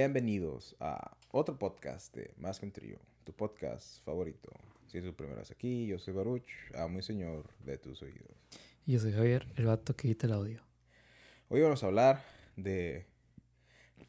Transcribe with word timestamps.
Bienvenidos 0.00 0.76
a 0.78 1.16
otro 1.32 1.58
podcast 1.58 2.14
de 2.14 2.32
Más 2.36 2.60
que 2.60 2.66
un 2.66 2.70
Trío, 2.70 2.98
tu 3.24 3.32
podcast 3.32 4.00
favorito. 4.04 4.48
Si 4.86 4.98
es 4.98 5.02
tu 5.02 5.12
primera 5.12 5.40
vez 5.40 5.50
aquí, 5.50 5.88
yo 5.88 5.98
soy 5.98 6.14
Baruch, 6.14 6.46
amo 6.76 7.00
y 7.00 7.02
señor 7.02 7.46
de 7.64 7.78
tus 7.78 8.00
oídos. 8.02 8.30
Y 8.86 8.92
yo 8.92 9.00
soy 9.00 9.12
Javier, 9.12 9.48
el 9.56 9.66
vato 9.66 9.96
que 9.96 10.06
edita 10.06 10.28
el 10.28 10.34
audio. 10.34 10.60
Hoy 11.48 11.62
vamos 11.62 11.82
a 11.82 11.88
hablar 11.88 12.22
de 12.54 13.06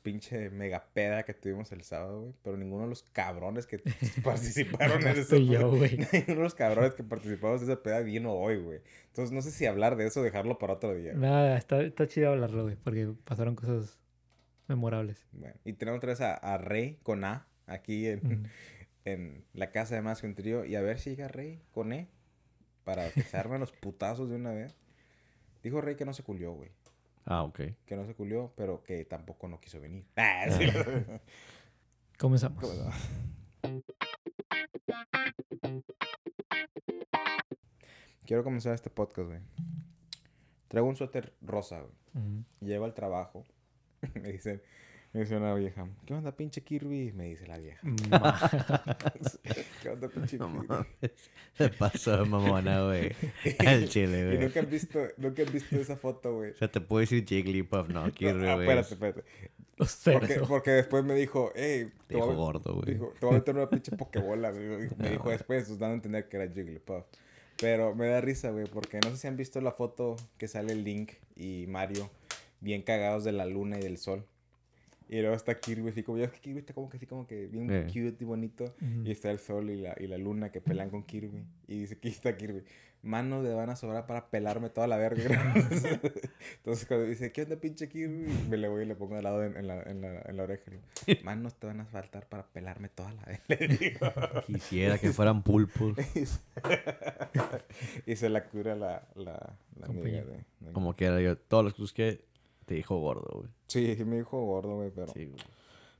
pinche 0.03 0.51
mega 0.51 0.85
peda 0.93 1.23
que 1.23 1.33
tuvimos 1.33 1.71
el 1.71 1.81
sábado, 1.81 2.21
güey. 2.21 2.33
Pero 2.43 2.55
ninguno 2.55 2.83
de 2.83 2.89
los 2.89 3.01
cabrones 3.01 3.65
que 3.65 3.79
participaron 4.23 5.01
en 5.01 5.17
esa 5.17 5.37
yo, 5.37 5.71
güey. 5.71 5.97
Ninguno 6.13 6.35
de 6.35 6.43
los 6.43 6.53
cabrones 6.53 6.93
que 6.93 7.03
participamos 7.03 7.63
en 7.63 7.71
esa 7.71 7.81
peda 7.81 8.01
vino 8.01 8.31
hoy, 8.33 8.57
güey. 8.57 8.81
Entonces 9.07 9.31
no 9.31 9.41
sé 9.41 9.49
si 9.49 9.65
hablar 9.65 9.95
de 9.95 10.05
eso 10.05 10.19
o 10.19 10.23
dejarlo 10.23 10.59
para 10.59 10.73
otro 10.73 10.93
día. 10.93 11.13
Nada, 11.13 11.57
está, 11.57 11.81
está 11.81 12.05
chido 12.07 12.29
hablarlo, 12.29 12.61
güey, 12.61 12.75
porque 12.75 13.11
pasaron 13.25 13.55
cosas 13.55 13.99
memorables. 14.69 15.25
Bueno, 15.33 15.55
y 15.65 15.73
tenemos 15.73 15.97
otra 15.97 16.09
vez 16.09 16.21
a, 16.21 16.33
a 16.35 16.57
Rey 16.57 16.99
con 17.03 17.23
A 17.25 17.45
aquí 17.67 18.07
en, 18.07 18.49
en 19.05 19.43
la 19.53 19.71
casa 19.71 19.95
de 19.95 20.01
Más 20.01 20.21
que 20.21 20.27
un 20.27 20.35
Trío. 20.35 20.63
Y 20.65 20.75
a 20.75 20.81
ver 20.81 20.99
si 20.99 21.09
llega 21.11 21.27
Rey 21.27 21.61
con 21.71 21.91
E 21.91 22.07
para 22.83 23.09
que 23.11 23.21
se 23.23 23.37
armen 23.37 23.59
los 23.59 23.71
putazos 23.71 24.29
de 24.29 24.35
una 24.37 24.51
vez. 24.51 24.75
Dijo 25.63 25.81
Rey 25.81 25.95
que 25.95 26.05
no 26.05 26.13
se 26.13 26.23
culió, 26.23 26.53
güey. 26.53 26.71
Ah, 27.25 27.43
ok. 27.43 27.59
Que 27.85 27.95
no 27.95 28.05
se 28.05 28.15
culió, 28.15 28.53
pero 28.55 28.83
que 28.83 29.03
tampoco 29.05 29.47
no 29.47 29.59
quiso 29.59 29.79
venir. 29.81 30.05
Ah, 30.15 30.45
sí. 30.49 30.65
Comenzamos. 32.17 32.63
Quiero 38.25 38.43
comenzar 38.43 38.73
este 38.73 38.89
podcast, 38.89 39.27
güey. 39.27 39.39
Traigo 40.67 40.87
un 40.87 40.95
suéter 40.95 41.33
rosa, 41.41 41.79
güey. 41.81 41.93
Ujú. 42.13 42.43
Llego 42.61 42.85
al 42.85 42.93
trabajo. 42.93 43.43
me 44.21 44.31
dicen, 44.31 44.61
me 45.13 45.21
dice 45.21 45.35
una 45.37 45.53
vieja, 45.55 45.87
¿qué 46.05 46.13
onda, 46.13 46.35
pinche 46.35 46.61
Kirby? 46.61 47.11
Me 47.13 47.25
dice 47.25 47.47
la 47.47 47.57
vieja. 47.57 47.79
Ma- 48.09 48.49
¿Qué 49.81 49.89
onda, 49.89 50.07
pinche 50.07 50.37
No 50.37 50.47
Kirby? 50.51 50.67
mames. 50.67 50.87
Se 51.57 51.69
pasó 51.69 52.17
de 52.17 52.25
mamona, 52.29 52.83
güey. 52.85 53.11
El 53.59 53.89
chile, 53.89 54.19
Y 54.19 54.25
güey. 54.25 54.37
nunca 54.39 54.59
han 54.59 54.69
visto, 54.69 54.99
nunca 55.17 55.41
han 55.43 55.51
visto 55.51 55.75
esa 55.77 55.95
foto, 55.97 56.35
güey. 56.35 56.51
O 56.51 56.55
sea, 56.55 56.69
te 56.71 56.81
puedo 56.81 57.01
decir 57.01 57.25
Jigglypuff, 57.25 57.89
no, 57.89 58.11
Kirby, 58.11 58.47
Ah, 58.47 58.55
güey. 58.55 58.67
espérate, 58.69 58.93
espérate. 58.93 59.23
Los 59.77 59.95
Porque, 60.03 60.35
porque 60.47 60.71
después 60.71 61.05
me 61.05 61.15
dijo, 61.15 61.53
hey, 61.55 61.89
Te 62.07 62.15
dijo 62.15 62.35
gordo, 62.35 62.75
güey. 62.75 62.93
Dijo, 62.95 63.13
te 63.17 63.25
voy 63.25 63.35
a 63.35 63.37
meter 63.39 63.55
una 63.55 63.69
pinche 63.69 63.95
pokebola. 63.95 64.51
Me 64.51 64.59
dijo, 64.77 64.95
me 64.97 65.09
dijo 65.11 65.29
después, 65.29 65.63
pues, 65.67 65.79
dando 65.79 65.93
a 65.93 65.95
entender 65.95 66.27
que 66.27 66.35
era 66.35 66.51
Jigglypuff. 66.51 67.05
Pero 67.61 67.95
me 67.95 68.07
da 68.07 68.19
risa, 68.19 68.51
güey, 68.51 68.65
porque 68.67 68.99
no 68.99 69.09
sé 69.11 69.17
si 69.17 69.27
han 69.27 69.37
visto 69.37 69.59
la 69.61 69.71
foto 69.71 70.17
que 70.37 70.47
sale 70.49 70.75
Link 70.75 71.13
y 71.37 71.65
Mario 71.67 72.09
bien 72.61 72.81
cagados 72.81 73.23
de 73.23 73.31
la 73.31 73.45
luna 73.45 73.77
y 73.79 73.81
del 73.83 73.97
sol. 73.97 74.25
Y 75.11 75.21
luego 75.21 75.35
está 75.35 75.59
Kirby, 75.59 75.89
así 75.89 76.03
como, 76.03 76.19
ya 76.19 76.25
es 76.25 76.31
que 76.31 76.39
Kirby 76.39 76.59
está 76.59 76.73
como 76.75 76.87
que 76.87 76.97
así 76.97 77.07
como 77.07 77.25
que 77.25 77.47
bien 77.47 77.67
Eh. 77.71 77.83
cute 77.87 78.17
y 78.19 78.25
bonito. 78.25 78.65
Ujú. 78.79 79.01
Y 79.05 79.11
está 79.11 79.31
el 79.31 79.39
sol 79.39 79.69
y 79.71 79.81
la, 79.81 79.95
y 79.99 80.05
la 80.05 80.19
luna 80.19 80.51
que 80.51 80.61
pelean 80.61 80.91
con 80.91 81.01
Kirby. 81.03 81.43
Y 81.67 81.79
dice, 81.79 81.95
aquí 81.95 82.09
está 82.09 82.37
Kirby. 82.37 82.63
Manos 83.01 83.43
le 83.45 83.53
van 83.53 83.69
a 83.69 83.75
sobrar 83.77 84.05
para 84.05 84.27
pelarme 84.29 84.69
toda 84.69 84.85
la 84.85 84.97
verga. 84.97 85.53
Entonces 86.57 86.85
cuando 86.85 87.05
dice, 87.07 87.31
¿qué 87.31 87.43
onda 87.43 87.55
pinche 87.55 87.87
Kirby? 87.89 88.27
Me 88.49 88.57
le 88.57 88.67
voy 88.67 88.83
y 88.83 88.85
le 88.85 88.93
pongo 88.95 89.15
al 89.15 89.23
lado 89.23 89.43
en, 89.43 89.55
en 89.57 89.67
la, 89.67 89.81
en, 89.83 90.01
la, 90.01 90.21
en 90.21 90.37
la 90.37 90.43
oreja. 90.43 90.69
digo, 90.69 90.83
Manos 91.23 91.55
te 91.55 91.65
van 91.65 91.79
a 91.79 91.85
faltar 91.85 92.27
para 92.27 92.45
pelarme 92.45 92.89
toda 92.89 93.11
la 93.13 93.23
verga. 93.23 93.43
Le 93.47 93.67
digo. 93.67 94.07
Quisiera 94.45 94.97
que 94.99 95.11
fueran 95.11 95.41
pulpos. 95.43 95.97
Y 98.05 98.15
se- 98.15 98.29
la 98.29 98.43
cura 98.45 98.75
la, 98.75 99.07
la, 99.15 99.55
la 99.79 99.85
amiga 99.87 100.23
de, 100.23 100.43
de- 100.59 100.71
Como 100.73 100.95
que 100.95 101.05
era 101.05 101.21
yo. 101.21 101.37
Todos 101.37 101.77
los 101.79 101.93
que 101.93 102.25
te 102.69 102.75
dijo 102.75 102.99
gordo, 102.99 103.27
güey. 103.39 103.49
Sí, 103.67 103.95
me 104.05 104.17
dijo 104.17 104.39
gordo, 104.45 104.75
güey, 104.75 104.91
pero 104.91 105.11
Sí, 105.11 105.25
güey. 105.25 105.41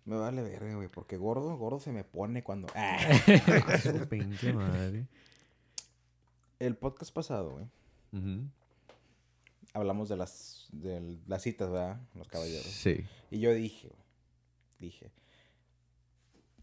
me 0.06 0.18
vale 0.18 0.44
verga, 0.44 0.76
güey, 0.76 0.88
porque 0.88 1.18
gordo, 1.18 1.58
gordo 1.58 1.80
se 1.80 1.92
me 1.92 2.04
pone 2.04 2.44
cuando... 2.44 2.68
Ah. 2.76 2.98
Su 3.82 4.08
pinche 4.10 4.54
madre. 4.54 5.08
El 6.60 6.76
podcast 6.78 7.14
pasado, 7.14 7.52
güey, 7.54 7.66
Ujú. 8.14 8.48
hablamos 9.74 10.10
de 10.10 10.18
las, 10.18 10.68
de 10.72 11.18
las 11.26 11.42
citas, 11.42 11.70
¿verdad? 11.72 12.02
Los 12.16 12.28
caballeros. 12.28 12.66
Sí. 12.68 13.04
Y 13.32 13.40
yo 13.40 13.54
dije, 13.54 13.88
güey, 13.88 14.02
dije, 14.80 15.12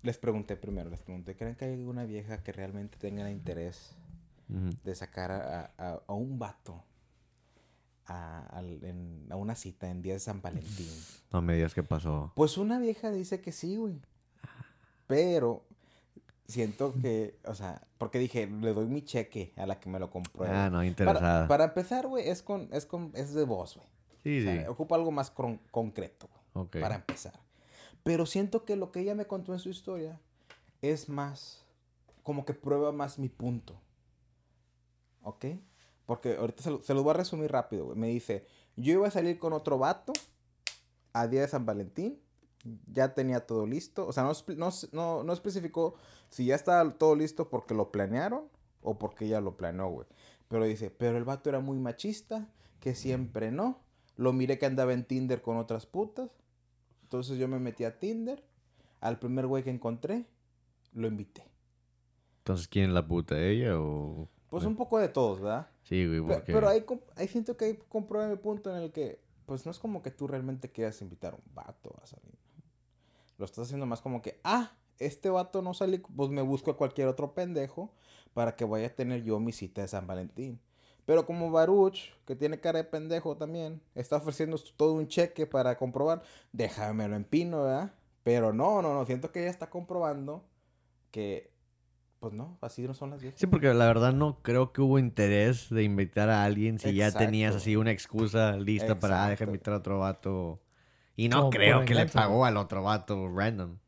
les 0.03 0.19
pregunté 0.19 0.57
primero, 0.57 0.89
les 0.91 1.01
pregunté, 1.01 1.35
¿creen 1.35 1.57
que 1.57 1.65
hay 1.65 1.73
alguna 1.75 2.05
vieja 2.05 2.43
que 2.43 2.53
realmente 2.53 2.97
tenga 2.99 3.29
interés 3.31 3.97
Ujú. 4.49 4.71
de 4.85 4.95
sacar 4.95 5.33
a, 5.33 5.73
a- 5.79 6.03
a 6.07 6.13
un 6.13 6.39
vato 6.39 6.85
a, 8.07 8.61
en- 8.63 9.27
a 9.31 9.37
una 9.37 9.55
cita 9.55 9.89
en 9.91 10.03
día 10.03 10.15
de 10.15 10.21
San 10.21 10.41
Valentín? 10.43 10.91
No 11.33 11.43
me 11.43 11.55
digas 11.55 11.75
qué 11.75 11.83
pasó. 11.83 12.33
Pues 12.37 12.57
una 12.57 12.79
vieja 12.79 13.11
dice 13.11 13.41
que 13.43 13.53
sí, 13.53 13.77
güey. 13.77 14.01
Pero 15.07 15.65
siento 16.47 16.95
que, 17.03 17.39
o 17.45 17.55
sea, 17.55 17.83
porque 17.99 18.19
dije, 18.19 18.47
le 18.47 18.73
doy 18.73 18.87
mi 18.87 19.03
cheque 19.03 19.53
a 19.57 19.67
la 19.67 19.79
que 19.81 19.91
me 19.91 19.99
lo 19.99 20.11
compró. 20.11 20.47
Ah, 20.49 20.71
no, 20.71 20.83
interesada. 20.83 21.47
para 21.49 21.65
empezar, 21.65 22.07
güey, 22.07 22.29
es 22.29 22.43
con, 22.43 22.69
es 22.73 22.87
con, 22.87 23.11
es 23.15 23.35
de 23.35 23.45
voz, 23.45 23.77
güey. 23.77 23.89
Sí, 24.23 24.47
O 24.47 24.51
sí. 24.53 24.67
ocupa 24.69 24.95
algo 24.97 25.11
más 25.13 25.35
cron- 25.35 25.61
concreto, 25.71 26.29
güey, 26.29 26.67
Ok. 26.67 26.81
para 26.81 26.95
empezar. 26.97 27.39
Pero 28.03 28.25
siento 28.25 28.65
que 28.65 28.77
lo 28.77 28.93
que 28.93 29.01
ella 29.01 29.15
me 29.15 29.27
contó 29.27 29.53
en 29.53 29.59
su 29.59 29.69
historia 29.69 30.19
es 30.81 31.09
más, 31.09 31.65
como 32.23 32.45
que 32.45 32.55
prueba 32.55 32.93
más 32.93 33.19
mi 33.19 33.29
punto. 33.29 33.79
¿Ok? 35.23 35.45
Porque 36.07 36.37
ahorita 36.37 36.63
se, 36.63 36.71
lo- 36.71 36.83
se 36.83 36.95
los 36.95 37.03
voy 37.03 37.11
a 37.11 37.15
resumir 37.19 37.51
rápido, 37.51 37.87
güey. 37.87 37.99
Me 37.99 38.09
dice, 38.09 38.47
yo 38.77 38.93
iba 38.95 39.09
a 39.09 39.11
salir 39.11 39.39
con 39.39 39.53
otro 39.53 39.77
vato 39.79 40.13
a 41.13 41.27
día 41.27 41.41
de 41.43 41.49
San 41.49 41.67
Valentín. 41.67 42.21
Ya 42.93 43.15
tenía 43.15 43.47
todo 43.47 43.67
listo. 43.67 44.07
O 44.07 44.13
sea, 44.13 44.23
no, 44.25 44.33
no, 44.57 44.71
no, 44.93 45.23
no 45.25 45.33
especificó 45.33 45.95
si 46.31 46.47
ya 46.47 46.55
estaba 46.55 46.89
todo 46.95 47.15
listo 47.15 47.49
porque 47.49 47.75
lo 47.75 47.91
planearon 47.93 48.45
o 48.83 48.99
porque 48.99 49.27
ella 49.27 49.41
lo 49.41 49.57
planeó, 49.57 49.89
güey. 49.89 50.07
Pero 50.49 50.65
dice, 50.65 50.91
pero 50.91 51.19
el 51.19 51.25
vato 51.25 51.49
era 51.49 51.61
muy 51.61 51.79
machista, 51.79 52.49
que 52.81 52.95
siempre 52.95 53.51
no. 53.51 53.81
Lo 54.17 54.33
miré 54.33 54.59
que 54.59 54.67
andaba 54.67 54.93
en 54.93 55.05
Tinder 55.05 55.43
con 55.43 55.57
otras 55.59 55.87
putas. 55.87 56.31
Entonces 57.03 57.39
yo 57.39 57.49
me 57.49 57.59
metí 57.59 57.85
a 57.85 57.99
Tinder. 57.99 58.43
Al 59.01 59.19
primer 59.19 59.47
güey 59.47 59.63
que 59.63 59.71
encontré, 59.71 60.25
lo 60.93 61.07
invité. 61.07 61.45
Entonces, 62.39 62.67
¿quién 62.69 62.87
es 62.87 62.93
la 62.95 63.07
puta? 63.07 63.39
¿Ella 63.39 63.79
o...? 63.79 64.29
Pues 64.49 64.65
un 64.65 64.77
poco 64.77 64.99
de 64.99 65.09
todos, 65.09 65.41
¿verdad? 65.41 65.69
Sí, 65.89 66.05
güey, 66.05 66.21
porque... 66.21 66.53
Pero 66.53 66.69
ahí, 66.69 66.85
ahí 67.15 67.29
siento 67.29 67.57
que 67.57 67.65
ahí 67.65 67.79
comprueba 67.89 68.29
mi 68.29 68.37
punto 68.37 68.75
en 68.77 68.83
el 68.83 68.93
que, 68.93 69.21
pues 69.47 69.65
no 69.65 69.71
es 69.71 69.79
como 69.79 70.03
que 70.03 70.11
tú 70.11 70.27
realmente 70.27 70.73
quieras 70.73 71.01
invitar 71.01 71.35
a 71.35 71.37
un 71.37 71.55
vato 71.55 71.95
a 72.03 72.07
salir. 72.07 72.35
Lo 73.39 73.45
estás 73.45 73.67
haciendo 73.67 73.87
más 73.87 74.01
como 74.01 74.21
que, 74.21 74.41
ah, 74.43 74.73
este 74.99 75.31
vato 75.31 75.63
no 75.63 75.75
sale, 75.75 76.01
pues 76.01 76.31
me 76.31 76.43
busco 76.43 76.73
a 76.73 76.77
cualquier 76.77 77.07
otro 77.07 77.35
pendejo 77.35 77.93
para 78.35 78.57
que 78.57 78.65
vaya 78.65 78.89
a 78.89 78.95
tener 78.95 79.23
yo 79.23 79.39
mi 79.39 79.53
cita 79.53 79.83
de 79.83 79.89
San 79.89 80.09
Valentín. 80.09 80.61
Pero 81.05 81.25
como 81.25 81.53
Baruch, 81.53 82.13
que 82.27 82.35
tiene 82.35 82.59
cara 82.59 82.79
de 82.79 82.85
pendejo 82.85 83.37
también, 83.37 83.81
está 83.95 84.17
ofreciendo 84.17 84.59
todo 84.77 84.95
un 84.95 85.07
cheque 85.07 85.47
para 85.47 85.79
comprobar, 85.79 86.23
déjame 86.53 87.07
lo 87.07 87.15
empino, 87.15 87.63
¿verdad? 87.63 87.95
Pero 88.25 88.53
no, 88.53 88.83
no, 88.83 88.93
no, 88.93 89.07
siento 89.07 89.31
que 89.31 89.43
ella 89.43 89.51
está 89.51 89.71
comprobando 89.71 90.45
que, 91.13 91.56
pues 92.29 92.35
no, 92.35 92.59
así 92.61 92.83
no 92.83 92.93
son 92.95 93.11
las 93.11 93.21
viejas. 93.23 93.39
Sí, 93.39 93.47
porque 93.47 93.73
la 93.73 93.87
verdad 93.87 94.13
no 94.13 94.43
creo 94.43 94.73
que 94.73 94.81
hubo 94.81 94.99
interés 94.99 95.71
de 95.71 95.85
invitar 95.85 96.29
a 96.29 96.43
alguien 96.45 96.79
si 96.81 96.93
ya 96.95 97.13
tenías 97.13 97.55
así 97.55 97.77
una 97.77 97.93
excusa 97.93 98.57
lista 98.57 98.99
para, 98.99 99.19
ah, 99.25 99.29
deja 99.29 99.33
Exacto. 99.45 99.51
invitar 99.53 99.75
a 99.75 99.77
otro 99.77 99.99
vato. 100.01 100.61
Y 101.15 101.29
no 101.29 101.39
Como 101.39 101.51
creo 101.51 101.85
que 101.85 101.95
le 101.95 102.07
pagó 102.07 102.45
al 102.45 102.57
otro 102.57 102.83
vato 102.83 103.29
random. 103.33 103.79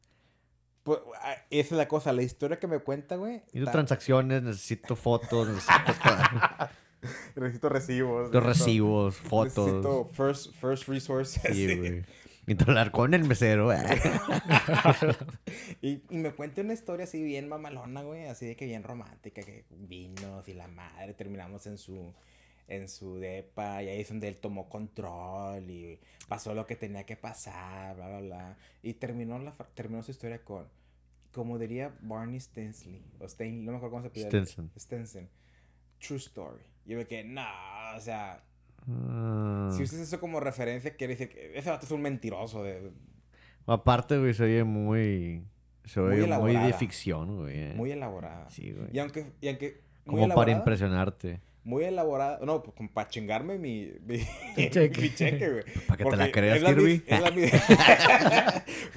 Pues, 0.85 1.01
ah, 1.23 1.35
esa 1.51 1.75
es 1.75 1.79
la 1.79 1.89
cosa, 1.89 2.13
la 2.13 2.23
historia 2.23 2.59
que 2.59 2.67
me 2.69 2.79
cuenta, 2.79 3.17
güey. 3.17 3.39
Necesito 3.39 3.65
ta- 3.67 3.73
transacciones, 3.73 4.43
necesito 4.43 4.95
fotos, 4.97 5.49
necesito, 5.49 5.75
Necesito 7.37 7.69
recibos. 7.69 8.31
necesito 8.31 8.41
necesito- 8.41 8.47
recibos, 8.47 9.17
fotos. 9.17 9.67
Necesito 9.67 10.05
first, 10.13 10.55
first 10.55 10.89
resources. 10.89 11.43
Sí, 11.57 11.77
güey. 11.77 12.05
Necesito 12.49 12.71
hablar 12.71 12.91
con 12.91 13.13
el 13.13 13.25
mesero. 13.25 13.71
y, 15.83 16.03
y 16.09 16.17
me 16.17 16.33
cuenta 16.33 16.63
una 16.63 16.73
historia 16.73 17.05
así 17.05 17.23
bien 17.23 17.49
mamalona, 17.49 18.03
güey. 18.03 18.25
Así 18.25 18.47
de 18.47 18.57
que 18.57 18.65
bien 18.65 18.83
romántica, 18.83 19.43
que 19.43 19.67
vinos 19.71 20.49
y 20.49 20.55
la 20.55 20.67
madre. 20.67 21.13
Terminamos 21.13 21.67
en 21.67 21.77
su, 21.77 22.15
en 22.67 22.89
su 22.89 23.19
depa. 23.19 23.83
Y 23.83 23.89
ahí 23.89 24.01
es 24.01 24.09
donde 24.09 24.29
él 24.29 24.39
tomó 24.39 24.71
control 24.71 25.71
y 25.71 26.01
pasó 26.27 26.55
lo 26.55 26.67
que 26.67 26.77
tenía 26.77 27.05
que 27.05 27.17
pasar, 27.17 27.97
bla, 27.97 28.09
bla, 28.09 28.21
bla. 28.21 28.57
Y 28.83 28.95
terminó, 28.95 29.39
la, 29.39 29.55
terminó 29.75 30.03
su 30.03 30.13
historia 30.13 30.43
con, 30.43 30.67
como 31.33 31.59
diría 31.59 31.95
Barney 32.01 32.41
Stensley. 32.41 33.05
O 33.19 33.27
no 33.27 33.73
me 33.73 33.77
acuerdo 33.77 33.91
cómo 33.91 34.03
se 34.05 34.11
pide. 34.11 34.29
Stinson. 34.29 34.71
Stenson. 34.75 35.29
True 35.99 36.19
story. 36.19 36.63
Y 36.87 36.93
yo 36.93 36.97
me 36.97 37.07
quedé, 37.07 37.25
no, 37.25 37.45
o 37.95 38.01
sea, 38.01 38.43
Ah. 38.87 39.71
si 39.77 39.83
usas 39.83 40.01
eso 40.01 40.21
como 40.21 40.41
referencia, 40.41 40.95
quiere 40.97 41.15
decir 41.15 41.29
que 41.29 41.59
ese 41.59 41.71
vato 41.71 41.87
es 41.87 41.93
un 41.93 42.03
mentiroso. 42.03 42.63
De, 42.63 42.91
Aparte, 43.67 44.19
güey, 44.19 44.33
se 44.35 44.45
oye 44.45 44.65
muy... 44.65 45.45
Se 45.85 46.01
Muy 46.01 46.21
oye 46.21 46.37
muy, 46.37 46.55
de 46.55 46.73
ficción, 46.75 47.37
güey. 47.39 47.59
eh. 47.59 47.73
muy 47.75 47.91
elaborada. 47.93 48.49
Sí, 48.51 48.73
güey. 48.73 48.89
Y 48.93 48.99
aunque, 48.99 49.33
y 49.41 49.49
aunque 49.49 49.81
Como 50.07 50.29
para 50.35 50.51
impresionarte. 50.53 51.41
muy 51.65 51.85
elaborada. 51.85 52.41
No, 52.45 52.63
pues, 52.63 52.77
como 52.77 52.91
para 52.93 53.09
chingarme 53.09 53.59
mi, 53.59 53.93
cheque. 54.71 55.01
mi 55.01 55.15
cheque, 55.15 55.49
güey. 55.51 55.65
Para 55.87 55.97
que 55.97 56.05
te 56.11 56.17
la 56.17 56.31
creas, 56.31 56.63
Kirby. 56.63 56.83
mis- 56.83 57.03
es 57.07 57.21
la 57.23 57.31
mi- 57.31 57.43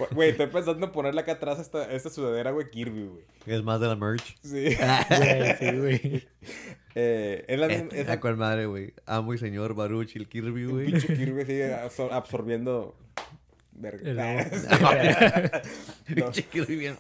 Güey, 0.15 0.29
estoy 0.31 0.47
pensando 0.47 0.85
en 0.85 0.91
ponerle 0.91 1.21
acá 1.21 1.33
atrás 1.33 1.59
esta, 1.59 1.89
esta 1.93 2.09
sudadera, 2.09 2.51
güey, 2.51 2.69
Kirby, 2.69 3.05
güey. 3.05 3.23
Es 3.45 3.63
más 3.63 3.79
de 3.79 3.87
la 3.87 3.95
merch. 3.95 4.35
Sí. 4.41 4.75
Güey, 5.17 5.55
sí, 5.59 5.77
güey. 5.77 6.27
Eh, 6.95 7.45
es 7.47 7.59
la 7.59 7.67
misma. 7.67 7.83
Eh, 7.91 8.01
Es 8.01 8.07
la, 8.07 8.13
a 8.13 8.19
cual 8.19 8.37
madre, 8.37 8.65
güey. 8.65 8.93
Amo 9.05 9.33
y 9.33 9.37
señor 9.37 9.73
Baruch 9.75 10.15
y 10.15 10.19
el 10.19 10.27
Kirby, 10.27 10.65
un 10.65 10.71
güey. 10.71 10.85
pinche 10.91 11.07
Kirby 11.15 11.45
sigue 11.45 11.73
absor- 11.75 12.11
absorbiendo. 12.11 12.95
Verga. 13.73 14.45
Pinche 16.05 16.43
Kirby 16.43 16.75
bien. 16.75 16.97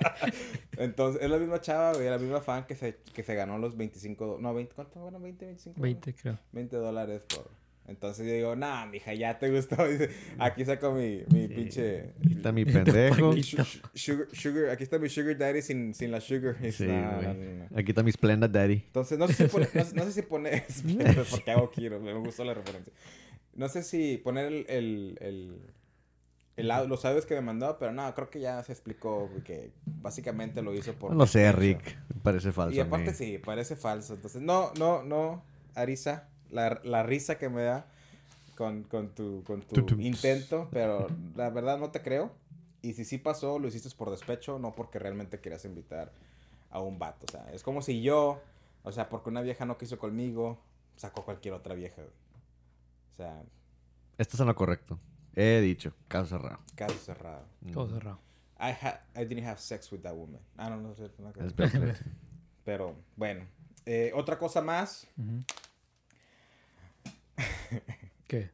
Entonces, 0.76 1.22
es 1.22 1.30
la 1.30 1.38
misma 1.38 1.60
chava, 1.60 1.94
güey, 1.94 2.08
la 2.10 2.18
misma 2.18 2.40
fan 2.40 2.64
que 2.66 2.74
se, 2.74 2.96
que 3.14 3.22
se 3.22 3.34
ganó 3.34 3.56
los 3.58 3.76
25, 3.76 4.26
do- 4.26 4.38
no, 4.38 4.52
20, 4.52 4.74
¿cuánto 4.74 5.00
fueron? 5.00 5.22
20, 5.22 5.44
25. 5.46 5.80
20, 5.80 6.14
creo. 6.14 6.38
20 6.52 6.76
dólares 6.76 7.22
por... 7.28 7.48
Entonces 7.86 8.26
yo 8.26 8.32
digo, 8.32 8.56
nah, 8.56 8.86
mija, 8.86 9.12
ya 9.12 9.38
te 9.38 9.50
gustó. 9.50 9.86
Dice, 9.88 10.10
aquí 10.38 10.64
saco 10.64 10.92
mi, 10.92 11.22
mi 11.32 11.48
pinche... 11.48 12.12
Aquí 12.24 12.34
está 12.34 12.52
mi 12.52 12.64
pendejo. 12.66 13.34
sugar, 13.94 14.28
sugar, 14.32 14.70
aquí 14.70 14.84
está 14.84 14.98
mi 14.98 15.08
sugar 15.08 15.36
daddy 15.36 15.62
sin, 15.62 15.94
sin 15.94 16.10
la 16.10 16.20
sugar. 16.20 16.56
Sí, 16.72 16.86
nah, 16.86 17.20
no, 17.20 17.34
no. 17.34 17.78
Aquí 17.78 17.90
está 17.90 18.02
mi 18.02 18.12
Splenda 18.12 18.46
Daddy. 18.48 18.84
Entonces, 18.86 19.18
no 19.18 19.26
sé 19.28 19.34
si 19.34 19.44
poner, 19.48 19.70
no, 19.74 19.82
no 19.94 20.04
sé 20.04 20.12
si 20.12 20.22
poner, 20.22 20.64
porque 21.30 21.50
hago 21.50 21.70
Kiro, 21.70 22.00
me 22.00 22.14
gustó 22.14 22.44
la 22.44 22.54
referencia. 22.54 22.92
No 23.54 23.68
sé 23.68 23.82
si 23.82 24.16
poner 24.16 24.46
el, 24.46 24.66
el, 24.68 25.18
el, 25.20 25.60
el 26.56 26.88
los 26.88 27.04
audios 27.04 27.26
que 27.26 27.34
me 27.34 27.42
mandó, 27.42 27.78
pero 27.78 27.92
no, 27.92 28.14
creo 28.14 28.30
que 28.30 28.40
ya 28.40 28.62
se 28.62 28.72
explicó 28.72 29.28
que 29.44 29.72
básicamente 29.84 30.62
lo 30.62 30.72
hizo 30.72 30.94
por... 30.94 31.14
No 31.14 31.26
sé. 31.26 31.50
Rick. 31.52 31.98
Parece 32.22 32.52
falso. 32.52 32.76
Y 32.76 32.80
aparte 32.80 33.12
sí, 33.12 33.38
parece 33.38 33.76
falso. 33.76 34.14
Entonces, 34.14 34.40
no, 34.40 34.72
no, 34.78 35.02
no, 35.02 35.44
Arisa, 35.74 36.28
la, 36.52 36.80
la 36.84 37.02
risa 37.02 37.38
que 37.38 37.48
me 37.48 37.62
da 37.62 37.86
con, 38.56 38.84
con 38.84 39.08
tu, 39.14 39.42
con 39.44 39.62
tu 39.62 39.80
intento, 40.00 40.68
pero 40.70 41.08
la 41.34 41.50
verdad 41.50 41.78
no 41.78 41.90
te 41.90 42.02
creo. 42.02 42.30
Y 42.82 42.94
si 42.94 43.04
sí 43.04 43.18
pasó, 43.18 43.58
lo 43.58 43.68
hiciste 43.68 43.88
por 43.96 44.10
despecho, 44.10 44.58
no 44.58 44.72
porque 44.74 44.98
realmente 44.98 45.40
querías 45.40 45.64
invitar 45.64 46.12
a 46.70 46.80
un 46.80 46.98
vato. 46.98 47.26
O 47.28 47.30
sea, 47.32 47.50
es 47.52 47.62
como 47.62 47.80
si 47.82 48.02
yo, 48.02 48.40
o 48.82 48.92
sea, 48.92 49.08
porque 49.08 49.30
una 49.30 49.40
vieja 49.42 49.64
no 49.64 49.78
quiso 49.78 49.98
conmigo, 49.98 50.58
sacó 50.96 51.24
cualquier 51.24 51.54
otra 51.54 51.74
vieja. 51.74 52.02
O 52.02 53.14
sea, 53.16 53.42
Esto 54.18 54.36
es 54.36 54.40
en 54.40 54.46
lo 54.46 54.54
correcto. 54.54 54.98
He 55.34 55.60
dicho. 55.60 55.92
Caso 56.08 56.26
cerrado. 56.36 56.58
caso 56.74 56.94
cerrado. 56.98 57.44
Todo 57.72 57.86
Mm. 57.86 57.90
cerrado. 57.94 58.18
I, 58.58 58.70
ha 58.80 59.00
I 59.16 59.24
didn't 59.24 59.46
have 59.46 59.58
sex 59.58 59.90
with 59.90 60.00
that 60.02 60.14
woman. 60.14 60.40
I 60.58 60.68
don't 60.68 60.80
know. 60.82 60.94
no 61.18 61.32
Clinton. 61.32 61.94
Pero, 62.64 62.94
bueno. 63.16 63.46
Eh, 63.86 64.12
otra 64.14 64.38
cosa 64.38 64.60
más, 64.60 65.06
Ujú. 65.16 65.42
¿Qué? 68.26 68.50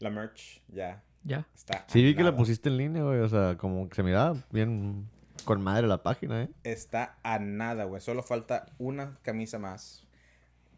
la 0.00 0.10
merch, 0.10 0.62
ya, 0.68 1.02
¿Ya? 1.24 1.46
está. 1.54 1.84
Sí, 1.88 2.02
vi 2.02 2.14
que 2.14 2.22
la 2.22 2.36
pusiste 2.36 2.68
en 2.68 2.76
línea, 2.76 3.02
güey. 3.02 3.18
O 3.20 3.28
sea, 3.28 3.56
como 3.56 3.88
que 3.88 3.96
se 3.96 4.02
miraba 4.02 4.44
bien 4.52 5.08
con 5.44 5.60
madre 5.60 5.86
la 5.88 6.02
página, 6.02 6.42
¿eh? 6.44 6.48
Está 6.64 7.18
a 7.22 7.38
nada, 7.38 7.84
güey. 7.84 8.00
Solo 8.00 8.22
falta 8.22 8.66
una 8.78 9.18
camisa 9.22 9.58
más. 9.58 10.04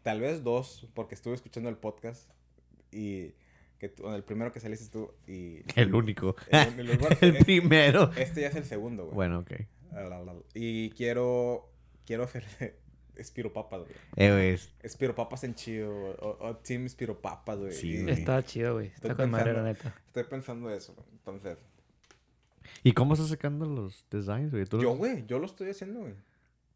Tal 0.03 0.19
vez 0.21 0.43
dos, 0.43 0.87
porque 0.95 1.13
estuve 1.15 1.35
escuchando 1.35 1.69
el 1.69 1.77
podcast 1.77 2.29
y 2.91 3.33
que 3.77 3.89
tú- 3.89 4.09
el 4.09 4.23
primero 4.23 4.51
que 4.51 4.59
saliste 4.59 4.89
tú 4.91 5.11
y... 5.27 5.61
El 5.79 5.93
único. 5.93 6.35
El, 6.49 6.79
el- 6.79 6.89
el- 6.89 6.99
el 6.99 7.11
este- 7.11 7.43
primero. 7.45 8.11
Este 8.15 8.41
ya 8.41 8.47
es 8.47 8.55
el 8.55 8.65
segundo, 8.65 9.03
güey. 9.05 9.15
Bueno, 9.15 9.39
ok. 9.39 9.51
Y 10.55 10.89
quiero... 10.91 11.67
Quiero 12.05 12.23
hacer 12.23 12.45
espiropapas, 13.15 13.81
güey. 13.81 13.93
Eh, 14.15 14.31
güey. 14.31 14.49
es- 14.49 14.73
Espiropapas 14.81 15.43
en 15.43 15.55
chido, 15.55 15.91
güey, 15.93 16.13
o, 16.19 16.37
o 16.39 16.55
Team 16.57 16.85
Espiropapas, 16.85 17.59
güey. 17.59 17.71
Sí, 17.71 17.89
Y 17.95 18.03
güey. 18.03 18.13
Está 18.13 18.43
chido, 18.43 18.73
güey. 18.75 18.87
Está 18.87 19.09
Estoy 19.09 19.15
con 19.25 19.31
madre, 19.31 19.53
la 19.53 19.63
pensando- 19.63 19.85
neta. 19.89 20.01
Estoy 20.07 20.23
pensando 20.25 20.69
eso, 20.71 20.93
güey. 20.93 21.07
entonces... 21.11 21.57
¿Y 22.83 22.93
cómo 22.93 23.13
estás 23.13 23.29
sacando 23.29 23.65
los 23.65 24.05
designs, 24.09 24.51
güey? 24.51 24.65
¿Tú 24.65 24.77
los- 24.77 24.83
Yo, 24.83 24.95
güey, 24.95 25.25
yo 25.27 25.39
lo 25.39 25.45
estoy 25.45 25.69
haciendo, 25.69 25.99
güey. 26.01 26.13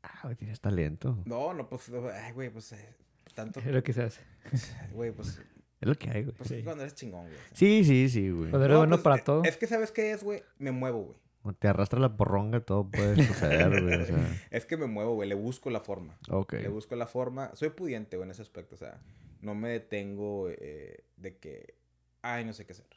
Ah, 0.03 0.19
güey, 0.23 0.35
tienes 0.35 0.59
talento. 0.61 1.17
No, 1.25 1.53
no, 1.53 1.67
pues... 1.69 1.89
Ay, 2.23 2.31
güey, 2.33 2.49
pues... 2.49 2.71
eh, 2.73 2.95
tanto... 3.33 3.59
Es 3.59 3.67
lo 3.67 3.81
que 3.83 3.93
se 3.93 4.03
hace. 4.03 4.21
Güey, 4.93 5.11
pues... 5.11 5.39
Es 5.81 5.87
lo 5.89 5.95
que 5.95 6.09
hay, 6.09 6.23
güey. 6.23 6.35
Pues 6.35 6.49
Sí. 6.49 6.61
cuando 6.63 6.83
eres 6.83 6.95
chingón, 6.95 7.25
güey. 7.25 7.37
Sí, 7.53 7.83
sí, 7.83 8.07
sí, 8.09 8.29
güey. 8.29 8.49
Cuando 8.49 8.65
eres 8.65 8.73
No, 8.75 8.79
bueno 8.79 8.95
pues, 8.95 9.03
para 9.03 9.23
todo. 9.23 9.43
Es 9.43 9.57
que, 9.57 9.67
¿sabes 9.67 9.91
qué 9.91 10.11
es, 10.11 10.23
güey? 10.23 10.41
Me 10.57 10.71
muevo, 10.71 11.03
güey. 11.03 11.17
Te 11.53 11.67
arrastra 11.67 11.99
la 11.99 12.15
porronga, 12.17 12.59
todo 12.61 12.89
puede 12.89 13.15
suceder, 13.27 13.81
güey. 13.83 14.01
O 14.01 14.05
sea, 14.05 14.41
Es 14.51 14.65
que 14.65 14.77
me 14.77 14.87
muevo, 14.87 15.15
güey. 15.15 15.29
Le 15.29 15.35
busco 15.35 15.69
la 15.69 15.79
forma. 15.79 16.17
ok. 16.29 16.53
Le 16.53 16.67
busco 16.69 16.95
la 16.95 17.07
forma. 17.07 17.51
Soy 17.55 17.69
pudiente, 17.69 18.17
güey, 18.17 18.27
en 18.27 18.31
ese 18.31 18.41
aspecto. 18.41 18.75
O 18.75 18.77
sea, 18.77 18.99
no 19.41 19.55
me 19.55 19.69
detengo 19.69 20.49
eh, 20.49 21.03
de 21.17 21.37
que... 21.37 21.75
Ay, 22.21 22.43
no 22.45 22.53
sé 22.53 22.65
qué 22.65 22.71
hacer. 22.73 22.87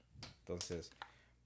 Entonces, 0.41 0.91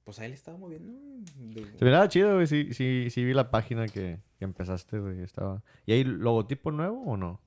pues 0.04 0.18
ahí 0.20 0.28
le 0.28 0.34
estaba 0.34 0.56
moviendo. 0.56 0.92
De- 1.36 1.78
Se 1.78 1.84
miraba 1.84 2.08
chido, 2.08 2.34
güey. 2.34 2.46
Sí, 2.46 2.72
sí, 2.72 3.08
sí 3.10 3.24
vi 3.24 3.34
la 3.34 3.50
página 3.50 3.86
que, 3.88 4.20
que 4.38 4.44
empezaste, 4.44 4.98
güey. 4.98 5.22
Estaba... 5.22 5.62
¿Y 5.86 5.92
hay 5.92 6.04
logotipo 6.04 6.70
nuevo 6.70 7.02
o 7.04 7.16
no? 7.16 7.40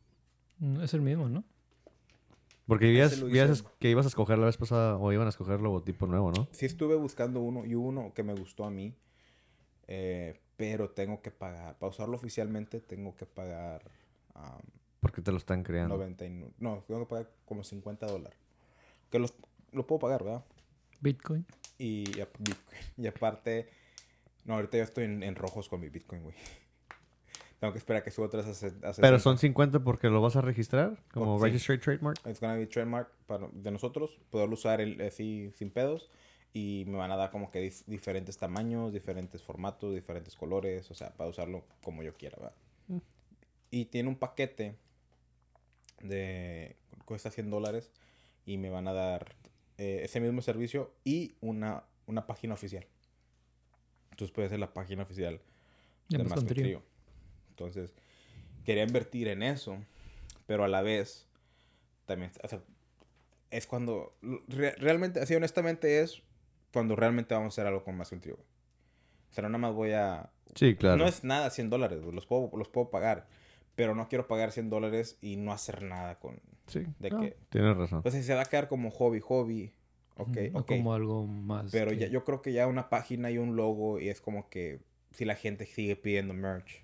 Mm, 0.60 0.82
Es 0.82 0.94
el 0.94 1.02
mismo, 1.02 1.30
¿no? 1.30 1.44
Porque 2.68 2.92
hice. 2.92 3.04
es- 3.52 3.64
que 3.80 3.90
ibas 3.92 4.06
a 4.06 4.10
escoger 4.10 4.40
la 4.40 4.48
vez 4.48 4.58
pasada 4.58 4.98
o 4.98 5.14
iban 5.14 5.28
a 5.28 5.30
escoger 5.30 5.62
logotipo 5.62 6.08
nuevo, 6.08 6.32
¿no? 6.32 6.48
Sí 6.52 6.66
estuve 6.66 6.96
buscando 6.96 7.40
uno 7.42 7.64
y 7.66 7.76
hubo 7.76 7.90
uno 7.90 8.12
que 8.14 8.24
me 8.24 8.34
gustó 8.34 8.66
a 8.66 8.72
mí. 8.72 8.96
Eh, 9.88 10.40
pero 10.58 10.90
tengo 10.90 11.22
que 11.22 11.32
pagar. 11.32 11.78
Para 11.78 11.90
usarlo 11.90 12.16
oficialmente 12.16 12.80
tengo 12.82 13.16
que 13.16 13.26
pagar... 13.26 13.84
am, 14.34 14.62
Porque 15.00 15.22
te 15.22 15.32
lo 15.32 15.38
están 15.38 15.64
creando. 15.64 15.96
99. 15.98 16.54
No, 16.60 16.84
tengo 16.88 17.02
que 17.02 17.10
pagar 17.10 17.30
como 17.46 17.64
50 17.64 18.06
dólares. 18.08 18.38
Que 19.12 19.20
los, 19.20 19.34
lo 19.72 19.86
puedo 19.86 20.00
pagar, 20.00 20.24
¿verdad? 20.24 20.44
Bitcoin. 21.02 21.46
Y, 21.78 22.06
y 22.98 23.08
aparte, 23.08 23.70
no, 24.46 24.56
ahorita 24.56 24.78
yo 24.78 24.84
estoy 24.84 25.04
en, 25.06 25.24
en 25.24 25.36
rojos 25.36 25.68
con 25.70 25.82
mi 25.82 25.90
Bitcoin, 25.90 26.24
güey. 26.24 26.36
Tengo 27.60 27.72
que 27.74 27.80
esperar 27.80 28.02
a 28.02 28.04
que 28.04 28.12
suba 28.12 28.28
otra 28.28 28.42
vez 28.42 28.50
a, 28.50 28.54
se- 28.54 28.68
a 28.68 28.94
Pero 28.94 29.18
60. 29.18 29.20
son 29.20 29.38
50 29.38 29.80
porque 29.84 30.08
lo 30.10 30.22
vas 30.22 30.36
a 30.36 30.42
registrar 30.42 31.02
como 31.14 31.38
sí. 31.38 31.44
Registered 31.46 31.82
Trademark. 31.82 32.18
It's 32.28 32.40
gonna 32.40 32.56
be 32.56 32.68
trademark 32.68 33.10
para, 33.28 33.48
de 33.52 33.72
nosotros, 33.72 34.20
poderlo 34.30 34.54
usar 34.56 34.82
el- 34.82 35.00
así 35.02 35.52
sin 35.54 35.70
pedos. 35.72 36.10
Y 36.58 36.86
me 36.88 36.98
van 36.98 37.12
a 37.12 37.18
dar 37.18 37.32
como 37.32 37.52
que 37.52 37.62
dif- 37.70 37.84
diferentes 37.86 38.38
tamaños, 38.38 38.94
diferentes 38.94 39.44
formatos, 39.44 39.94
diferentes 39.94 40.36
colores, 40.38 40.90
o 40.90 40.96
sea, 40.96 41.12
para 41.14 41.30
usarlo 41.30 41.66
como 41.84 42.02
yo 42.02 42.14
quiera, 42.16 42.38
¿verdad? 42.38 42.56
Mm. 42.88 42.98
Y 43.72 43.86
tiene 43.86 44.08
un 44.08 44.16
paquete 44.16 44.78
de... 46.02 46.78
cuesta 47.04 47.30
100 47.30 47.50
dólares 47.50 47.92
y 48.46 48.58
me 48.58 48.70
van 48.70 48.88
a 48.88 48.94
dar 48.94 49.36
eh, 49.78 50.02
ese 50.04 50.20
mismo 50.22 50.42
servicio 50.42 50.94
y 51.04 51.36
una, 51.42 51.84
una 52.08 52.26
página 52.26 52.54
oficial. 52.54 52.86
Entonces 54.12 54.32
puede 54.34 54.48
ser 54.48 54.60
la 54.60 54.74
página 54.74 55.04
oficial 55.04 55.42
de 56.18 56.24
más 56.30 56.40
trío. 56.64 56.84
Entonces, 57.50 57.94
quería 58.64 58.84
invertir 58.84 59.28
en 59.28 59.44
eso, 59.44 59.78
pero 60.48 60.64
a 60.64 60.68
la 60.70 60.82
vez, 60.82 61.26
también, 62.06 62.32
o 62.44 62.48
sea, 62.48 62.62
es 63.52 63.68
cuando, 63.68 64.16
re- 64.48 64.76
realmente, 64.76 65.20
así 65.20 65.36
honestamente 65.36 66.00
es 66.02 66.22
cuando 66.76 66.96
realmente 66.98 67.34
vamos 67.34 67.46
a 67.46 67.62
hacer 67.62 67.68
algo 67.68 67.84
con 67.86 67.96
más 67.96 68.12
güey. 68.36 68.46
O 69.32 69.34
sea, 69.34 69.42
no 69.44 69.48
nada 69.50 69.58
más 69.60 69.74
voy 69.74 69.94
a... 69.94 70.30
Sí, 70.56 70.76
claro. 70.76 70.98
No 70.98 71.08
es 71.08 71.24
nada 71.24 71.50
100 71.50 71.70
dólares, 71.70 72.02
güey, 72.02 72.14
los 72.14 72.26
puedo, 72.26 72.52
los 72.58 72.68
puedo 72.68 72.90
pagar, 72.90 73.28
pero 73.76 73.96
no 73.96 74.08
quiero 74.10 74.28
pagar 74.28 74.52
100 74.52 74.70
dólares 74.70 75.18
y 75.22 75.38
no 75.38 75.52
hacer 75.54 75.82
nada 75.84 76.20
con... 76.20 76.40
Sí, 76.68 76.86
de 77.00 77.10
no, 77.12 77.22
que- 77.22 77.38
Tienes 77.50 77.78
razón. 77.78 78.00
O 78.00 78.02
sea, 78.04 78.12
si 78.12 78.24
se 78.24 78.34
va 78.36 78.42
a 78.42 78.46
quedar 78.46 78.68
como 78.68 78.92
hobby, 78.92 79.22
hobby, 79.22 79.74
ok, 80.18 80.28
Ujú, 80.30 80.40
no 80.54 80.60
ok. 80.60 80.68
como 80.68 80.94
algo 80.94 81.26
más. 81.28 81.72
Pero 81.72 81.92
que- 81.92 81.98
ya, 81.98 82.08
yo 82.08 82.24
creo 82.26 82.42
que 82.42 82.52
ya 82.54 82.68
una 82.68 82.90
página 82.90 83.32
y 83.32 83.38
un 83.38 83.56
logo 83.56 84.00
y 84.00 84.10
es 84.10 84.20
como 84.22 84.50
que 84.50 84.82
si 85.12 85.24
la 85.26 85.36
gente 85.36 85.66
sigue 85.66 85.96
pidiendo 85.96 86.34
merch. 86.34 86.84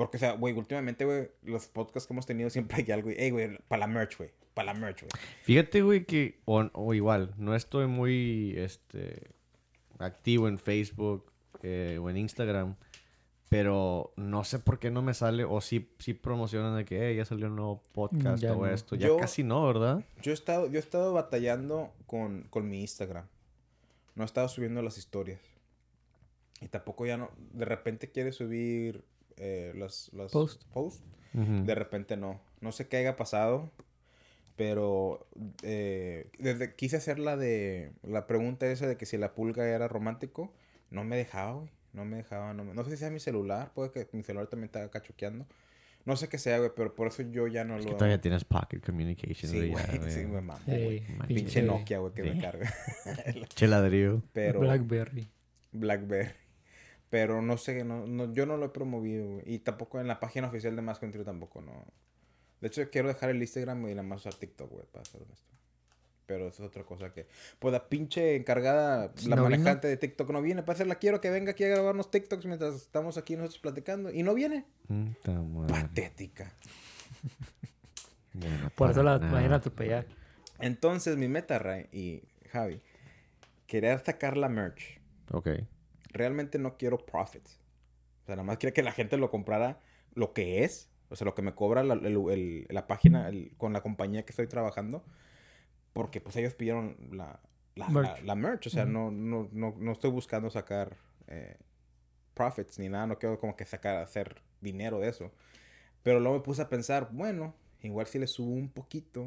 Porque, 0.00 0.16
o 0.16 0.20
sea, 0.20 0.32
güey, 0.32 0.54
últimamente, 0.54 1.04
güey, 1.04 1.28
los 1.42 1.66
podcasts 1.66 2.06
que 2.06 2.14
hemos 2.14 2.24
tenido 2.24 2.48
siempre 2.48 2.78
hay 2.82 2.90
algo, 2.90 3.10
hey, 3.14 3.28
güey, 3.30 3.58
para 3.68 3.80
la 3.80 3.86
merch, 3.86 4.16
güey, 4.16 4.30
para 4.54 4.72
la 4.72 4.80
merch, 4.80 5.02
güey. 5.02 5.10
Fíjate, 5.42 5.82
güey, 5.82 6.06
que, 6.06 6.40
o, 6.46 6.62
o 6.72 6.94
igual, 6.94 7.34
no 7.36 7.54
estoy 7.54 7.86
muy, 7.86 8.54
este, 8.56 9.30
activo 9.98 10.48
en 10.48 10.58
Facebook 10.58 11.30
eh, 11.62 11.98
o 12.00 12.08
en 12.08 12.16
Instagram, 12.16 12.76
pero 13.50 14.14
no 14.16 14.42
sé 14.42 14.58
por 14.58 14.78
qué 14.78 14.90
no 14.90 15.02
me 15.02 15.12
sale, 15.12 15.44
o 15.44 15.60
sí, 15.60 15.92
sí 15.98 16.14
promocionan 16.14 16.74
de 16.78 16.86
que, 16.86 17.06
"Hey, 17.06 17.16
ya 17.16 17.26
salió 17.26 17.48
un 17.48 17.56
nuevo 17.56 17.82
podcast 17.92 18.42
Ya 18.42 18.54
o 18.54 18.64
no. 18.64 18.72
esto. 18.72 18.96
Ya 18.96 19.08
Yo- 19.08 19.18
casi 19.18 19.44
no, 19.44 19.66
¿verdad? 19.66 20.02
Yo 20.22 20.30
he 20.30 20.34
estado, 20.34 20.66
yo 20.70 20.76
he 20.76 20.78
estado 20.78 21.12
batallando 21.12 21.92
con, 22.06 22.44
con 22.48 22.70
mi 22.70 22.80
Instagram. 22.80 23.26
No 24.14 24.22
he 24.22 24.26
estado 24.26 24.48
subiendo 24.48 24.80
las 24.80 24.96
historias. 24.96 25.42
Y 26.62 26.68
tampoco 26.68 27.04
ya 27.04 27.18
no, 27.18 27.30
de 27.52 27.66
repente 27.66 28.10
quiere 28.10 28.32
subir 28.32 29.04
eh, 29.40 29.72
las, 29.74 30.10
las 30.12 30.30
Post. 30.30 30.62
posts. 30.72 31.02
Ujú. 31.34 31.64
De 31.64 31.74
repente 31.74 32.16
no. 32.16 32.40
No 32.60 32.70
sé 32.72 32.86
qué 32.88 32.98
haya 32.98 33.16
pasado. 33.16 33.70
Pero 34.56 35.26
eh, 35.62 36.30
desde 36.38 36.74
quise 36.74 36.96
hacer 36.98 37.18
la 37.18 37.36
de 37.36 37.92
la 38.02 38.26
pregunta 38.26 38.66
esa 38.70 38.86
de 38.86 38.96
que 38.96 39.06
si 39.06 39.16
la 39.16 39.34
pulga 39.34 39.66
era 39.66 39.88
romántico. 39.88 40.52
No 40.90 41.04
me 41.04 41.16
dejaba, 41.16 41.52
güey. 41.54 41.70
No 41.92 42.04
me 42.04 42.16
dejaba. 42.18 42.52
No, 42.52 42.64
me- 42.64 42.74
no 42.74 42.84
sé 42.84 42.90
si 42.90 42.96
sea 42.98 43.10
mi 43.10 43.20
celular. 43.20 43.72
Puede 43.74 43.90
que 43.90 44.06
mi 44.12 44.22
celular 44.22 44.48
también 44.48 44.66
estaba 44.66 44.90
cachuqueando. 44.90 45.46
No 46.04 46.16
sé 46.16 46.28
qué 46.28 46.38
sea, 46.38 46.58
güey, 46.58 46.70
pero 46.74 46.94
por 46.94 47.08
eso 47.08 47.22
yo 47.22 47.46
ya 47.46 47.62
no 47.64 47.74
Es 47.76 47.80
lo 47.80 47.84
que 47.84 47.90
hago. 47.90 47.98
todavía 47.98 48.20
tienes 48.20 48.44
Pocket 48.44 48.80
Communication, 48.80 49.50
Sí, 49.50 49.70
güey. 49.70 49.72
ya, 49.72 50.10
sí, 50.10 50.24
güey, 50.24 50.42
mamá, 50.42 50.58
Pinche 51.28 51.62
Nokia, 51.62 51.98
güey, 51.98 52.12
que 52.14 52.22
me 52.22 52.32
Sí. 52.34 52.40
carga. 52.40 52.72
Che 53.54 53.66
ladrillo. 53.66 54.22
Pero... 54.32 54.60
Blackberry. 54.60 55.28
Blackberry. 55.72 56.32
Pero 57.10 57.42
no 57.42 57.56
sé, 57.58 57.84
no, 57.84 58.06
no, 58.06 58.32
yo 58.32 58.46
no 58.46 58.56
lo 58.56 58.66
he 58.66 58.68
promovido, 58.70 59.26
güey. 59.26 59.42
Y 59.46 59.58
tampoco 59.58 60.00
en 60.00 60.06
la 60.06 60.20
página 60.20 60.46
oficial 60.48 60.76
de 60.76 60.82
Más 60.82 60.98
Country 61.00 61.24
tampoco, 61.24 61.60
no. 61.60 61.84
De 62.60 62.68
hecho, 62.68 62.88
quiero 62.90 63.08
dejar 63.08 63.30
el 63.30 63.40
Instagram 63.42 63.88
y 63.88 63.90
nada 63.90 64.02
más 64.04 64.20
usar 64.20 64.34
TikTok, 64.34 64.70
güey, 64.70 64.86
para 64.92 65.04
ser 65.04 65.22
honesto. 65.22 65.50
Pero 66.26 66.46
eso 66.46 66.62
es 66.62 66.68
otra 66.68 66.84
cosa 66.84 67.12
que... 67.12 67.26
Pues 67.58 67.72
la 67.72 67.88
pinche 67.88 68.36
encargada, 68.36 69.12
la 69.26 69.34
¿No 69.34 69.42
vino? 69.42 69.56
manejante 69.56 69.88
de 69.88 69.96
TikTok 69.96 70.30
no 70.30 70.40
viene. 70.40 70.62
Para 70.62 70.74
hacerla 70.74 70.94
quiero 70.94 71.20
que 71.20 71.28
venga 71.30 71.50
aquí 71.50 71.64
a 71.64 71.68
grabarnos 71.68 72.12
TikToks 72.12 72.46
mientras 72.46 72.76
estamos 72.76 73.16
aquí 73.18 73.34
nosotros 73.34 73.58
platicando. 73.58 74.12
Y 74.12 74.22
no 74.22 74.32
viene. 74.34 74.64
Puta 74.86 75.32
madre. 75.32 75.72
Patética. 75.74 76.52
Bueno, 78.32 78.70
Por 78.76 78.92
eso 78.92 79.02
la 79.02 79.18
vayan 79.18 79.52
a 79.52 79.56
atropellar. 79.56 80.06
Entonces, 80.60 81.16
mi 81.16 81.26
meta, 81.26 81.58
Ray 81.58 81.88
y 81.90 82.22
Javi, 82.50 82.80
querer 83.66 83.98
sacar 84.04 84.36
la 84.36 84.48
merch. 84.48 85.00
Ok. 85.32 85.48
Realmente 86.10 86.58
no 86.58 86.76
quiero 86.76 86.98
profits. 86.98 87.58
O 88.22 88.26
sea, 88.26 88.36
nada 88.36 88.44
más 88.44 88.58
quiero 88.58 88.74
que 88.74 88.82
la 88.82 88.92
gente 88.92 89.16
lo 89.16 89.30
comprara 89.30 89.80
lo 90.14 90.32
que 90.32 90.64
es. 90.64 90.90
O 91.08 91.16
sea, 91.16 91.24
lo 91.24 91.34
que 91.34 91.42
me 91.42 91.54
cobra 91.54 91.82
la, 91.82 91.94
el- 91.94 92.06
el- 92.30 92.66
la 92.70 92.86
página 92.86 93.28
el- 93.28 93.52
con 93.56 93.72
la 93.72 93.80
compañía 93.80 94.24
que 94.24 94.30
estoy 94.32 94.46
trabajando. 94.46 95.02
Porque 95.92 96.20
pues 96.20 96.36
ellos 96.36 96.54
pidieron 96.54 96.96
la, 97.12 97.40
la, 97.74 97.88
Merch. 97.88 98.06
la- 98.20 98.24
la 98.24 98.34
merch. 98.36 98.66
O 98.68 98.70
sea, 98.70 98.84
no, 98.84 99.10
no, 99.10 99.48
no, 99.52 99.74
no 99.78 99.92
estoy 99.92 100.10
buscando 100.10 100.50
sacar 100.50 100.96
eh, 101.26 101.56
profits 102.34 102.78
ni 102.78 102.88
nada. 102.88 103.06
No 103.06 103.18
quiero 103.18 103.38
como 103.40 103.56
que 103.56 103.64
sacar, 103.64 103.96
hacer 103.96 104.40
dinero 104.60 105.00
de 105.00 105.08
eso. 105.08 105.32
Pero 106.02 106.20
luego 106.20 106.36
me 106.38 106.44
puse 106.44 106.62
a 106.62 106.68
pensar, 106.68 107.08
bueno, 107.12 107.54
igual 107.82 108.06
si 108.06 108.18
le 108.18 108.26
subo 108.26 108.52
un 108.52 108.68
poquito 108.70 109.26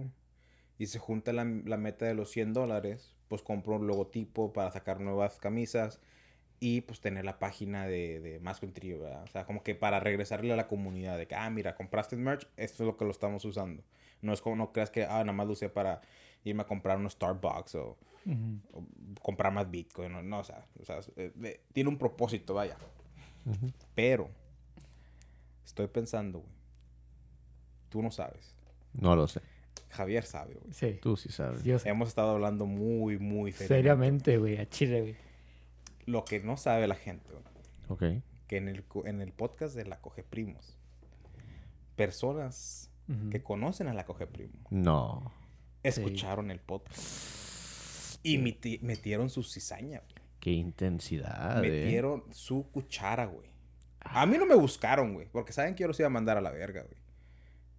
y 0.80 0.88
se 0.88 1.00
junta 1.00 1.34
la, 1.34 1.44
la 1.44 1.78
meta 1.78 2.06
de 2.06 2.14
los 2.14 2.32
100 2.32 2.54
dólares, 2.54 3.14
pues 3.28 3.42
compro 3.42 3.76
un 3.76 3.88
logotipo 3.88 4.54
para 4.54 4.72
sacar 4.72 5.00
nuevas 5.02 5.38
camisas 5.38 6.00
y 6.66 6.80
pues 6.80 7.02
tener 7.02 7.26
la 7.26 7.40
página 7.40 7.86
de, 7.88 8.22
de 8.22 8.40
Más 8.40 8.62
Trío, 8.62 9.00
¿verdad? 9.00 9.24
O 9.24 9.28
sea, 9.28 9.46
como 9.46 9.64
que 9.64 9.76
para 9.76 10.00
regresarle 10.00 10.54
a 10.54 10.56
la 10.56 10.68
comunidad 10.68 11.18
de 11.18 11.28
que, 11.28 11.36
ah, 11.36 11.50
mira, 11.50 11.76
compraste 11.76 12.16
el 12.16 12.22
merch, 12.22 12.48
esto 12.56 12.84
es 12.84 12.88
lo 12.88 12.96
que 12.96 13.04
lo 13.04 13.12
estamos 13.12 13.44
usando. 13.44 13.84
No 14.22 14.32
es 14.32 14.40
como, 14.42 14.56
no 14.56 14.72
creas 14.72 14.90
que, 14.90 15.04
ah, 15.04 15.20
nada 15.26 15.34
más 15.34 15.46
lo 15.46 15.52
usé 15.54 15.68
para 15.68 16.00
irme 16.46 16.62
a 16.62 16.66
comprar 16.66 16.98
un 16.98 17.10
Starbucks 17.10 17.76
o, 17.76 17.98
Ujú. 18.26 18.60
o 18.72 18.84
comprar 19.22 19.52
más 19.52 19.70
Bitcoin. 19.70 20.14
No, 20.14 20.24
no, 20.24 20.40
o 20.40 20.44
sea, 20.46 20.66
o 20.82 20.86
sea, 20.86 21.00
eh, 21.18 21.34
de- 21.36 21.60
tiene 21.74 21.90
un 21.90 21.98
propósito, 21.98 22.54
vaya. 22.54 22.78
Ujú. 23.46 23.70
Pero, 23.94 24.30
estoy 25.66 25.88
pensando, 25.88 26.40
güey. 26.40 26.54
Tú 27.90 28.02
no 28.02 28.10
sabes. 28.10 28.56
No 28.94 29.18
lo 29.18 29.28
sé. 29.28 29.42
Javier 29.90 30.24
sabe, 30.24 30.54
güey. 30.56 30.74
Sí. 30.74 30.98
Tú 31.02 31.18
sí 31.18 31.30
sabes. 31.30 31.62
Yo 31.66 31.78
sé. 31.78 31.90
Hemos 31.90 32.08
estado 32.08 32.32
hablando 32.32 32.66
muy, 32.66 33.20
muy 33.20 33.52
Seriamente, 33.52 34.38
güey. 34.38 34.58
A 34.58 34.68
Chile, 34.70 35.02
güey. 35.02 35.16
Lo 36.06 36.26
que 36.26 36.40
no 36.42 36.58
sabe 36.58 36.88
la 36.88 36.96
gente, 36.96 37.30
güey, 37.32 37.44
Ok. 38.18 38.24
que 38.48 38.58
en 38.58 38.68
el, 38.68 38.84
co- 38.84 39.06
en 39.06 39.22
el 39.22 39.32
podcast 39.32 39.76
de 39.76 39.86
La 39.86 40.00
Coge 40.02 40.24
Primos, 40.24 40.78
personas 41.96 42.90
que 43.32 43.44
conocen 43.44 43.88
a 43.88 43.94
La 43.94 44.06
Coge 44.06 44.26
Primo 44.28 44.54
No. 44.70 45.32
escucharon 45.84 46.52
el 46.52 46.60
podcast 46.60 48.18
y 48.24 48.38
meti- 48.38 48.80
metieron 48.82 49.30
su 49.30 49.44
cizaña, 49.44 50.00
güey. 50.00 50.14
Qué 50.40 50.52
intensidad, 50.52 51.64
eh. 51.64 51.70
metieron 51.70 52.24
su 52.32 52.70
cuchara, 52.72 53.26
güey. 53.26 53.50
A 54.00 54.26
mí 54.26 54.38
no 54.38 54.46
me 54.46 54.56
buscaron, 54.56 55.14
güey, 55.14 55.28
porque 55.32 55.54
saben 55.54 55.76
que 55.76 55.82
yo 55.82 55.88
los 55.88 56.00
iba 56.00 56.08
a 56.08 56.10
mandar 56.10 56.38
a 56.38 56.42
la 56.42 56.52
verga, 56.52 56.82
güey. 56.84 56.98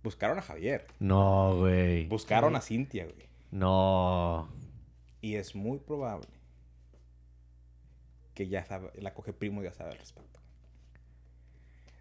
Buscaron 0.03 0.39
a 0.39 0.43
Javier, 0.43 0.87
No, 1.01 1.57
güey. 1.59 2.07
buscaron 2.07 2.55
a 2.57 2.61
Cintia, 2.61 3.05
güey. 3.07 3.29
No. 3.51 4.49
Y 5.23 5.37
es 5.37 5.55
muy 5.55 5.79
probable 5.79 6.29
que 8.35 8.49
ya 8.49 8.65
sabe, 8.65 8.91
la 8.97 9.15
coge 9.15 9.33
primo 9.33 9.63
ya 9.63 9.73
sabe 9.73 9.93
al 9.93 9.99
respecto. 9.99 10.41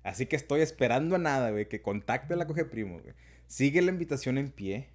Así 0.04 0.26
que 0.26 0.36
estoy 0.36 0.62
esperando 0.62 1.16
a 1.16 1.20
nada, 1.20 1.52
güey, 1.52 1.70
que 1.70 1.82
contacte 1.82 2.34
a 2.34 2.38
la 2.38 2.46
coge 2.46 2.66
primo, 2.66 3.00
güey. 3.00 3.14
Sigue 3.48 3.82
la 3.82 3.92
invitación 3.92 4.38
en 4.38 4.52
pie, 4.52 4.90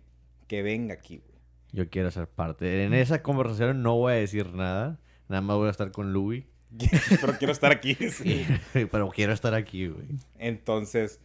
que 0.46 0.62
venga 0.62 0.94
aquí, 0.94 1.18
güey. 1.18 1.38
Yo 1.72 1.88
quiero 1.88 2.10
ser 2.10 2.28
parte. 2.28 2.84
En 2.84 2.94
esa 2.94 3.22
conversación 3.22 3.82
no 3.82 3.96
voy 3.96 4.12
a 4.12 4.16
decir 4.16 4.52
nada. 4.52 4.98
Nada 5.28 5.42
más 5.42 5.56
voy 5.56 5.68
a 5.68 5.70
estar 5.70 5.90
con 5.92 6.12
Louis. 6.12 6.44
Pero 7.20 7.38
quiero 7.38 7.52
estar 7.52 7.72
aquí. 7.72 7.94
sí. 8.10 8.46
Pero 8.72 9.08
quiero 9.10 9.32
estar 9.32 9.54
aquí, 9.54 9.88
güey. 9.88 10.06
Entonces, 10.38 11.20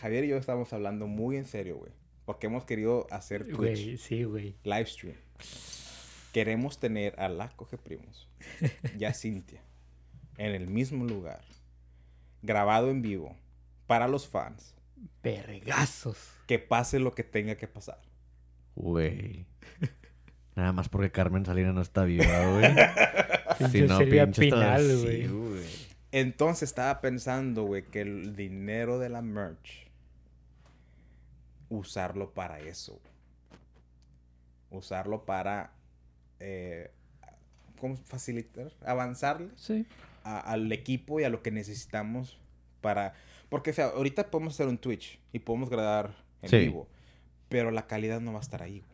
Javier 0.00 0.24
y 0.24 0.28
yo 0.28 0.36
estamos 0.36 0.72
hablando 0.72 1.06
muy 1.06 1.36
en 1.36 1.46
serio, 1.46 1.76
güey. 1.76 1.92
Porque 2.24 2.46
hemos 2.46 2.64
querido 2.64 3.06
hacer 3.10 3.44
Twitch, 3.44 3.56
Güey, 3.56 3.96
sí, 3.96 4.24
güey. 4.24 4.54
live 4.64 4.86
stream. 4.86 5.16
Queremos 6.32 6.78
tener 6.78 7.18
a 7.18 7.28
la 7.30 7.48
coge 7.50 7.78
primos 7.78 8.27
y 8.98 9.04
a 9.04 9.14
Cintia 9.14 9.62
en 10.38 10.54
el 10.54 10.68
mismo 10.68 11.04
lugar, 11.04 11.42
grabado 12.42 12.90
en 12.90 13.02
vivo, 13.02 13.36
para 13.86 14.08
los 14.08 14.28
fans. 14.28 14.74
Vergazos. 15.22 16.32
Que 16.46 16.58
pase 16.58 16.98
lo 17.00 17.14
que 17.14 17.24
tenga 17.24 17.56
que 17.56 17.68
pasar. 17.68 18.00
Güey. 18.74 19.46
Nada 20.54 20.72
más 20.72 20.88
porque 20.88 21.10
Carmen 21.10 21.44
Salinas 21.44 21.74
no 21.74 21.82
está 21.82 22.04
viva, 22.04 22.46
güey. 22.52 23.70
Silvia 23.70 24.30
Pinal, 24.30 24.82
sí, 24.82 25.02
güey. 25.02 25.26
güey. 25.26 25.66
Entonces 26.10 26.68
estaba 26.68 27.00
pensando, 27.00 27.64
güey, 27.64 27.82
que 27.82 28.00
el 28.00 28.34
dinero 28.34 28.98
de 28.98 29.08
la 29.08 29.22
merch, 29.22 29.90
usarlo 31.68 32.32
para 32.32 32.60
eso. 32.60 33.00
Usarlo 34.70 35.24
para, 35.24 35.72
eh, 36.40 36.90
¿cómo 37.78 37.96
facilitar? 37.96 38.72
Avanzarle 38.84 39.50
Sí. 39.56 39.86
a- 40.24 40.40
al 40.40 40.70
equipo 40.72 41.20
y 41.20 41.24
a 41.24 41.28
lo 41.30 41.42
que 41.42 41.50
necesitamos 41.50 42.38
para... 42.80 43.14
Porque, 43.48 43.70
o 43.70 43.74
sea, 43.74 43.86
ahorita 43.86 44.30
podemos 44.30 44.54
hacer 44.54 44.68
un 44.68 44.78
Twitch 44.78 45.18
y 45.32 45.38
podemos 45.38 45.70
grabar 45.70 46.14
en 46.42 46.50
Sí. 46.50 46.58
vivo, 46.58 46.88
pero 47.48 47.70
la 47.70 47.86
calidad 47.86 48.20
no 48.20 48.32
va 48.32 48.38
a 48.38 48.42
estar 48.42 48.62
ahí. 48.62 48.80
güey. 48.80 48.92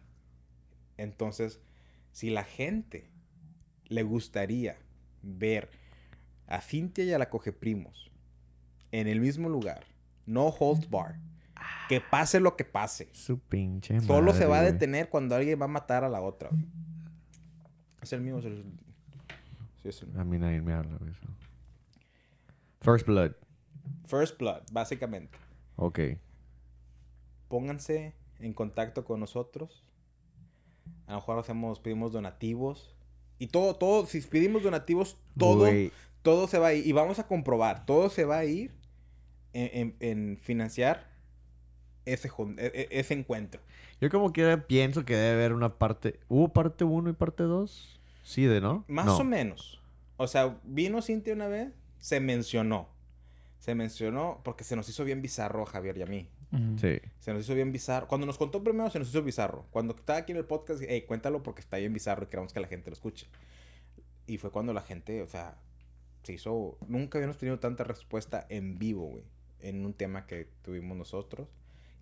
Entonces, 0.96 1.60
si 2.12 2.30
la 2.30 2.44
gente 2.44 3.10
le 3.86 4.02
gustaría 4.04 4.76
ver 5.22 5.70
a 6.46 6.60
Cintia 6.60 7.04
y 7.04 7.12
a 7.12 7.18
la 7.18 7.30
Coge 7.30 7.52
Primos 7.52 8.10
en 8.92 9.08
el 9.08 9.20
mismo 9.20 9.48
lugar, 9.48 9.84
no 10.26 10.46
hold 10.48 10.88
bar, 10.88 11.16
que 11.88 12.00
pase 12.00 12.38
lo 12.40 12.56
que 12.56 12.64
pase, 12.64 13.08
Su 13.12 13.38
pinche 13.40 14.00
solo 14.00 14.32
se 14.34 14.46
va 14.46 14.58
a 14.58 14.62
güey. 14.62 14.72
detener 14.72 15.08
cuando 15.08 15.34
alguien 15.34 15.60
va 15.60 15.64
a 15.64 15.68
matar 15.68 16.04
a 16.04 16.08
la 16.08 16.20
otra. 16.20 16.50
güey. 16.50 16.64
Es 18.04 18.12
el 18.12 18.28
es 18.38 18.44
el... 18.44 18.64
Sí, 19.82 19.88
es 19.88 20.02
el 20.02 20.08
mío. 20.08 20.20
A 20.20 20.24
mí 20.24 20.38
nadie 20.38 20.60
me 20.60 20.72
habla 20.72 20.96
de 20.98 21.10
eso. 21.10 21.26
First 22.80 23.06
Blood. 23.06 23.32
First 24.06 24.38
Blood, 24.38 24.62
básicamente. 24.72 25.36
Ok. 25.76 25.98
pónganse 27.48 28.14
en 28.40 28.52
contacto 28.52 29.04
con 29.04 29.20
nosotros. 29.20 29.84
A 31.06 31.12
lo 31.12 31.18
mejor 31.18 31.38
hacemos, 31.38 31.80
pedimos 31.80 32.12
donativos. 32.12 32.94
Y 33.38 33.48
todo, 33.48 33.74
todo, 33.76 34.06
si 34.06 34.20
pedimos 34.22 34.62
donativos, 34.62 35.16
todo, 35.38 35.66
todo 36.22 36.46
se 36.46 36.58
va 36.58 36.68
a 36.68 36.74
ir. 36.74 36.86
Y 36.86 36.92
vamos 36.92 37.18
a 37.18 37.26
comprobar, 37.26 37.84
todo 37.86 38.08
se 38.10 38.24
va 38.24 38.38
a 38.38 38.44
ir 38.44 38.72
en, 39.52 39.70
en- 39.72 39.96
en 40.00 40.38
financiar 40.38 41.10
ese, 42.06 42.28
e- 42.28 42.72
e- 42.74 42.88
ese 42.90 43.14
encuentro. 43.14 43.60
Yo 44.00 44.10
como 44.10 44.32
quiera 44.32 44.66
pienso 44.66 45.04
que 45.04 45.14
debe 45.16 45.32
haber 45.34 45.52
una 45.52 45.78
parte... 45.78 46.20
¿Hubo 46.28 46.48
parte 46.52 46.84
1 46.84 47.10
y 47.10 47.12
parte 47.14 47.42
2? 47.44 48.00
Sí, 48.22 48.44
de 48.44 48.60
no. 48.60 48.84
Más 48.88 49.06
No. 49.06 49.16
o 49.18 49.24
menos. 49.24 49.80
O 50.16 50.26
sea, 50.26 50.58
vino 50.64 51.02
Cintia 51.02 51.34
una 51.34 51.48
vez, 51.48 51.72
se 51.98 52.20
mencionó. 52.20 52.88
Se 53.58 53.74
mencionó 53.74 54.40
porque 54.44 54.64
se 54.64 54.76
nos 54.76 54.88
hizo 54.88 55.04
bien 55.04 55.22
bizarro 55.22 55.62
a 55.62 55.66
Javier 55.66 55.96
y 55.98 56.02
a 56.02 56.06
mí. 56.06 56.28
Sí. 56.80 57.00
Se 57.18 57.32
nos 57.32 57.42
hizo 57.42 57.54
bien 57.54 57.72
bizarro. 57.72 58.06
Cuando 58.06 58.26
nos 58.28 58.38
contó 58.38 58.62
primero, 58.62 58.88
se 58.88 59.00
nos 59.00 59.08
hizo 59.08 59.22
bizarro. 59.24 59.66
Cuando 59.72 59.96
estaba 59.96 60.20
aquí 60.20 60.30
en 60.30 60.38
el 60.38 60.44
podcast, 60.44 60.80
hey, 60.86 61.02
cuéntalo 61.02 61.42
porque 61.42 61.60
está 61.60 61.78
bien 61.78 61.92
bizarro 61.92 62.24
y 62.24 62.26
queremos 62.28 62.52
que 62.52 62.60
la 62.60 62.68
gente 62.68 62.90
lo 62.90 62.94
escuche. 62.94 63.26
Y 64.28 64.38
fue 64.38 64.50
cuando 64.52 64.72
la 64.72 64.82
gente, 64.82 65.20
o 65.22 65.26
sea, 65.26 65.56
se 66.22 66.32
hizo. 66.34 66.78
Nunca 66.86 67.18
habíamos 67.18 67.38
tenido 67.38 67.58
tanta 67.58 67.82
respuesta 67.82 68.46
en 68.50 68.78
vivo, 68.78 69.06
güey, 69.06 69.24
en 69.58 69.84
un 69.84 69.94
tema 69.94 70.26
que 70.28 70.48
tuvimos 70.62 70.96
nosotros. 70.96 71.48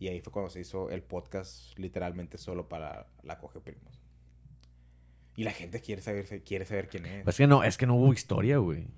Y 0.03 0.09
ahí 0.09 0.21
fue 0.21 0.33
cuando 0.33 0.51
se 0.51 0.59
hizo 0.59 0.91
el 0.91 1.01
podcast 1.01 1.79
literalmente 1.79 2.37
solo 2.37 2.69
para 2.69 3.07
la 3.23 3.39
Coge 3.39 3.61
Primos. 3.61 4.01
Y 5.37 5.45
la 5.45 5.53
gente 5.53 5.81
quiere 5.81 6.03
saber, 6.03 6.43
quiere 6.43 6.65
saber 6.65 6.89
quién 6.89 7.07
es. 7.07 7.25
Es 7.29 7.37
que 7.37 7.47
no, 7.47 7.63
es 7.63 7.77
que 7.79 7.87
no 7.87 7.95
hubo 7.95 8.13
historia, 8.13 8.59
güey. 8.59 8.89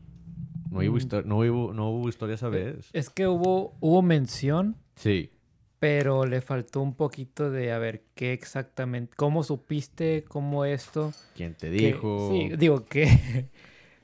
No 0.70 0.78
hubo, 0.78 0.92
Mm. 0.92 0.96
histo- 0.96 1.22
no 1.26 1.36
hubo, 1.40 1.74
no 1.74 1.90
hubo 1.90 2.08
historia 2.08 2.36
esa 2.36 2.48
vez. 2.48 2.88
Es 2.94 3.10
que 3.10 3.26
hubo, 3.26 3.76
hubo 3.80 4.00
mención, 4.00 4.76
Sí. 4.96 5.30
pero 5.78 6.24
le 6.24 6.40
faltó 6.40 6.80
un 6.80 6.94
poquito 6.94 7.50
de 7.50 7.70
a 7.70 7.78
ver 7.78 8.04
qué 8.14 8.32
exactamente, 8.32 9.14
cómo 9.14 9.42
supiste, 9.44 10.24
cómo 10.26 10.64
esto. 10.64 11.12
¿Quién 11.36 11.52
te 11.54 11.66
que- 11.70 11.76
dijo? 11.76 12.30
sí, 12.32 12.56
digo 12.56 12.86
que 12.86 13.04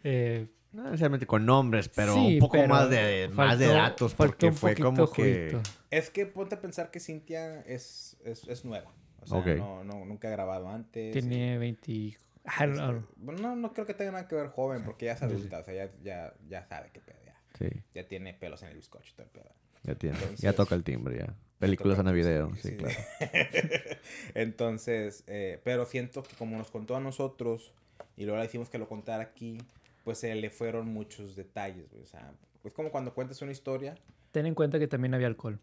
eh, 0.04 0.48
No 0.72 0.84
necesariamente 0.84 1.26
con 1.26 1.44
nombres, 1.46 1.88
pero 1.88 2.14
Sí, 2.14 2.34
un 2.34 2.38
poco 2.38 2.52
pero 2.52 2.68
más 2.68 2.88
de, 2.90 3.28
más 3.32 3.58
de 3.58 3.66
datos, 3.66 4.14
porque 4.14 4.46
un 4.46 4.54
fue 4.54 4.76
como 4.76 5.10
que... 5.10 5.50
juguito. 5.52 5.70
Es 5.90 6.10
que 6.10 6.26
ponte 6.26 6.54
a 6.54 6.60
pensar 6.60 6.90
que 6.90 7.00
Cintia 7.00 7.60
es, 7.62 8.16
es, 8.24 8.44
es 8.46 8.64
nueva. 8.64 8.92
O 9.22 9.26
sea, 9.26 9.54
no, 9.56 9.82
no, 9.84 10.04
nunca 10.04 10.28
ha 10.28 10.30
grabado 10.30 10.68
antes. 10.68 11.12
Tiene 11.12 11.58
20... 11.58 12.16
Ah, 12.44 12.66
no, 12.66 12.92
no. 12.92 12.98
Este, 12.98 13.42
no, 13.42 13.56
no 13.56 13.72
creo 13.74 13.84
que 13.86 13.94
tenga 13.94 14.12
nada 14.12 14.28
que 14.28 14.34
ver 14.34 14.48
joven, 14.48 14.82
porque 14.84 15.06
ya 15.06 15.12
es 15.12 15.22
adulta. 15.22 15.58
O 15.58 15.64
sea, 15.64 15.74
ya, 15.74 15.90
ya, 16.02 16.32
ya 16.48 16.64
sabe 16.66 16.90
qué 16.92 17.00
pedo. 17.00 17.18
Ya, 17.26 17.36
Sí, 17.58 17.68
ya 17.94 18.06
tiene 18.08 18.32
pelos 18.32 18.62
en 18.62 18.68
el 18.70 18.76
bizcocho 18.76 19.10
y 19.10 19.14
todo 19.14 19.24
el 19.24 19.30
pedo. 19.30 19.50
ya 19.82 19.94
tiene. 19.96 20.16
Ya 20.38 20.52
toca 20.54 20.74
el 20.74 20.84
timbre, 20.84 21.18
ya. 21.18 21.34
Películas 21.58 21.98
en 21.98 22.04
Toca- 22.06 22.14
video, 22.14 22.54
sí, 22.54 22.62
sí, 22.62 22.68
sí. 22.70 22.76
claro. 22.76 22.94
Entonces, 24.34 25.24
eh, 25.26 25.60
pero 25.64 25.84
siento 25.84 26.22
que 26.22 26.34
como 26.36 26.56
nos 26.56 26.70
contó 26.70 26.96
a 26.96 27.00
nosotros 27.00 27.72
y 28.16 28.24
luego 28.24 28.38
le 28.38 28.46
hicimos 28.46 28.70
que 28.70 28.78
lo 28.78 28.88
contara 28.88 29.22
aquí, 29.22 29.58
pues 30.04 30.18
se 30.18 30.34
le 30.34 30.50
fueron 30.50 30.88
muchos 30.88 31.36
detalles, 31.36 31.88
güey. 31.90 32.02
O 32.02 32.06
sea, 32.06 32.32
es 32.64 32.72
como 32.72 32.90
cuando 32.90 33.14
cuentas 33.14 33.40
una 33.42 33.52
historia, 33.52 33.94
Ten 34.32 34.46
en 34.46 34.54
cuenta 34.54 34.78
que 34.78 34.86
también 34.86 35.12
había 35.14 35.26
alcohol. 35.26 35.58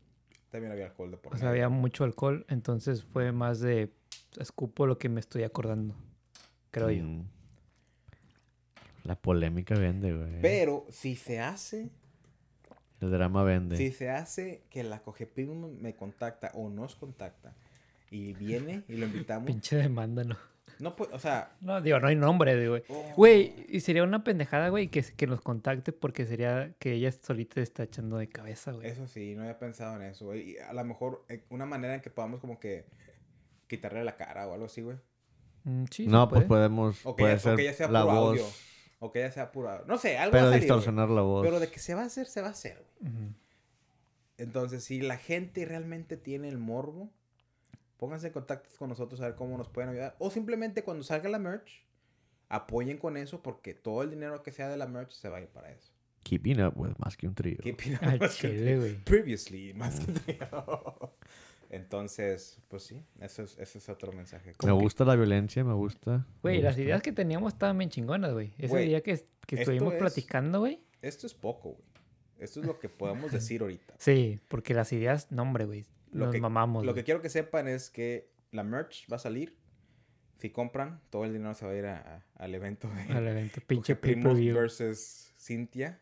también 0.51 0.72
había 0.74 0.86
alcohol 0.88 1.12
de 1.12 1.17
por 1.17 1.34
O 1.34 1.38
sea, 1.38 1.50
había 1.50 1.70
mucho 1.70 2.03
alcohol, 2.03 2.46
entonces 2.50 3.03
fue 3.03 3.32
más 3.32 3.60
de 3.62 3.91
escupo 4.39 4.86
lo 4.86 4.98
que 4.98 5.08
me 5.10 5.20
estoy 5.20 5.44
acordando, 5.44 5.96
creo 6.72 6.91
yo. 6.91 7.03
Mm. 7.03 7.25
La 9.03 9.15
polémica 9.15 9.75
vende, 9.75 10.13
güey. 10.13 10.41
Pero 10.41 10.86
si 10.89 11.15
se 11.15 11.39
hace, 11.39 11.89
El 13.00 13.10
drama 13.12 13.44
vende. 13.44 13.77
si 13.77 13.91
se 13.91 14.10
hace 14.10 14.63
que 14.70 14.84
la 14.84 15.00
Cogeprim 15.01 15.79
me 15.82 15.96
contacta 15.96 16.51
o 16.56 16.70
nos 16.70 16.96
contacta 16.96 17.53
y 18.12 18.34
viene 18.34 18.84
y 18.89 18.98
lo 18.98 19.06
invitamos, 19.06 19.48
Pinche 19.48 19.77
demanda, 19.77 20.24
¿no? 20.25 20.36
No 20.79 20.96
pues, 20.96 21.10
o 21.13 21.19
sea, 21.19 21.55
No, 21.62 21.81
digo, 21.81 22.00
no 22.00 22.07
hay 22.07 22.15
nombre, 22.15 22.55
digo, 22.55 22.72
güey. 22.74 22.84
oh, 22.89 23.13
Güey, 23.15 23.65
y 23.69 23.79
sería 23.79 24.03
una 24.03 24.24
pendejada, 24.24 24.69
güey, 24.69 24.88
que, 24.89 25.01
que 25.03 25.27
nos 25.27 25.41
contacte 25.41 25.91
porque 25.93 26.25
sería 26.25 26.74
que 26.79 26.93
ella 26.93 27.12
solita 27.12 27.55
se 27.55 27.62
está 27.63 27.84
echando 27.84 28.17
de 28.17 28.27
cabeza, 28.29 28.72
güey. 28.72 28.88
Eso 28.88 29.07
sí, 29.07 29.36
no 29.36 29.41
había 29.43 29.57
pensado 29.60 29.96
en 29.96 30.03
eso, 30.03 30.25
güey. 30.25 30.51
Y 30.51 30.57
a 30.57 30.74
lo 30.74 30.84
mejor 30.84 31.25
eh, 31.29 31.43
una 31.50 31.65
manera 31.65 31.96
en 31.96 32.01
que 32.01 32.10
podamos 32.10 32.39
como 32.39 32.60
que 32.60 32.86
quitarle 33.67 34.03
la 34.03 34.15
cara 34.17 34.48
o 34.48 34.53
algo 34.53 34.65
así, 34.65 34.81
güey. 34.81 34.98
Mm, 35.63 35.86
sí, 35.91 36.07
no, 36.07 36.29
pues 36.29 36.46
podemos. 36.46 37.05
O 37.05 37.15
que 37.15 37.24
puede 37.24 37.34
ya- 37.34 37.38
o 37.38 37.41
ser 37.41 37.55
que 37.55 37.63
ya 37.65 37.74
sea 37.74 37.88
la 37.89 38.01
puro 38.03 38.13
voz. 38.15 38.29
audio. 38.39 38.46
O 39.00 39.12
que 39.12 39.19
ya 39.19 39.31
sea 39.31 39.51
pura... 39.51 39.84
No 39.86 39.98
sé, 40.00 40.17
algo 40.17 40.31
Pero 40.31 40.46
va 40.46 40.50
a 40.50 40.53
salir, 40.53 40.67
güey. 40.67 40.77
distorsionar 40.77 41.10
la 41.10 41.22
voz. 41.22 41.46
Pero 41.46 41.60
de 41.60 41.69
que 41.69 41.77
se 41.79 41.93
va 41.93 42.01
a 42.01 42.05
hacer, 42.05 42.25
se 42.25 42.41
va 42.41 42.48
a 42.48 42.51
hacer, 42.51 42.84
güey. 43.01 43.13
Entonces, 44.38 44.84
si 44.84 45.01
la 45.01 45.17
gente 45.17 45.65
realmente 45.65 46.17
tiene 46.17 46.48
el 46.50 46.57
morbo, 46.57 47.12
pónganse 47.97 48.27
en 48.27 48.33
contacto 48.33 48.69
con 48.77 48.89
nosotros 48.89 49.19
a 49.21 49.25
ver 49.25 49.35
cómo 49.35 49.57
nos 49.57 49.69
pueden 49.69 49.89
ayudar. 49.91 50.15
O 50.19 50.29
simplemente 50.31 50.83
cuando 50.83 51.03
salga 51.03 51.29
la 51.29 51.39
merch, 51.39 51.83
apoyen 52.49 52.97
con 52.97 53.17
eso 53.17 53.41
porque 53.43 53.73
todo 53.73 54.03
el 54.03 54.09
dinero 54.09 54.41
que 54.43 54.51
sea 54.51 54.69
de 54.69 54.77
la 54.77 54.87
merch 54.87 55.11
se 55.11 55.29
va 55.29 55.37
a 55.37 55.41
ir 55.41 55.47
para 55.49 55.71
eso. 55.71 55.91
Keeping 56.23 56.61
up 56.61 56.73
with 56.75 56.91
más 56.97 57.15
que 57.15 57.27
un 57.27 57.35
trío. 57.35 57.57
Keeping 57.61 57.93
up 57.95 58.21
with- 58.21 58.29
chile, 58.31 58.77
güey. 58.77 58.95
Previously, 59.03 59.73
más 59.73 59.99
que 59.99 60.11
trío. 60.13 61.13
Entonces, 61.69 62.61
pues 62.69 62.83
sí, 62.83 63.03
eso 63.19 63.43
es, 63.43 63.57
ese 63.59 63.77
es 63.77 63.89
otro 63.89 64.13
mensaje. 64.13 64.51
Me 64.51 64.53
que 64.57 64.71
gusta 64.71 65.03
la 65.03 65.15
violencia, 65.15 65.63
me 65.65 65.73
gusta. 65.73 66.25
Güey, 66.41 66.61
las 66.61 66.77
ideas 66.77 67.01
que 67.01 67.11
teníamos 67.11 67.53
estaban 67.53 67.77
bien 67.77 67.89
chingonas, 67.89 68.31
güey. 68.33 68.53
Ese 68.57 68.67
Güey, 68.67 68.87
día 68.87 69.01
que, 69.03 69.25
que 69.45 69.55
estuvimos 69.57 69.93
es- 69.93 69.99
platicando, 69.99 70.59
güey. 70.59 70.81
Esto 71.01 71.27
es 71.27 71.33
poco, 71.33 71.71
güey. 71.71 71.83
Esto 72.39 72.61
es 72.61 72.67
lo 72.67 72.79
que 72.79 72.87
podemos 72.87 73.31
decir 73.31 73.61
ahorita. 73.61 73.95
Sí, 73.99 74.39
porque 74.47 74.73
las 74.73 74.93
ideas, 74.93 75.31
no, 75.31 75.41
hombre, 75.41 75.65
güey. 75.65 75.85
Lo 76.17 76.25
Nos 76.25 76.36
que- 76.36 76.41
mamamos. 76.41 76.86
Lo 76.86 76.93
que 76.93 77.03
quiero 77.03 77.21
que 77.21 77.29
sepan 77.29 77.67
es 77.67 77.89
que 77.89 78.29
la 78.51 78.63
merch 78.63 79.05
va 79.12 79.15
a 79.17 79.19
salir. 79.19 79.55
Si 80.38 80.50
compran, 80.51 81.00
todo 81.09 81.25
el 81.25 81.33
dinero 81.33 81.53
se 81.55 81.65
va 81.65 81.71
a 81.71 81.75
ir 81.75 81.86
a- 81.86 81.97
a- 81.97 82.43
al 82.43 82.53
evento 82.55 82.88
de 82.89 83.13
Al 83.13 83.27
evento, 83.27 83.59
pinche 83.67 83.95
pay-per-view. 83.95 84.53
versus 84.55 85.33
Cintia. 85.39 86.00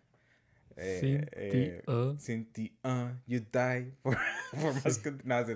Eh, 0.77 1.25
eh, 1.31 2.15
Cintia. 2.19 2.71
Uh, 2.83 3.11
you 3.27 3.39
die 3.39 3.93
for, 4.03 4.17
for 4.51 4.73
más 4.83 4.97
que 4.99 5.13
nada. 5.23 5.55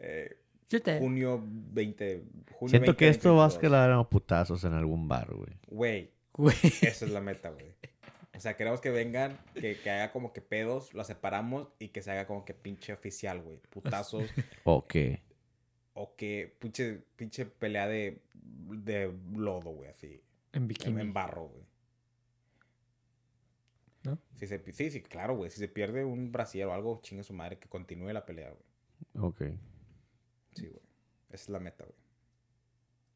Eh, 0.00 0.36
junio 1.00 1.42
20. 1.44 2.22
Junio 2.52 2.70
Siento 2.70 2.96
que 2.96 3.08
esto 3.08 3.34
va 3.34 3.44
a 3.44 3.48
2022. 3.48 3.52
escalar 3.54 3.92
a 3.92 4.08
putazos 4.08 4.64
en 4.64 4.72
algún 4.74 5.08
bar, 5.08 5.32
güey. 5.34 5.52
Güey, 5.68 6.10
Güey. 6.32 6.56
esa 6.82 7.04
es 7.06 7.10
la 7.12 7.20
meta, 7.20 7.50
güey. 7.50 7.74
O 8.34 8.40
sea, 8.40 8.56
queremos 8.56 8.80
que 8.80 8.90
vengan, 8.90 9.38
que, 9.54 9.78
que 9.78 9.90
haga 9.90 10.10
como 10.10 10.32
que 10.32 10.40
pedos, 10.40 10.94
lo 10.94 11.04
separamos 11.04 11.68
y 11.78 11.88
que 11.88 12.02
se 12.02 12.10
haga 12.10 12.26
como 12.26 12.44
que 12.44 12.54
pinche 12.54 12.92
oficial, 12.92 13.42
güey. 13.42 13.58
Putazos. 13.70 14.24
¿O 14.64 14.86
qué? 14.86 15.22
o 15.94 16.16
que 16.16 16.56
pinche, 16.58 17.02
pinche 17.16 17.46
pelea 17.46 17.86
de, 17.86 18.22
de 18.34 19.12
lodo, 19.34 19.70
güey, 19.70 19.90
así. 19.90 20.22
En 20.52 20.68
bikini. 20.68 21.00
en 21.00 21.12
barro, 21.12 21.48
güey. 21.48 21.64
¿No? 24.04 24.18
Si 24.34 24.46
se, 24.46 24.72
sí, 24.72 24.90
sí, 24.90 25.02
claro, 25.02 25.36
güey. 25.36 25.50
Si 25.50 25.58
se 25.58 25.68
pierde 25.68 26.04
un 26.04 26.32
brasier 26.32 26.66
o 26.66 26.72
algo, 26.72 27.00
chingue 27.02 27.22
su 27.22 27.34
madre, 27.34 27.58
que 27.58 27.68
continúe 27.68 28.12
la 28.12 28.26
pelea, 28.26 28.50
güey. 28.50 29.26
Ok. 29.26 29.42
Sí, 30.54 30.66
güey. 30.66 30.82
Esa 31.28 31.44
es 31.44 31.48
la 31.50 31.60
meta, 31.60 31.84
güey. 31.84 31.96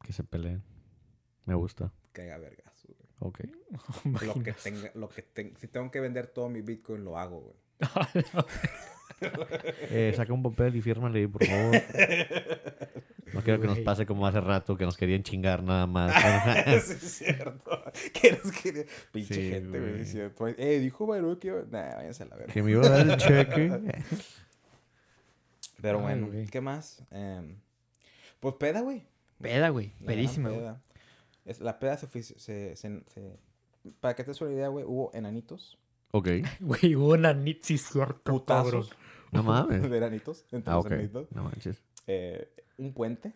Que 0.03 0.13
se 0.13 0.23
peleen. 0.23 0.63
Me 1.45 1.55
gusta. 1.55 1.93
Que 2.13 2.23
haga 2.23 2.39
vergas, 2.39 2.85
güey. 2.87 3.06
Ok. 3.19 3.41
Lo 4.23 4.35
que 4.43 4.53
tenga, 4.53 4.91
lo 4.95 5.09
que 5.09 5.23
tenga. 5.23 5.59
Si 5.59 5.69
tengo 5.69 5.91
que 5.91 6.01
vender 6.01 6.27
todo 6.27 6.49
mi 6.49 6.61
Bitcoin, 6.61 7.05
lo 7.05 7.19
hago, 7.19 7.41
güey. 7.41 7.57
Eh, 9.91 10.13
saca 10.15 10.31
un 10.35 10.43
papel 10.43 10.77
y 10.77 10.83
fírmale 10.83 11.21
ahí, 11.21 11.27
por 11.27 11.43
favor. 11.43 11.75
No 13.33 13.41
quiero 13.41 13.59
que 13.63 13.67
nos 13.67 13.79
pase 13.79 14.05
como 14.05 14.27
hace 14.27 14.41
rato 14.43 14.77
que 14.77 14.85
nos 14.85 14.97
querían 14.99 15.23
chingar 15.23 15.63
nada 15.63 15.87
más. 15.87 16.13
Eso 16.67 16.93
es 16.93 17.01
cierto. 17.01 17.83
Que 18.13 18.33
nos 18.33 18.53
quiere. 18.53 18.87
Pinche 19.13 19.35
Sí, 19.35 19.51
gente, 19.51 19.81
güey. 19.81 19.99
diciendo, 20.01 20.35
Eh, 20.59 20.79
dijo 20.81 21.07
Baru 21.07 21.39
que. 21.39 21.49
iba- 21.49 21.63
Nah, 21.71 21.95
váyanse 21.97 22.25
a 22.25 22.27
la 22.27 22.37
verga. 22.37 22.53
que 22.53 22.63
me 22.63 22.73
iba 22.73 22.85
a 22.87 22.89
dar 22.91 23.09
el 23.11 23.17
cheque. 23.17 23.81
Pero 25.81 26.07
Ay, 26.07 26.21
bueno. 26.21 26.49
¿qué 26.51 26.61
más? 26.61 27.03
Em, 27.11 27.57
pues 28.41 28.55
peda, 28.57 28.81
güey. 28.83 29.07
Peda, 29.41 29.71
güey. 29.71 29.93
Pedísima, 30.05 30.51
güey. 30.51 30.75
Es, 31.47 31.61
la 31.61 31.79
peda 31.79 31.97
se, 31.97 32.07
se, 32.23 32.39
se- 32.39 32.77
se- 32.77 33.39
Para 34.01 34.15
que 34.15 34.25
te 34.25 34.31
des 34.33 34.41
una 34.41 34.53
idea, 34.53 34.69
güey, 34.69 34.85
hubo 34.85 35.11
enanitos. 35.15 35.79
Ok. 36.13 36.29
Güey, 36.61 36.95
hubo 36.97 37.17
sí, 37.63 37.79
cierto, 37.79 38.45
cabrón. 38.45 38.73
Putazos. 38.83 38.91
No 39.33 39.43
mames. 39.43 39.83
de 39.91 39.97
enanitos. 39.97 40.45
Entre 40.53 40.73
Ah, 40.73 40.77
los 40.77 40.87
ok. 40.87 40.93
enanitos. 40.93 41.33
No 41.33 41.45
manches. 41.45 41.83
Eh, 42.07 42.49
un 42.79 42.93
puente. 42.93 43.33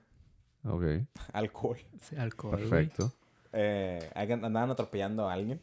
Ok. 0.65 0.85
Alcohol. 1.33 1.79
Sí, 2.03 2.17
alcohol, 2.17 2.57
güey. 2.59 2.69
Perfecto. 2.69 3.13
Eh, 3.53 4.11
alguien- 4.15 4.45
andaban 4.45 4.71
atropellando 4.71 5.29
a 5.29 5.33
alguien. 5.33 5.61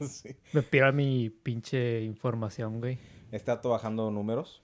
sí. 0.00 0.36
Me 0.52 0.62
pira 0.62 0.92
mi 0.92 1.30
pinche 1.30 2.02
información, 2.02 2.80
güey. 2.80 2.98
Este 3.32 3.50
dato 3.50 3.70
bajando 3.70 4.10
números. 4.10 4.62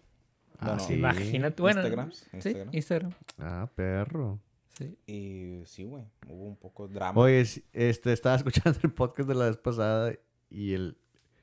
Ah, 0.58 0.66
Bueno, 0.68 0.80
sí. 0.84 0.94
Imagínate, 0.94 1.60
bueno. 1.62 1.80
Instagrams, 1.80 2.16
Sí, 2.18 2.28
Instagram. 2.36 2.68
Instagram. 2.72 3.12
Ah, 3.38 3.68
perro. 3.74 4.38
Sí. 4.72 4.96
Y 5.06 5.62
sí, 5.66 5.84
güey. 5.84 6.04
Hubo 6.28 6.44
un 6.46 6.56
poco 6.56 6.88
de 6.88 6.94
drama. 6.94 7.20
Oye, 7.20 7.40
este, 7.72 8.12
estaba 8.12 8.36
escuchando 8.36 8.78
el 8.82 8.90
podcast 8.92 9.28
de 9.28 9.34
la 9.34 9.46
vez 9.46 9.56
pasada 9.58 10.12
y 10.50 10.72
el... 10.74 10.96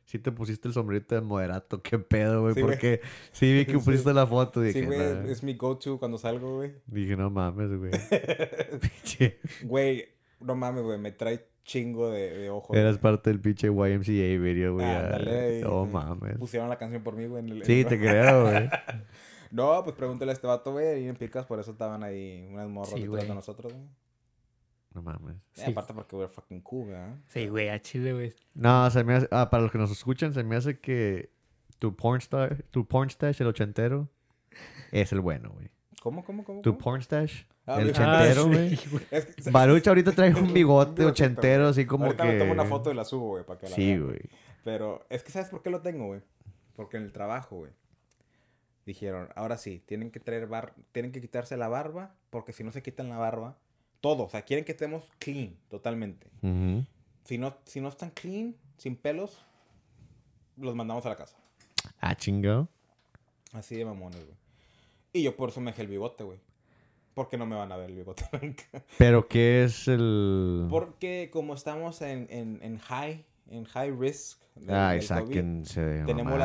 Sí 0.06 0.18
te 0.18 0.32
pusiste 0.32 0.68
el 0.68 0.74
sombrerito 0.74 1.13
de 1.13 1.22
moderato. 1.22 1.84
¿Qué 1.84 2.00
pedo, 2.00 2.42
güey? 2.42 2.56
Sí. 2.56 2.62
Porque 2.62 3.02
sí 3.32 3.54
vi 3.54 3.65
que 3.68 3.74
Sí. 3.80 3.86
pusiste 3.86 4.12
la 4.12 4.26
foto 4.26 4.65
y 4.65 4.72
sí, 4.74 4.80
dije, 4.82 4.88
güey. 4.88 5.00
"Nah". 5.13 5.26
Es 5.32 5.44
mi 5.44 5.54
go-to 5.54 6.00
cuando 6.00 6.18
salgo, 6.18 6.56
güey. 6.58 6.74
dije, 6.88 7.15
no 7.15 7.30
mames, 7.30 7.70
güey. 7.78 7.92
Pinche- 8.82 9.38
Güey, 9.63 10.06
no 10.39 10.56
mames, 10.56 10.82
güey. 10.84 10.98
Me 10.98 11.12
trae 11.12 11.46
chingo 11.63 12.10
de, 12.10 12.36
de 12.36 12.50
ojos. 12.50 12.76
Eras 12.76 12.98
parte 12.98 13.30
del 13.30 13.39
pinche 13.39 13.68
YMCA 13.68 14.42
video, 14.42 14.74
güey. 14.74 14.86
ah, 14.88 15.20
No 15.62 15.86
mames. 15.86 16.39
Pusieron 16.39 16.70
la 16.70 16.80
canción 16.80 17.04
por 17.04 17.15
mí, 17.15 17.28
güey. 17.28 17.44
Sí, 17.63 17.82
el- 17.82 17.86
te 17.86 18.00
creo, 18.00 18.46
güey. 18.50 18.68
No, 19.52 19.84
pues 19.84 19.96
pregúntale 19.96 20.32
a 20.32 20.34
este 20.34 20.48
vato, 20.48 20.72
güey. 20.72 20.88
Ahí 20.88 21.08
en 21.08 21.16
Picas, 21.16 21.46
por 21.46 21.60
eso 21.60 21.72
estaban 21.72 22.04
ahí 22.04 22.48
unas 22.52 22.70
morras 22.70 22.92
Sí, 22.94 23.02
detrás 23.08 23.28
de 23.28 23.36
nosotros, 23.36 23.74
güey. 23.74 23.86
No 24.94 25.02
mames. 25.04 25.36
Eh, 25.36 25.40
Sí. 25.66 25.72
aparte 25.72 25.94
porque 25.94 26.16
we're 26.16 26.32
fucking 26.32 26.62
cool, 26.62 26.88
¿verdad? 26.90 27.16
Sí, 27.28 27.48
güey, 27.48 27.70
a 27.70 27.80
Chile, 27.82 28.14
güey. 28.14 28.34
No, 28.56 28.90
se 28.90 29.04
me 29.04 29.16
hace... 29.16 29.28
Ah, 29.32 29.50
para 29.50 29.64
los 29.64 29.72
que 29.72 29.78
nos 29.78 29.92
escuchan, 29.92 30.34
se 30.34 30.44
me 30.44 30.56
hace 30.56 30.80
que 30.80 31.32
tu 31.78 31.96
pornstar, 31.96 32.64
tu 32.72 32.88
pornstash, 32.88 33.40
el 33.42 33.48
ochentero, 33.48 34.10
es 34.92 35.12
el 35.12 35.22
bueno, 35.22 35.52
güey. 35.52 35.70
¿Cómo, 36.02 36.24
cómo, 36.24 36.44
cómo? 36.44 36.62
Tu 36.62 36.78
pornstash, 36.78 37.44
Ah, 37.68 37.80
el 37.82 37.90
ochentero, 37.92 38.42
Ah, 38.44 38.48
güey. 38.48 38.76
sí, 38.76 38.90
güey. 38.90 39.04
Es 39.12 39.26
que- 39.28 39.52
Baruch 39.52 39.88
ahorita 39.88 40.12
trae 40.14 40.34
un 40.34 40.54
bigote 40.54 41.06
ochentero, 41.06 41.68
así 41.68 41.86
como 41.86 42.06
Ahorita 42.06 42.24
que... 42.24 42.32
me 42.34 42.40
tomo 42.40 42.52
una 42.54 42.66
foto 42.66 42.92
y 42.92 42.96
la 42.96 43.06
subo, 43.06 43.30
güey, 43.30 43.46
para 43.46 43.60
que 43.60 43.70
la 43.70 43.76
Sí, 43.76 43.96
güey. 43.98 44.20
Pero 44.64 45.06
es 45.10 45.22
que 45.24 45.32
¿sabes 45.32 45.50
por 45.50 45.62
qué 45.62 45.70
lo 45.70 45.82
tengo, 45.82 46.08
güey? 46.08 46.22
Porque 46.76 46.98
en 46.98 47.04
el 47.04 47.12
trabajo, 47.12 47.58
güey. 47.58 47.72
Dijeron, 48.89 49.30
ahora 49.36 49.60
sí, 49.60 49.84
tienen 49.86 50.10
que 50.10 50.19
traer 50.19 50.47
bar 50.47 50.73
tienen 50.91 51.12
que 51.12 51.21
quitarse 51.21 51.56
la 51.58 51.67
barba, 51.67 52.15
porque 52.32 52.54
si 52.54 52.63
no 52.63 52.71
se 52.71 52.82
quitan 52.82 53.08
la 53.08 53.17
barba, 53.17 53.56
todo, 54.02 54.23
o 54.23 54.30
sea, 54.30 54.41
quieren 54.41 54.65
que 54.65 54.71
estemos 54.71 55.12
clean, 55.19 55.56
totalmente. 55.69 56.25
Si 57.23 57.38
no, 57.38 57.56
si 57.65 57.82
no 57.82 57.89
están 57.89 58.10
clean, 58.10 58.56
sin 58.80 58.95
pelos, 58.95 59.45
los 60.58 60.73
mandamos 60.73 61.06
a 61.06 61.10
la 61.10 61.17
casa. 61.17 61.38
Ah, 61.99 62.15
chingo. 62.15 62.67
Así 63.54 63.75
de 63.75 63.86
mamones, 63.86 64.25
güey. 64.25 64.38
Y 65.13 65.21
yo 65.21 65.36
por 65.36 65.49
eso 65.49 65.62
me 65.62 65.69
dejé 65.69 65.84
el 65.84 65.89
bigote, 65.89 66.23
güey. 66.23 66.39
Porque 67.13 67.38
no 67.38 67.45
me 67.45 67.58
van 67.58 67.71
a 67.71 67.78
ver 67.78 67.91
el 67.91 67.95
bigote 67.95 68.23
nunca. 68.41 68.63
Pero 68.97 69.28
¿qué 69.28 69.65
es 69.65 69.88
el...? 69.88 70.65
Porque 70.67 71.30
como 71.32 71.54
estamos 71.54 72.02
en, 72.02 72.25
en, 72.32 72.58
en 72.63 72.80
high, 72.80 73.23
en 73.50 73.66
high 73.66 73.92
risk. 73.92 74.40
del 74.56 74.68
COVID, 75.22 75.36
de 75.36 76.04
tenemos, 76.06 76.38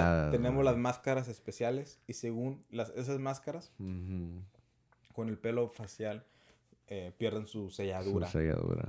la- 0.65 0.71
las 0.71 0.77
máscaras 0.77 1.27
especiales 1.29 1.99
y 2.07 2.13
según 2.13 2.63
las, 2.71 2.91
esas 2.91 3.19
máscaras, 3.19 3.73
con 3.79 5.29
el 5.29 5.39
pelo 5.39 5.69
facial, 5.69 6.25
eh, 6.87 7.13
pierden 7.19 7.47
su 7.47 7.65
Su 7.69 7.71
selladura. 7.71 8.27
selladura. 8.29 8.89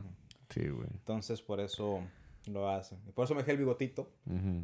Sí, 0.50 0.68
güey. 0.68 0.88
Entonces, 0.92 1.42
por 1.42 1.60
eso 1.60 2.02
lo 2.46 2.70
hacen. 2.70 3.00
Y 3.08 3.12
por 3.14 3.26
eso 3.26 3.34
me 3.34 3.42
dejé 3.42 3.52
el 3.54 3.58
bigotito, 3.58 4.12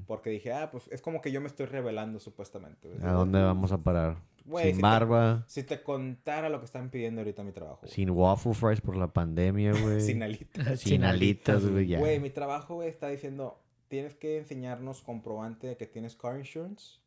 porque 0.05 0.29
dije, 0.29 0.53
ah, 0.53 0.69
pues 0.71 0.87
es 0.91 1.01
como 1.01 1.21
que 1.21 1.31
yo 1.31 1.41
me 1.41 1.47
estoy 1.47 1.65
revelando 1.65 2.19
supuestamente. 2.19 2.89
¿A 3.01 3.13
dónde 3.13 3.41
vamos 3.41 3.71
a 3.71 3.79
parar? 3.79 4.17
Sin 4.43 4.61
si 4.63 4.73
te- 4.73 4.81
barba, 4.81 5.43
Si 5.47 5.63
te 5.63 5.83
contara 5.83 6.49
lo 6.49 6.59
que 6.59 6.65
están 6.65 6.89
pidiendo 6.89 7.21
ahorita 7.21 7.43
mi 7.43 7.51
trabajo. 7.51 7.85
sin 7.87 8.09
waffle 8.09 8.53
fries 8.53 8.81
por 8.81 8.95
la 8.97 9.07
pandemia, 9.13 9.71
güey. 9.81 10.01
Sin 10.01 10.23
alitas. 10.23 10.79
Sin 10.79 11.03
alitas, 11.03 11.65
güey, 11.65 11.87
ya. 11.87 11.99
Güey, 11.99 12.19
mi 12.19 12.29
trabajo, 12.29 12.75
güey, 12.75 12.89
está 12.89 13.07
diciendo, 13.09 13.61
tienes 13.87 14.15
que 14.15 14.37
enseñarnos 14.37 15.01
comprobante 15.01 15.67
de 15.67 15.77
que 15.77 15.85
tienes 15.85 16.15
car 16.15 16.37
insurance 16.37 16.99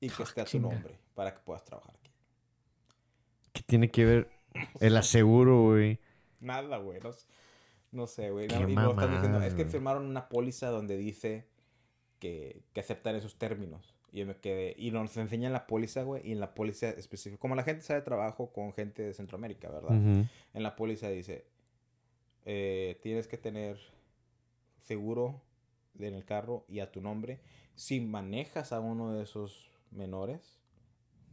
y 0.00 0.08
que 0.08 0.22
Ah, 0.22 0.24
esté 0.24 0.40
a 0.40 0.44
tu 0.44 0.58
nombre 0.60 0.98
para 1.14 1.32
que 1.34 1.40
puedas 1.44 1.64
trabajar 1.64 1.94
aquí. 2.00 2.10
¿Qué 3.52 3.62
tiene 3.62 3.90
que 3.90 4.04
ver 4.04 4.30
el 4.80 4.96
aseguro, 4.96 5.62
güey? 5.62 5.98
Nada, 6.40 6.78
güey. 6.78 7.00
No, 7.92 8.06
sé, 8.06 8.30
güey. 8.30 8.48
No, 8.48 8.90
están 8.90 9.12
diciendo, 9.12 9.40
es 9.42 9.54
que 9.54 9.64
firmaron 9.64 10.04
una 10.04 10.28
póliza 10.28 10.68
donde 10.68 10.96
dice 10.98 11.46
que, 12.18 12.62
que 12.74 12.80
aceptan 12.80 13.16
esos 13.16 13.38
términos. 13.38 13.94
Y 14.16 14.24
me 14.24 14.34
quedé. 14.36 14.74
Y 14.78 14.92
nos 14.92 15.14
enseñan 15.18 15.52
la 15.52 15.66
póliza, 15.66 16.02
güey. 16.02 16.26
Y 16.26 16.32
en 16.32 16.40
la 16.40 16.54
póliza 16.54 16.88
específica. 16.88 17.38
Como 17.38 17.54
la 17.54 17.62
gente 17.64 17.82
sabe 17.82 18.00
trabajo 18.00 18.50
con 18.50 18.72
gente 18.72 19.02
de 19.02 19.12
Centroamérica, 19.12 19.68
¿verdad? 19.68 19.94
Ujú. 19.94 20.26
En 20.54 20.62
la 20.62 20.74
póliza 20.74 21.10
dice: 21.10 21.44
eh, 22.46 22.98
tienes 23.02 23.28
que 23.28 23.36
tener 23.36 23.78
seguro 24.80 25.42
en 25.98 26.14
el 26.14 26.24
carro 26.24 26.64
y 26.66 26.80
a 26.80 26.90
tu 26.90 27.02
nombre 27.02 27.40
si 27.74 28.00
manejas 28.00 28.72
a 28.72 28.80
uno 28.80 29.12
de 29.12 29.22
esos 29.22 29.70
menores 29.90 30.62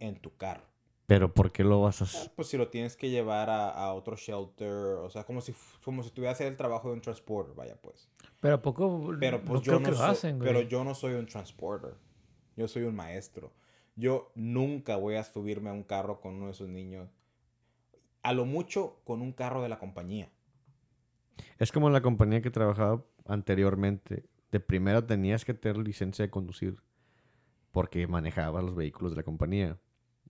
en 0.02 0.20
tu 0.20 0.36
carro. 0.36 0.66
Pero 1.06 1.34
¿por 1.34 1.54
qué 1.54 1.64
lo 1.64 1.82
vas 1.82 2.02
a 2.02 2.04
hacer? 2.04 2.32
Pues 2.36 2.50
si 2.50 2.58
lo 2.58 2.68
tienes 2.68 2.98
que 2.98 3.10
llevar 3.10 3.50
a, 3.50 3.70
a 3.70 3.94
otro 3.94 4.18
shelter, 4.18 4.98
o 4.98 5.10
sea, 5.10 5.24
como 5.24 5.40
si, 5.40 5.56
como 5.86 6.04
si 6.04 6.10
tuviera 6.10 6.32
que 6.32 6.36
hacer 6.36 6.48
el 6.48 6.58
trabajo 6.58 6.90
de 6.90 6.96
un 6.96 7.02
transporter, 7.02 7.56
vaya 7.56 7.78
pues. 7.82 8.10
Pero 8.42 8.56
a 8.56 8.62
poco. 8.62 9.16
Pero 9.22 9.38
no 9.38 9.46
pues 9.46 9.62
yo 9.62 9.72
creo 9.72 9.80
no 9.80 9.86
que 9.86 9.92
lo 9.92 9.98
soy, 9.98 10.10
hacen, 10.10 10.40
güey. 10.40 10.52
pero 10.52 10.68
yo 10.68 10.84
no 10.84 10.94
soy 10.94 11.14
un 11.14 11.28
transporter. 11.28 11.94
Yo 12.56 12.68
soy 12.68 12.84
un 12.84 12.96
maestro. 12.96 13.52
Yo 13.96 14.32
nunca 14.36 14.96
voy 14.96 15.16
a 15.16 15.24
subirme 15.24 15.70
a 15.70 15.74
un 15.74 15.84
carro 15.84 16.20
con 16.20 16.36
uno 16.36 16.48
de 16.48 16.52
esos 16.52 16.70
niños. 16.70 17.10
A 18.22 18.34
lo 18.34 18.46
mucho 18.46 19.02
con 19.04 19.22
un 19.22 19.34
carro 19.34 19.62
de 19.62 19.70
la 19.70 19.80
compañía. 19.80 20.30
Es 21.60 21.72
como 21.72 21.90
la 21.90 22.02
compañía 22.02 22.42
que 22.42 22.52
trabajaba 22.52 23.04
anteriormente. 23.26 24.26
De 24.52 24.60
primera 24.60 25.06
tenías 25.06 25.46
que 25.46 25.54
tener 25.54 25.78
licencia 25.78 26.24
de 26.24 26.32
conducir 26.32 26.78
porque 27.72 28.08
manejabas 28.08 28.64
los 28.64 28.76
vehículos 28.76 29.12
de 29.12 29.18
la 29.18 29.24
compañía. 29.24 29.80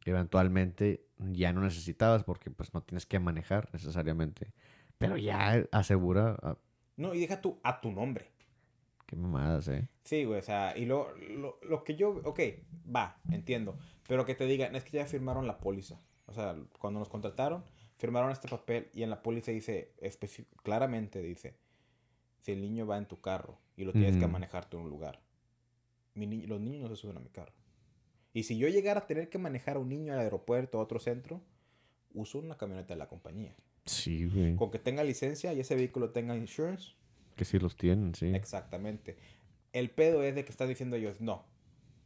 Eventualmente 0.06 1.06
ya 1.18 1.54
no 1.54 1.62
necesitabas 1.62 2.24
porque 2.24 2.50
pues 2.52 2.74
no 2.74 2.82
tienes 2.84 3.06
que 3.06 3.20
manejar 3.20 3.70
necesariamente. 3.74 4.54
Pero 4.98 5.18
ya 5.18 5.68
asegura... 5.72 6.38
ah, 6.42 6.58
No, 6.98 7.14
y 7.14 7.20
deja 7.20 7.42
tú 7.42 7.60
a 7.64 7.82
tu 7.82 7.92
nombre. 7.92 8.33
Qué 9.14 9.20
mamadas, 9.20 9.68
¿eh? 9.68 9.88
Sí, 10.04 10.24
güey, 10.26 10.40
o 10.40 10.44
sea, 10.44 10.76
y 10.76 10.86
lo, 10.86 11.16
lo, 11.18 11.60
lo 11.62 11.84
que 11.84 11.96
yo, 11.96 12.20
ok, 12.24 12.40
va, 12.94 13.20
entiendo, 13.30 13.78
pero 14.08 14.26
que 14.26 14.34
te 14.34 14.46
digan, 14.48 14.76
es 14.76 14.84
que 14.84 14.98
ya 14.98 15.06
firmaron 15.06 15.46
la 15.46 15.60
póliza, 15.60 16.02
o 16.26 16.34
sea, 16.34 16.56
cuando 16.80 17.00
nos 17.00 17.10
contrataron, 17.10 17.64
firmaron 17.98 18.32
este 18.32 18.48
papel 18.48 18.90
y 18.94 19.04
en 19.04 19.12
la 19.12 19.22
póliza 19.22 19.52
dice, 19.52 19.94
claramente 20.64 21.22
dice, 21.22 21.56
si 22.40 22.54
el 22.54 22.62
niño 22.62 22.88
va 22.88 22.98
en 22.98 23.06
tu 23.06 23.22
carro 23.22 23.60
y 23.78 23.84
lo 23.86 23.92
tienes 23.94 24.18
que 24.18 24.28
manejar 24.28 24.68
tú 24.68 24.78
en 24.78 24.84
un 24.86 24.90
lugar, 24.90 25.22
mi 26.16 26.26
ni- 26.26 26.48
los 26.48 26.60
niños 26.60 26.90
no 26.90 26.96
se 26.96 27.02
suben 27.02 27.18
a 27.18 27.20
mi 27.20 27.30
carro. 27.30 27.54
Y 28.34 28.44
si 28.44 28.58
yo 28.58 28.68
llegara 28.68 29.02
a 29.02 29.06
tener 29.06 29.30
que 29.30 29.38
manejar 29.38 29.76
a 29.78 29.80
un 29.80 29.90
niño 29.90 30.12
al 30.14 30.20
aeropuerto 30.20 30.80
o 30.80 30.82
a 30.82 30.84
otro 30.86 31.00
centro, 31.00 31.40
uso 32.16 32.40
una 32.40 32.58
camioneta 32.58 32.96
de 32.96 32.98
la 32.98 33.08
compañía. 33.08 33.56
Sí, 33.86 34.26
güey. 34.26 34.56
Con 34.56 34.72
que 34.72 34.80
tenga 34.80 35.04
licencia 35.04 35.54
y 35.54 35.60
ese 35.60 35.76
vehículo 35.76 36.10
tenga 36.10 36.36
insurance, 36.36 36.94
Que 37.36 37.46
sí 37.46 37.60
los 37.60 37.76
tienen, 37.76 38.16
sí. 38.16 38.28
Exactamente. 38.28 39.18
El 39.72 39.90
pedo 39.90 40.24
es 40.24 40.36
de 40.36 40.46
que 40.46 40.52
están 40.52 40.70
diciendo 40.70 40.96
ellos, 40.96 41.20
no. 41.20 41.46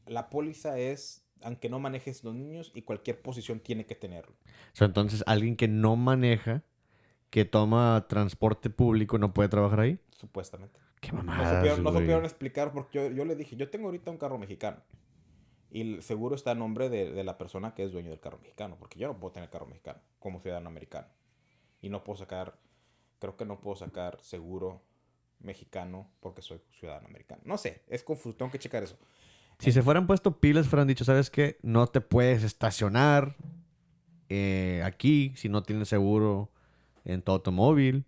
La 0.06 0.30
póliza 0.30 0.80
es, 0.80 1.26
aunque 1.42 1.70
no 1.70 1.80
manejes 1.80 2.24
los 2.24 2.34
niños 2.34 2.72
y 2.74 2.84
cualquier 2.84 3.22
posición 3.22 3.60
tiene 3.60 3.86
que 3.86 3.96
tenerlo. 3.96 4.34
O 4.46 4.76
sea, 4.76 4.88
entonces 4.88 5.24
alguien 5.28 5.58
que 5.58 5.68
no 5.68 5.96
maneja, 5.98 6.64
que 7.30 7.44
toma 7.44 8.06
transporte 8.08 8.70
público, 8.70 9.18
no 9.18 9.34
puede 9.34 9.50
trabajar 9.50 9.82
ahí. 9.82 10.00
Supuestamente. 10.12 10.80
Qué 11.02 11.12
No 11.12 11.18
mamadas, 11.24 11.58
supieron, 11.58 11.84
no 11.84 11.92
supieron 11.92 12.24
explicar 12.24 12.72
porque 12.72 12.98
yo, 12.98 13.12
yo 13.12 13.26
le 13.26 13.36
dije, 13.36 13.56
yo 13.56 13.70
tengo 13.70 13.88
ahorita 13.88 14.10
un 14.10 14.18
carro 14.18 14.38
mexicano. 14.38 14.82
Y 15.70 16.02
seguro 16.02 16.36
está 16.36 16.52
a 16.52 16.56
nombre 16.56 16.90
de, 16.90 17.12
de 17.12 17.24
la 17.26 17.38
persona 17.38 17.74
que 17.76 17.84
es 17.84 17.92
dueño 17.92 18.10
del 18.10 18.22
carro 18.22 18.40
mexicano. 18.40 18.78
Porque 18.80 18.98
yo 18.98 19.08
no 19.08 19.20
puedo 19.20 19.34
tener 19.34 19.50
carro 19.50 19.66
mexicano 19.66 20.00
como 20.20 20.40
ciudadano 20.40 20.70
americano. 20.70 21.08
Y 21.82 21.90
no 21.90 22.04
puedo 22.04 22.18
sacar, 22.18 22.58
creo 23.20 23.36
que 23.36 23.46
no 23.46 23.60
puedo 23.60 23.76
sacar 23.76 24.18
seguro 24.22 24.82
mexicano 25.40 26.10
porque 26.20 26.42
soy 26.42 26.60
ciudadano 26.72 27.08
americano. 27.08 27.42
No 27.46 27.58
sé, 27.58 27.84
es 27.88 28.04
confuso, 28.04 28.36
tengo 28.36 28.52
que 28.52 28.60
checar 28.60 28.84
eso. 28.84 28.98
Si 29.60 29.72
se 29.72 29.82
fueran 29.82 30.06
puesto 30.06 30.40
pilas, 30.40 30.68
fueran 30.68 30.88
dicho, 30.88 31.04
¿sabes 31.04 31.30
qué? 31.32 31.58
No 31.64 31.88
te 31.88 32.00
puedes 32.02 32.44
estacionar 32.44 33.36
eh, 34.30 34.82
aquí 34.86 35.34
si 35.36 35.50
no 35.50 35.64
tienes 35.64 35.88
seguro 35.90 36.50
en 37.06 37.22
tu 37.22 37.32
automóvil. 37.32 38.06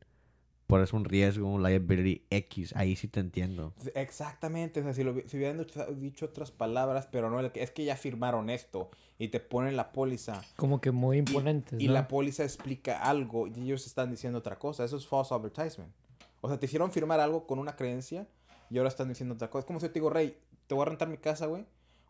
Por 0.68 0.82
eso 0.84 0.96
un 0.96 1.06
riesgo, 1.06 1.48
un 1.48 1.63
liability 1.63 2.26
X. 2.30 2.76
Ahí 2.76 2.96
sí 2.96 3.08
te 3.08 3.20
entiendo. 3.20 3.74
Exactamente, 3.96 4.82
o 4.82 4.84
sea, 4.84 4.94
si, 4.94 5.04
lo, 5.04 5.15
si 5.28 5.38
hubieran 5.38 5.58
dicho, 5.58 5.84
dicho 5.96 6.26
otras 6.28 6.52
palabras, 6.52 7.08
pero 7.12 7.32
no, 7.32 7.39
es 7.39 7.72
que 7.72 7.86
ya 7.86 7.96
firmaron 7.96 8.52
esto 8.52 8.92
y 9.18 9.30
te 9.30 9.39
ponen 9.39 9.76
la 9.76 9.92
póliza 9.92 10.44
Como 10.58 10.80
que 10.80 10.92
muy 10.92 11.15
y- 11.15 11.20
imponentes. 11.22 11.82
y, 11.82 11.88
¿no? 11.88 11.94
la 11.94 12.08
póliza 12.08 12.44
explica 12.44 13.02
algo 13.02 13.48
y 13.48 13.60
ellos 13.62 13.88
están 13.88 14.12
diciendo 14.12 14.38
otra 14.38 14.60
cosa. 14.60 14.84
Eso 14.86 14.98
es 14.98 15.08
false 15.08 15.34
advertisement. 15.34 15.92
O 16.41 16.47
sea, 16.47 16.60
te 16.60 16.65
hicieron 16.65 16.91
firmar 16.91 17.19
algo 17.19 17.45
con 17.45 17.60
una 17.60 17.75
creencia 17.75 18.28
y 18.69 18.78
ahora 18.78 18.89
están 18.89 19.10
diciendo 19.10 19.36
otra 19.36 19.49
cosa. 19.49 19.60
Es 19.60 19.65
como 19.65 19.80
si 19.80 19.88
yo 19.88 19.91
te 19.91 19.99
digo, 19.99 20.10
Rey, 20.10 20.38
te 20.67 20.75
voy 20.75 20.84
a 20.84 20.86
rentar 20.86 21.08
mi 21.08 21.17
casa, 21.17 21.47
güey. 21.47 21.65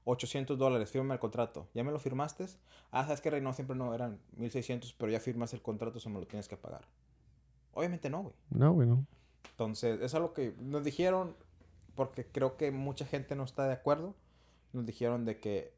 800 0.05 0.57
dólares, 0.57 0.89
fírmame 0.91 1.13
el 1.13 1.19
contrato. 1.19 1.67
¿Ya 1.73 1.83
me 1.83 1.91
lo 1.91 1.99
firmaste? 1.99 2.45
Ah, 2.91 3.03
sabes 3.03 3.21
que 3.21 3.29
Rey, 3.29 3.41
no, 3.41 3.53
siempre 3.53 3.75
no, 3.75 3.93
eran 3.93 4.19
1600, 4.37 4.93
pero 4.93 5.11
ya 5.11 5.19
firmas 5.19 5.53
el 5.53 5.61
contrato, 5.61 5.97
eso 5.97 6.09
me 6.09 6.19
lo 6.19 6.25
tienes 6.25 6.47
que 6.47 6.57
pagar. 6.57 6.87
Obviamente 7.73 8.09
no, 8.09 8.23
güey. 8.23 8.35
No, 8.49 8.73
güey, 8.73 8.87
no. 8.87 9.05
Entonces, 9.51 10.01
es 10.01 10.13
algo 10.15 10.33
que 10.33 10.55
nos 10.59 10.83
dijeron, 10.83 11.35
porque 11.95 12.25
creo 12.25 12.57
que 12.57 12.71
mucha 12.71 13.05
gente 13.05 13.35
no 13.35 13.43
está 13.43 13.67
de 13.67 13.73
acuerdo. 13.73 14.15
Nos 14.73 14.85
dijeron 14.85 15.25
de 15.25 15.39
que 15.39 15.73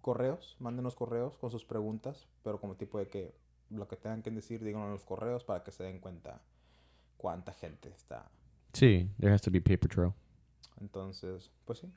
correos, 0.00 0.56
mándenos 0.60 0.94
correos 0.94 1.36
con 1.38 1.50
sus 1.50 1.64
preguntas, 1.64 2.28
pero 2.42 2.60
como 2.60 2.76
tipo 2.76 2.98
de 2.98 3.08
que 3.08 3.34
lo 3.70 3.88
que 3.88 3.96
tengan 3.96 4.22
que 4.22 4.30
decir, 4.30 4.62
díganlo 4.62 4.86
en 4.86 4.92
los 4.92 5.04
correos 5.04 5.44
para 5.44 5.64
que 5.64 5.72
se 5.72 5.84
den 5.84 5.98
cuenta 5.98 6.40
cuánta 7.18 7.52
gente 7.52 7.90
está. 7.90 8.30
Sí, 8.72 9.10
there 9.20 9.32
has 9.34 9.42
to 9.42 9.50
be 9.50 9.60
paper 9.60 9.88
trail. 9.90 10.12
Entonces, 10.80 11.50
pues 11.66 11.80
sí. 11.80 11.88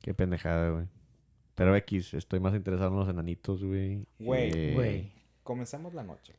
Qué 0.00 0.14
pendejada, 0.14 0.70
güey. 0.70 0.86
Pero 1.54 1.74
X, 1.76 2.14
estoy 2.14 2.38
más 2.40 2.54
interesado 2.54 2.90
en 2.90 2.96
los 2.98 3.08
enanitos, 3.08 3.62
güey. 3.64 4.06
Güey. 4.20 4.50
Eh, 4.54 4.74
Güey. 4.74 5.12
Comencemos 5.42 5.92
la 5.94 6.02
noche. 6.04 6.34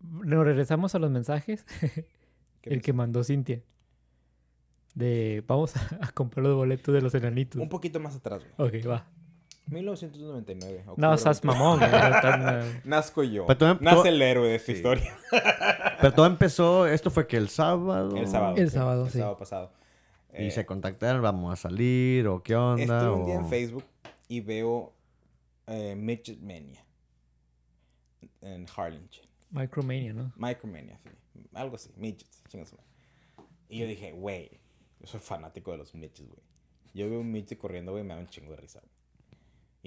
Nos 0.00 0.44
regresamos 0.44 0.94
a 0.94 0.98
los 0.98 1.10
mensajes. 1.10 1.64
¿Qué 1.80 2.70
el 2.70 2.76
dice? 2.76 2.82
que 2.82 2.92
mandó 2.92 3.22
Cintia. 3.24 3.62
De 4.94 5.44
vamos 5.46 5.76
a, 5.76 5.98
a 6.06 6.10
comprar 6.14 6.44
los 6.44 6.56
boletos 6.56 6.92
de 6.94 7.00
los 7.00 7.14
enanitos. 7.14 7.60
Un 7.60 7.68
poquito 7.68 8.00
más 8.00 8.16
atrás, 8.16 8.42
güey. 8.56 8.68
Ok, 8.82 8.88
va. 8.88 9.06
1999. 9.70 10.84
No, 10.96 11.16
seas 11.18 11.40
20. 11.42 11.46
mamón. 11.58 11.80
Nazco 12.84 13.22
yo. 13.22 13.46
Pero 13.46 13.76
tú- 13.76 13.84
Nace 13.84 14.08
el 14.08 14.22
héroe 14.22 14.48
de 14.48 14.54
esta 14.56 14.66
Sí. 14.66 14.72
historia. 14.72 15.16
Pero 16.00 16.14
todo 16.14 16.26
empezó, 16.26 16.86
esto 16.86 17.10
fue 17.10 17.26
que 17.26 17.36
el 17.36 17.48
sábado. 17.48 18.16
El 18.16 18.26
sábado. 18.28 18.56
El 18.56 18.70
sábado, 18.70 19.04
el 19.06 19.10
sí. 19.12 19.18
sábado 19.18 19.36
pasado. 19.36 19.72
Y 20.32 20.46
Eh, 20.46 20.50
se 20.50 20.64
contactaron, 20.66 21.22
vamos 21.22 21.52
a 21.52 21.56
salir, 21.56 22.26
o 22.28 22.42
qué 22.42 22.54
onda. 22.54 22.82
Estoy 22.98 23.08
un 23.20 23.26
día 23.26 23.34
en 23.36 23.48
Facebook 23.48 23.84
y 24.28 24.40
veo 24.40 24.92
eh, 25.66 25.94
Midget 25.96 26.38
Mania 26.40 26.84
en 28.40 28.66
Harlingen. 28.74 29.08
Micromania, 29.50 30.12
¿no? 30.12 30.32
Micromania, 30.36 30.98
sí. 31.02 31.10
Algo 31.54 31.76
así. 31.76 31.90
Midgets. 31.96 32.42
Y 33.68 33.78
yo 33.78 33.86
dije, 33.86 34.12
güey, 34.12 34.50
yo 35.00 35.06
soy 35.06 35.20
fanático 35.20 35.72
de 35.72 35.78
los 35.78 35.94
midgets, 35.94 36.28
güey. 36.28 36.42
Yo 36.94 37.08
veo 37.10 37.20
un 37.20 37.30
midget 37.32 37.58
corriendo, 37.58 37.92
güey, 37.92 38.04
me 38.04 38.14
da 38.14 38.20
un 38.20 38.26
chingo 38.28 38.50
de 38.52 38.56
risa, 38.58 38.80
güey. 38.80 38.92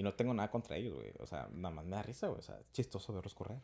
Y 0.02 0.04
no 0.04 0.16
tengo 0.16 0.34
nada 0.34 0.50
contra 0.50 0.78
ellos, 0.78 0.96
güey. 0.96 1.12
O 1.20 1.28
sea, 1.28 1.48
nada 1.54 1.76
más 1.76 1.86
me 1.86 1.92
da 1.96 2.02
risa, 2.02 2.26
güey. 2.26 2.40
O 2.40 2.42
sea, 2.42 2.58
es 2.60 2.72
chistoso 2.72 3.14
verlos 3.14 3.36
correr. 3.36 3.60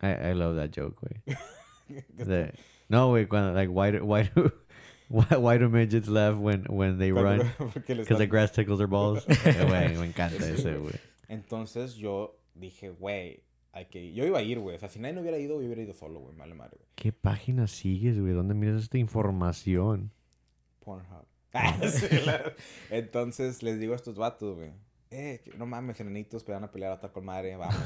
I, 0.00 0.30
I 0.30 0.34
love 0.34 0.54
that 0.56 0.70
joke, 0.72 0.96
güey. 1.00 1.36
No, 2.88 3.08
güey, 3.08 3.26
cuando, 3.26 3.52
like, 3.52 3.68
why 3.72 3.90
do, 3.90 4.04
why 4.04 4.22
do, 4.32 4.52
why, 5.08 5.36
why 5.36 5.58
do 5.58 5.68
midgets 5.68 6.06
laugh 6.06 6.36
when, 6.38 6.64
when 6.68 6.96
they 6.98 7.10
run? 7.10 7.40
Because 7.74 8.06
the 8.06 8.14
da- 8.14 8.26
grass 8.26 8.52
tickles 8.52 8.78
their 8.78 8.86
balls. 8.86 9.24
Eh, 9.28 9.64
Güey, 9.66 9.96
me 9.98 10.06
encanta 10.06 10.48
ese, 10.48 10.76
güey. 10.78 10.94
Entonces 11.28 11.96
yo 11.96 12.38
dije, 12.54 12.90
güey, 12.90 13.42
hay 13.72 13.86
que. 13.86 14.12
Yo 14.12 14.24
iba 14.24 14.38
a 14.38 14.42
ir, 14.42 14.60
güey. 14.60 14.76
O 14.76 14.78
sea, 14.78 14.88
si 14.88 15.00
nadie 15.00 15.14
no 15.14 15.22
hubiera 15.22 15.38
ido, 15.38 15.60
yo 15.60 15.66
hubiera 15.66 15.82
ido 15.82 15.92
solo, 15.94 16.20
güey. 16.20 16.36
Vale 16.36 16.54
madre, 16.54 16.76
güey. 16.76 16.88
¿Qué 16.94 17.10
página 17.12 17.66
sigues, 17.66 18.20
güey? 18.20 18.32
¿Dónde 18.32 18.54
miras 18.54 18.82
esta 18.84 18.98
información? 18.98 20.12
Pornhub. 20.84 21.26
Ah, 21.52 21.76
Entonces 22.90 23.62
les 23.64 23.80
digo 23.80 23.92
a 23.92 23.96
estos 23.96 24.16
vatos, 24.16 24.56
güey. 24.56 24.70
Eh, 25.10 25.42
no 25.58 25.66
mames, 25.66 26.00
enanitos, 26.00 26.44
pero 26.44 26.56
van 26.56 26.64
a 26.64 26.70
pelear 26.70 26.92
a 26.92 26.94
otra 26.96 27.10
con 27.12 27.24
madre, 27.24 27.56
vamos. 27.56 27.76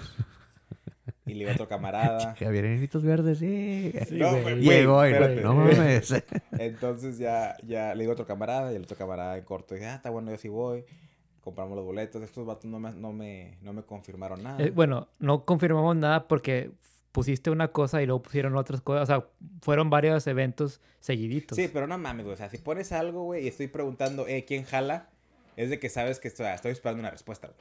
Y 1.27 1.33
le 1.33 1.39
digo 1.41 1.51
a 1.51 1.55
otro 1.55 1.69
camarada. 1.69 2.35
Javier, 2.39 2.67
enanitos 2.67 3.03
verdes, 3.03 3.39
sí. 3.39 3.93
Sí, 4.09 4.19
No, 4.19 4.31
güey. 4.33 4.43
güey, 4.43 4.61
Llegó 4.61 5.07
y 5.07 5.11
espérate. 5.13 5.41
no 5.41 5.55
mames. 5.55 6.15
Entonces 6.59 7.17
ya, 7.19 7.57
ya 7.67 7.95
le 7.95 8.01
digo 8.03 8.13
a 8.13 8.15
otro 8.15 8.27
camarada 8.27 8.73
y 8.73 8.77
el 8.77 8.83
otro 8.83 8.97
camarada 8.97 9.39
en 9.39 9.45
corto 9.45 9.75
dice, 9.75 9.87
ah, 9.87 9.95
está 9.95 10.11
bueno, 10.11 10.31
yo 10.31 10.37
sí 10.37 10.49
voy. 10.49 10.85
Compramos 11.41 11.77
los 11.77 11.85
boletos. 11.87 12.23
Estos 12.23 12.45
vatos 12.47 12.67
no 12.71 12.79
me, 12.79 12.93
no 12.93 13.13
me, 13.13 13.57
no 13.63 13.73
me 13.73 13.83
confirmaron 13.85 14.43
nada. 14.43 14.63
Eh, 14.63 14.71
bueno, 14.71 15.09
no 15.19 15.45
confirmamos 15.47 15.97
nada 15.97 16.29
porque 16.29 16.73
pusiste 17.13 17.51
una 17.51 17.69
cosa 17.69 18.03
y 18.03 18.07
luego 18.07 18.23
pusieron 18.23 18.55
otras 18.57 18.83
cosas. 18.83 19.03
O 19.05 19.07
sea, 19.07 19.27
fueron 19.63 19.89
varios 19.89 20.27
eventos 20.27 20.83
seguiditos. 21.01 21.57
Sí, 21.57 21.71
pero 21.73 21.87
no 21.87 21.97
mames, 21.97 22.25
güey. 22.25 22.35
O 22.35 22.37
sea, 22.37 22.51
si 22.51 22.59
pones 22.59 22.93
algo, 22.93 23.25
güey, 23.25 23.45
y 23.45 23.49
estoy 23.49 23.69
preguntando, 23.69 24.27
eh, 24.29 24.45
¿quién 24.47 24.65
jala? 24.65 25.09
Es 25.57 25.71
de 25.71 25.79
que 25.79 25.89
sabes 25.89 26.21
que 26.21 26.29
estoy, 26.29 26.47
estoy 26.47 26.73
esperando 26.73 27.01
una 27.01 27.11
respuesta, 27.11 27.49
güey. 27.49 27.59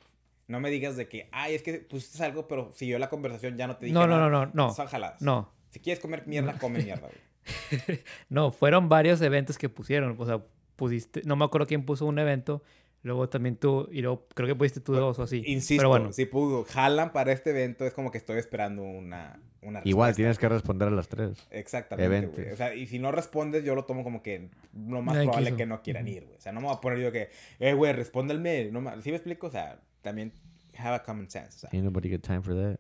No 0.48 0.60
me 0.60 0.70
digas 0.70 0.98
de 0.98 1.08
que, 1.08 1.30
ay, 1.32 1.56
es 1.56 1.64
que 1.64 1.76
pusiste 1.76 2.24
algo, 2.24 2.48
pero 2.48 2.72
siguió 2.74 3.00
la 3.00 3.10
conversación, 3.10 3.58
ya 3.58 3.68
no 3.68 3.78
te 3.78 3.86
dije 3.86 3.94
no, 3.94 4.08
no, 4.08 4.18
nada. 4.18 4.30
no, 4.30 4.46
no, 4.46 4.52
no. 4.54 4.74
Son 4.74 4.88
jaladas. 4.88 5.22
No, 5.22 5.52
Si 5.70 5.80
quieres 5.80 6.02
comer 6.02 6.28
mierda, 6.28 6.58
come 6.60 6.84
mierda, 6.84 7.08
güey. 7.08 8.00
no, 8.30 8.52
fueron 8.52 8.90
varios 8.90 9.22
eventos 9.22 9.58
que 9.58 9.70
pusieron. 9.70 10.16
O 10.20 10.26
sea, 10.26 10.42
pusiste, 10.76 11.22
no 11.26 11.36
me 11.36 11.46
acuerdo 11.46 11.68
quién 11.68 11.86
puso 11.86 12.06
un 12.06 12.20
evento, 12.20 12.62
luego 13.04 13.30
también 13.30 13.58
tú, 13.58 13.88
y 13.92 14.02
luego 14.02 14.28
creo 14.34 14.48
que 14.48 14.56
pusiste 14.56 14.80
tú 14.82 14.94
dos 14.94 15.20
o 15.20 15.24
así. 15.24 15.44
Insisto, 15.46 15.80
Pero 15.82 15.90
bueno, 15.90 16.12
si 16.12 16.26
pudo, 16.26 16.64
jalan 16.64 17.12
para 17.14 17.32
este 17.32 17.52
evento, 17.52 17.86
es 17.86 17.94
como 17.94 18.10
que 18.12 18.18
estoy 18.18 18.38
esperando 18.40 18.82
una, 18.82 19.40
una 19.62 19.82
Igual 19.84 20.10
respuesta. 20.10 20.16
tienes 20.16 20.40
que 20.40 20.50
responder 20.50 20.88
a 20.88 20.92
las 20.92 21.08
tres. 21.10 21.38
Exactamente, 21.52 22.06
Eventos. 22.06 22.40
güey. 22.40 22.52
O 22.52 22.56
sea, 22.58 22.74
y 22.74 22.88
si 22.88 23.00
no 23.00 23.12
respondes, 23.12 23.64
yo 23.64 23.76
lo 23.76 23.86
tomo 23.86 24.04
como 24.04 24.22
que 24.24 24.50
lo 24.74 25.02
más 25.02 25.16
Nadie 25.16 25.28
probable 25.28 25.50
quiso. 25.52 25.58
que 25.58 25.66
no 25.66 25.82
quieran 25.82 26.08
ir, 26.08 26.26
güey. 26.26 26.38
O 26.38 26.42
sea, 26.42 26.52
no 26.52 26.62
me 26.62 26.68
voy 26.68 26.76
a 26.76 26.82
poner 26.82 27.00
yo 27.00 27.12
que, 27.12 27.30
eh, 27.60 27.74
güey, 27.74 27.94
responde 27.94 28.34
al 28.34 28.40
mail. 28.42 28.72
No, 28.74 28.82
ma- 28.82 29.00
¿Sí 29.02 29.10
me 29.12 29.18
explico? 29.18 29.48
O 29.48 29.52
sea, 29.52 29.80
también 30.02 30.32
have 30.78 30.96
a 30.96 31.04
common 31.04 31.30
sense. 31.30 31.56
O 31.58 31.60
sea, 31.60 31.70
Ain't 31.74 31.84
nobody 31.86 32.10
got 32.10 32.22
time 32.22 32.42
for 32.42 32.56
that. 32.56 32.80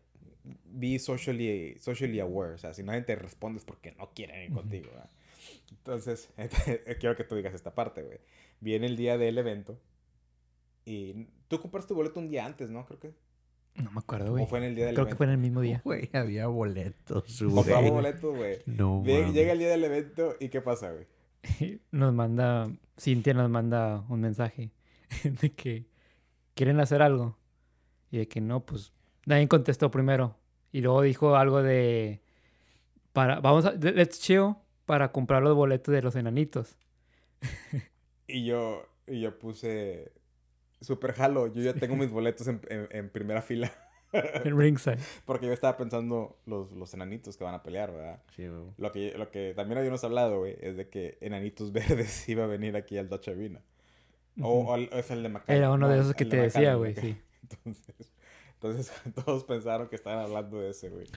be 0.65 0.97
socially, 0.99 1.77
socially 1.79 2.19
aware. 2.19 2.53
O 2.53 2.57
sea, 2.57 2.73
si 2.73 2.81
nadie 2.83 3.01
te 3.01 3.15
responde 3.15 3.59
es 3.59 3.65
porque 3.65 3.91
no 3.93 4.09
quieren 4.13 4.41
ir 4.43 4.51
contigo, 4.53 4.89
¿verdad? 4.91 5.09
Entonces, 5.71 6.29
quiero 6.99 7.15
que 7.15 7.23
tú 7.23 7.35
digas 7.35 7.53
esta 7.53 7.73
parte, 7.75 8.01
güey. 8.03 8.19
Viene 8.61 8.85
el 8.87 8.95
día 8.95 9.17
del 9.17 9.37
evento 9.37 9.77
y 10.85 11.27
tú 11.47 11.59
compraste 11.61 11.89
tu 11.89 11.95
boleto 11.95 12.19
un 12.19 12.29
día 12.29 12.45
antes, 12.45 12.69
¿no? 12.69 12.85
Creo 12.85 12.99
que. 12.99 13.13
no 13.75 13.91
me 13.91 13.99
acuerdo, 13.99 14.31
güey. 14.31 14.43
O 14.43 14.47
fue 14.47 14.59
en 14.59 14.65
el 14.65 14.75
día 14.75 14.85
del 14.87 14.95
Creo 14.95 15.05
que 15.05 15.09
evento. 15.11 15.17
fue 15.17 15.25
en 15.27 15.31
el 15.31 15.37
mismo 15.37 15.61
día. 15.61 15.81
Güey, 15.83 16.09
había 16.13 16.47
boletos, 16.47 17.39
Compramos 17.39 17.65
güey. 17.81 17.91
boletos, 17.91 18.35
güey. 18.35 18.57
No, 18.65 19.03
Llega, 19.03 19.51
el 19.53 19.59
día 19.59 19.69
del 19.69 19.83
evento 19.83 20.35
y 20.39 20.49
¿qué 20.49 20.61
pasa, 20.61 20.91
güey? 20.91 21.07
Nos 21.91 22.13
manda, 22.13 22.69
Cintia 22.99 23.33
nos 23.33 23.49
manda 23.49 24.05
un 24.09 24.21
mensaje 24.21 24.71
de 25.23 25.51
que 25.51 25.85
quieren 26.55 26.79
hacer 26.79 27.01
algo. 27.01 27.37
Y 28.11 28.17
de 28.19 28.27
que 28.27 28.41
no, 28.41 28.63
pues 28.65 28.93
nadie 29.25 29.47
contestó 29.47 29.89
primero. 29.89 30.37
Y 30.71 30.81
luego 30.81 31.01
dijo 31.01 31.35
algo 31.35 31.61
de, 31.63 32.21
para, 33.11 33.39
vamos 33.39 33.65
a, 33.65 33.71
let's 33.73 34.19
chill 34.19 34.55
para 34.85 35.11
comprar 35.11 35.41
los 35.41 35.55
boletos 35.55 35.93
de 35.93 36.01
los 36.01 36.15
enanitos. 36.15 36.75
Y 38.27 38.45
yo, 38.45 38.87
y 39.05 39.19
yo 39.19 39.37
puse 39.37 40.11
super 40.83 41.13
jalo. 41.13 41.47
Yo 41.47 41.61
ya 41.63 41.73
tengo 41.73 41.95
mis 41.95 42.11
boletos 42.11 42.47
en, 42.47 42.61
en- 42.69 42.87
en 42.91 43.09
primera 43.09 43.41
fila. 43.41 43.71
En 44.13 44.55
ringside. 44.55 44.99
Porque 45.25 45.47
yo 45.47 45.53
estaba 45.53 45.75
pensando 45.75 46.37
los, 46.45 46.71
los 46.73 46.93
enanitos 46.93 47.35
que 47.35 47.43
van 47.43 47.55
a 47.55 47.63
pelear, 47.63 47.91
¿verdad? 47.91 48.21
Sí, 48.35 48.47
güey. 48.47 48.65
Lo 48.77 48.91
que, 48.91 49.17
lo 49.17 49.31
que 49.31 49.53
también 49.55 49.79
habíamos 49.79 50.03
hablado, 50.03 50.37
güey, 50.37 50.55
es 50.61 50.77
de 50.77 50.87
que 50.87 51.17
Enanitos 51.19 51.71
Verdes 51.73 52.29
iba 52.29 52.43
a 52.43 52.47
venir 52.47 52.75
aquí 52.75 52.95
al 52.99 53.09
Dutch 53.09 53.29
Arena. 53.29 53.61
O, 54.39 54.75
es 54.75 55.09
el 55.09 55.23
de 55.23 55.29
McAllen. 55.29 55.57
Era 55.63 55.71
uno 55.71 55.89
de 55.89 55.97
esos 55.99 56.13
que 56.13 56.25
te 56.25 56.35
de 56.35 56.41
decía, 56.43 56.75
güey, 56.75 56.93
sí. 56.93 57.17
Entonces, 57.41 58.11
entonces 58.63 58.93
todos 59.25 59.43
pensaron 59.43 59.89
que 59.89 59.95
estaban 59.95 60.19
hablando 60.19 60.59
de 60.59 60.69
ese, 60.69 60.89
güey. 60.89 61.07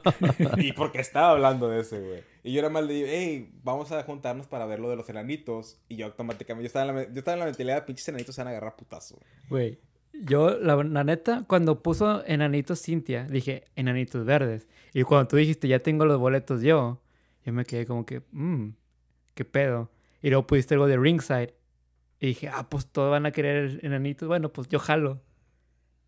y 0.56 0.72
porque 0.72 1.00
estaba 1.00 1.30
hablando 1.30 1.68
de 1.68 1.80
ese, 1.80 2.00
güey. 2.00 2.22
Y 2.42 2.52
yo 2.52 2.60
era 2.60 2.70
más 2.70 2.84
le 2.84 3.06
hey, 3.06 3.50
vamos 3.62 3.92
a 3.92 4.02
juntarnos 4.02 4.46
para 4.46 4.64
ver 4.64 4.80
lo 4.80 4.88
de 4.88 4.96
los 4.96 5.08
enanitos. 5.08 5.78
Y 5.88 5.96
yo 5.96 6.06
automáticamente, 6.06 6.64
yo 6.64 6.66
estaba 6.68 6.90
en 6.90 6.96
la, 6.96 7.02
yo 7.12 7.18
estaba 7.18 7.34
en 7.34 7.40
la 7.40 7.44
mentalidad, 7.46 7.84
pinches 7.84 8.08
enanitos 8.08 8.34
se 8.34 8.40
van 8.40 8.48
a 8.48 8.50
agarrar 8.52 8.76
putazo. 8.76 9.18
Güey, 9.50 9.78
yo, 10.12 10.58
la, 10.58 10.76
la 10.82 11.04
neta, 11.04 11.44
cuando 11.46 11.82
puso 11.82 12.24
enanitos 12.24 12.82
Cintia, 12.82 13.24
dije 13.24 13.64
enanitos 13.76 14.24
verdes. 14.24 14.66
Y 14.94 15.02
cuando 15.02 15.28
tú 15.28 15.36
dijiste, 15.36 15.68
ya 15.68 15.80
tengo 15.80 16.06
los 16.06 16.18
boletos 16.18 16.62
yo, 16.62 17.02
yo 17.44 17.52
me 17.52 17.64
quedé 17.64 17.84
como 17.84 18.06
que, 18.06 18.22
mmm, 18.32 18.70
qué 19.34 19.44
pedo. 19.44 19.90
Y 20.22 20.30
luego 20.30 20.46
pusiste 20.46 20.74
algo 20.74 20.86
de 20.86 20.96
ringside. 20.96 21.54
Y 22.18 22.28
dije, 22.28 22.48
ah, 22.48 22.66
pues 22.70 22.86
todos 22.86 23.10
van 23.10 23.26
a 23.26 23.32
querer 23.32 23.80
enanitos. 23.82 24.26
Bueno, 24.26 24.50
pues 24.50 24.68
yo 24.68 24.78
jalo. 24.78 25.20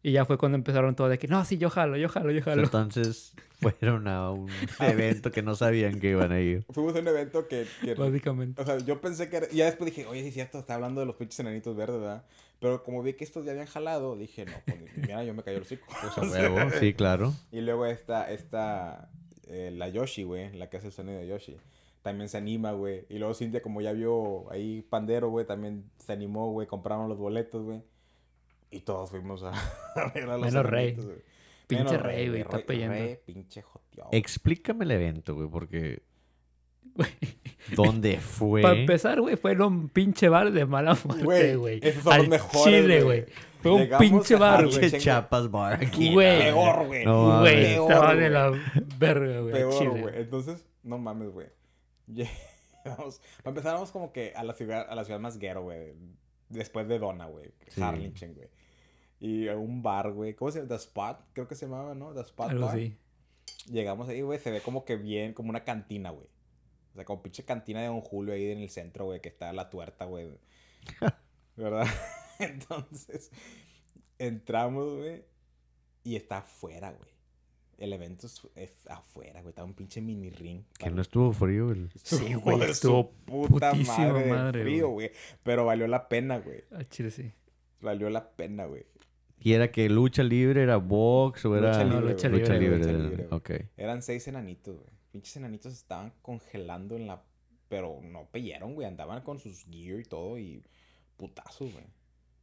Y 0.09 0.13
ya 0.13 0.25
fue 0.25 0.39
cuando 0.39 0.57
empezaron 0.57 0.95
todos 0.97 1.11
de 1.11 1.19
que, 1.19 1.29
no, 1.29 1.45
sí, 1.45 1.59
yo 1.59 1.69
jalo, 1.69 1.99
yo 1.99 2.09
jalo, 2.09 2.31
yo 2.31 2.41
jalo. 2.41 2.63
Entonces 2.63 3.35
fueron 3.61 4.09
a 4.09 4.31
un 4.31 4.49
evento 4.81 5.31
que 5.31 5.43
no 5.43 5.55
sabían 5.55 6.01
que 6.01 6.09
iban 6.11 6.33
a 6.33 6.41
ir. 6.41 6.65
Fuimos 6.71 6.97
a 6.97 7.01
un 7.01 7.09
evento 7.09 7.47
que... 7.47 7.67
que 7.83 7.93
Básicamente. 7.93 8.63
o 8.63 8.65
sea, 8.65 8.79
yo 8.79 9.03
pensé 9.03 9.29
que 9.29 9.37
era... 9.37 9.47
Y 9.53 9.57
ya 9.57 9.67
después 9.67 9.95
dije, 9.95 10.07
oye, 10.07 10.23
sí 10.23 10.29
es 10.29 10.35
cierto, 10.35 10.59
está 10.61 10.77
hablando 10.77 11.01
de 11.01 11.07
los 11.07 11.17
pinches 11.17 11.41
enanitos 11.41 11.77
verdes, 11.77 12.01
¿verdad? 12.01 12.25
Pero 12.59 12.83
como 12.85 13.03
vi 13.03 13.13
que 13.13 13.25
estos 13.25 13.45
ya 13.45 13.53
habían 13.53 13.67
jalado, 13.67 14.17
dije, 14.17 14.47
no, 14.47 14.53
pues 14.65 14.79
mira, 14.97 15.23
yo 15.25 15.35
me 15.35 15.43
cayó 15.43 15.59
el 15.59 15.65
hocico. 15.65 15.85
Pues 16.01 16.17
a 16.19 16.23
huevo, 16.23 16.71
sí, 16.81 16.95
claro. 16.95 17.35
Y 17.53 17.61
luego 17.61 17.85
está, 17.85 18.33
esta, 18.33 19.11
eh, 19.47 19.71
la 19.77 19.91
Yoshi, 19.91 20.23
güey, 20.23 20.57
la 20.57 20.71
que 20.71 20.79
hace 20.79 20.87
el 20.87 20.95
sonido 20.95 21.19
de 21.19 21.27
Yoshi. 21.27 21.59
También 22.01 22.31
se 22.31 22.39
anima, 22.39 22.73
güey. 22.73 23.05
Y 23.11 23.19
luego 23.19 23.35
Cintia, 23.35 23.61
como 23.61 23.83
ya 23.83 23.93
vio 23.93 24.51
ahí 24.51 24.81
Pandero, 24.89 25.29
güey, 25.29 25.45
también 25.45 25.85
se 25.99 26.13
animó, 26.13 26.51
güey. 26.51 26.67
Compraron 26.67 27.11
los 27.11 27.19
boletos, 27.19 27.63
güey. 27.63 27.83
Y 28.71 28.81
todos 28.81 29.11
fuimos 29.11 29.43
a, 29.43 29.51
a 29.97 30.13
ver 30.13 30.25
a 30.25 30.37
los 30.37 30.47
Menos 30.53 30.67
Rey. 30.67 30.95
güey. 30.95 31.17
Pinche 31.67 31.85
Menos 31.85 32.03
rey, 32.03 32.29
güey, 32.29 32.41
está. 32.41 32.57
Rey, 32.67 33.19
pinche 33.27 33.61
joteado. 33.61 34.09
Explícame 34.13 34.87
el 34.87 34.91
evento, 34.91 35.35
güey, 35.35 35.49
porque 35.51 36.03
Güey, 36.95 37.11
¿dónde 37.77 38.19
fue? 38.19 38.63
Para 38.63 38.81
empezar, 38.81 39.21
güey, 39.21 39.37
fue 39.37 39.53
en 39.53 39.63
un 39.63 39.89
pinche 39.89 40.29
bar 40.29 40.51
de 40.51 40.67
mala 40.67 40.97
muerte, 41.05 41.57
Güey, 41.57 41.79
esos 41.83 42.03
son 42.03 42.13
los 42.17 42.25
Al 42.25 42.29
mejores, 42.29 42.65
Chile, 42.65 43.03
güey. 43.03 43.27
Fue 43.61 43.73
un 43.73 43.81
Llegamos 43.83 44.07
pinche 44.07 44.37
bar, 44.37 44.67
güey. 44.67 44.91
Chapas 44.93 45.51
Bar 45.51 45.75
aquí. 45.85 46.13
Güey. 46.13 46.39
Peor, 46.43 46.87
güey. 46.87 47.05
No. 47.05 47.41
Güey, 47.41 47.77
güey. 47.77 48.25
en 48.25 48.33
la 48.33 48.53
verga, 48.99 49.41
güey. 49.41 49.53
Peor, 49.53 50.01
güey. 50.01 50.15
Entonces, 50.17 50.65
no 50.83 50.99
mames, 50.99 51.31
güey. 51.31 51.49
Llegamos. 52.07 53.21
Empezamos 53.45 53.91
como 53.91 54.13
que 54.13 54.33
a 54.35 54.45
la 54.45 54.55
ciudad, 54.55 54.87
a 54.89 54.95
la 54.95 55.05
ciudad 55.05 55.21
más 55.21 55.39
guero, 55.39 55.63
güey. 55.63 55.93
Después 56.49 56.89
de 56.89 56.99
Donna, 56.99 57.27
güey. 57.27 57.51
Sí. 57.69 57.83
Harlingen, 57.83 58.35
güey. 58.35 58.49
Y 59.21 59.49
a 59.49 59.57
un 59.57 59.83
bar, 59.83 60.13
güey. 60.13 60.35
¿Cómo 60.35 60.51
se 60.51 60.59
llama? 60.59 60.69
The 60.69 60.75
Spot, 60.77 61.21
creo 61.33 61.49
que 61.49 61.55
se 61.55 61.67
llamaba, 61.67 61.95
¿no? 61.95 62.13
The 62.15 62.21
Spot 62.21 62.51
Algo 62.51 62.67
Bar. 62.67 62.77
así. 62.77 62.97
Llegamos 63.71 64.09
ahí, 64.09 64.23
güey. 64.23 64.39
Se 64.39 64.51
ve 64.51 64.61
como 64.61 64.85
que 64.85 64.97
bien, 64.97 65.35
como 65.35 65.51
una 65.51 65.65
cantina, 65.65 66.11
güey. 66.11 66.29
O 66.93 66.95
sea, 66.95 67.05
como 67.05 67.23
pinche 67.23 67.45
cantina 67.45 67.81
de 67.81 67.89
Don 67.89 68.01
Julio 68.01 68.35
ahí 68.35 68.51
en 68.51 68.59
el 68.59 68.71
centro, 68.71 69.07
güey. 69.07 69.21
Que 69.21 69.29
está 69.29 69.53
la 69.53 69.71
tuerta, 69.71 70.05
güey. 70.05 70.29
¿Verdad? 71.57 71.87
Entonces, 72.39 73.31
entramos, 74.19 74.97
güey. 74.97 75.25
Y 76.05 76.17
está 76.17 76.39
afuera, 76.39 76.93
güey. 76.93 77.11
El 77.77 77.93
evento 77.93 78.27
es, 78.27 78.87
afuera, 78.89 79.41
güey. 79.41 79.51
Está 79.51 79.65
un 79.65 79.75
pinche 79.75 80.01
mini 80.01 80.31
ring. 80.31 80.63
Que 80.79 80.91
no 80.91 81.03
estuvo 81.03 81.33
frío 81.33 81.71
el... 81.71 81.91
Sí, 82.03 82.35
güey, 82.35 82.63
estuvo 82.63 83.13
puta 83.25 83.73
madre, 83.73 84.25
de 84.25 84.31
madre, 84.33 84.63
frío, 84.63 84.89
güey. 84.89 85.13
Pero 85.45 85.65
valió 85.65 85.87
la 85.87 86.09
pena, 86.09 86.39
güey. 86.39 86.65
Al 86.73 86.89
Chile 86.89 87.11
sí. 87.11 87.33
Valió 87.81 88.11
la 88.11 88.31
pena, 88.31 88.65
güey. 88.67 88.85
¿Y 89.41 89.53
era 89.53 89.71
que 89.71 89.89
lucha 89.89 90.23
libre, 90.23 90.63
era 90.63 90.77
box 90.77 91.45
o 91.45 91.57
era...? 91.57 91.69
Lucha 91.73 91.85
No, 91.85 92.01
libre, 92.01 92.13
lucha 92.13 92.29
libre, 92.29 92.59
libre. 92.59 92.79
Lucha 92.79 92.91
era- 92.91 92.99
libre, 92.99 93.25
güey. 93.25 93.39
Ok. 93.39 93.51
Eran 93.77 94.03
seis 94.03 94.27
enanitos, 94.29 94.77
güey. 94.77 94.89
Pinches 95.13 95.37
enanitos 95.37 95.73
estaban 95.73 96.13
congelando 96.23 96.97
en 96.97 97.07
la... 97.07 97.23
Pero 97.69 98.01
no 98.03 98.27
pellaron, 98.31 98.75
güey. 98.75 98.87
Andaban 98.87 99.23
con 99.23 99.39
sus 99.39 99.65
gear 99.65 100.01
y 100.01 100.05
todo 100.05 100.39
y... 100.39 100.63
Putazos, 101.17 101.73
güey. 101.73 101.85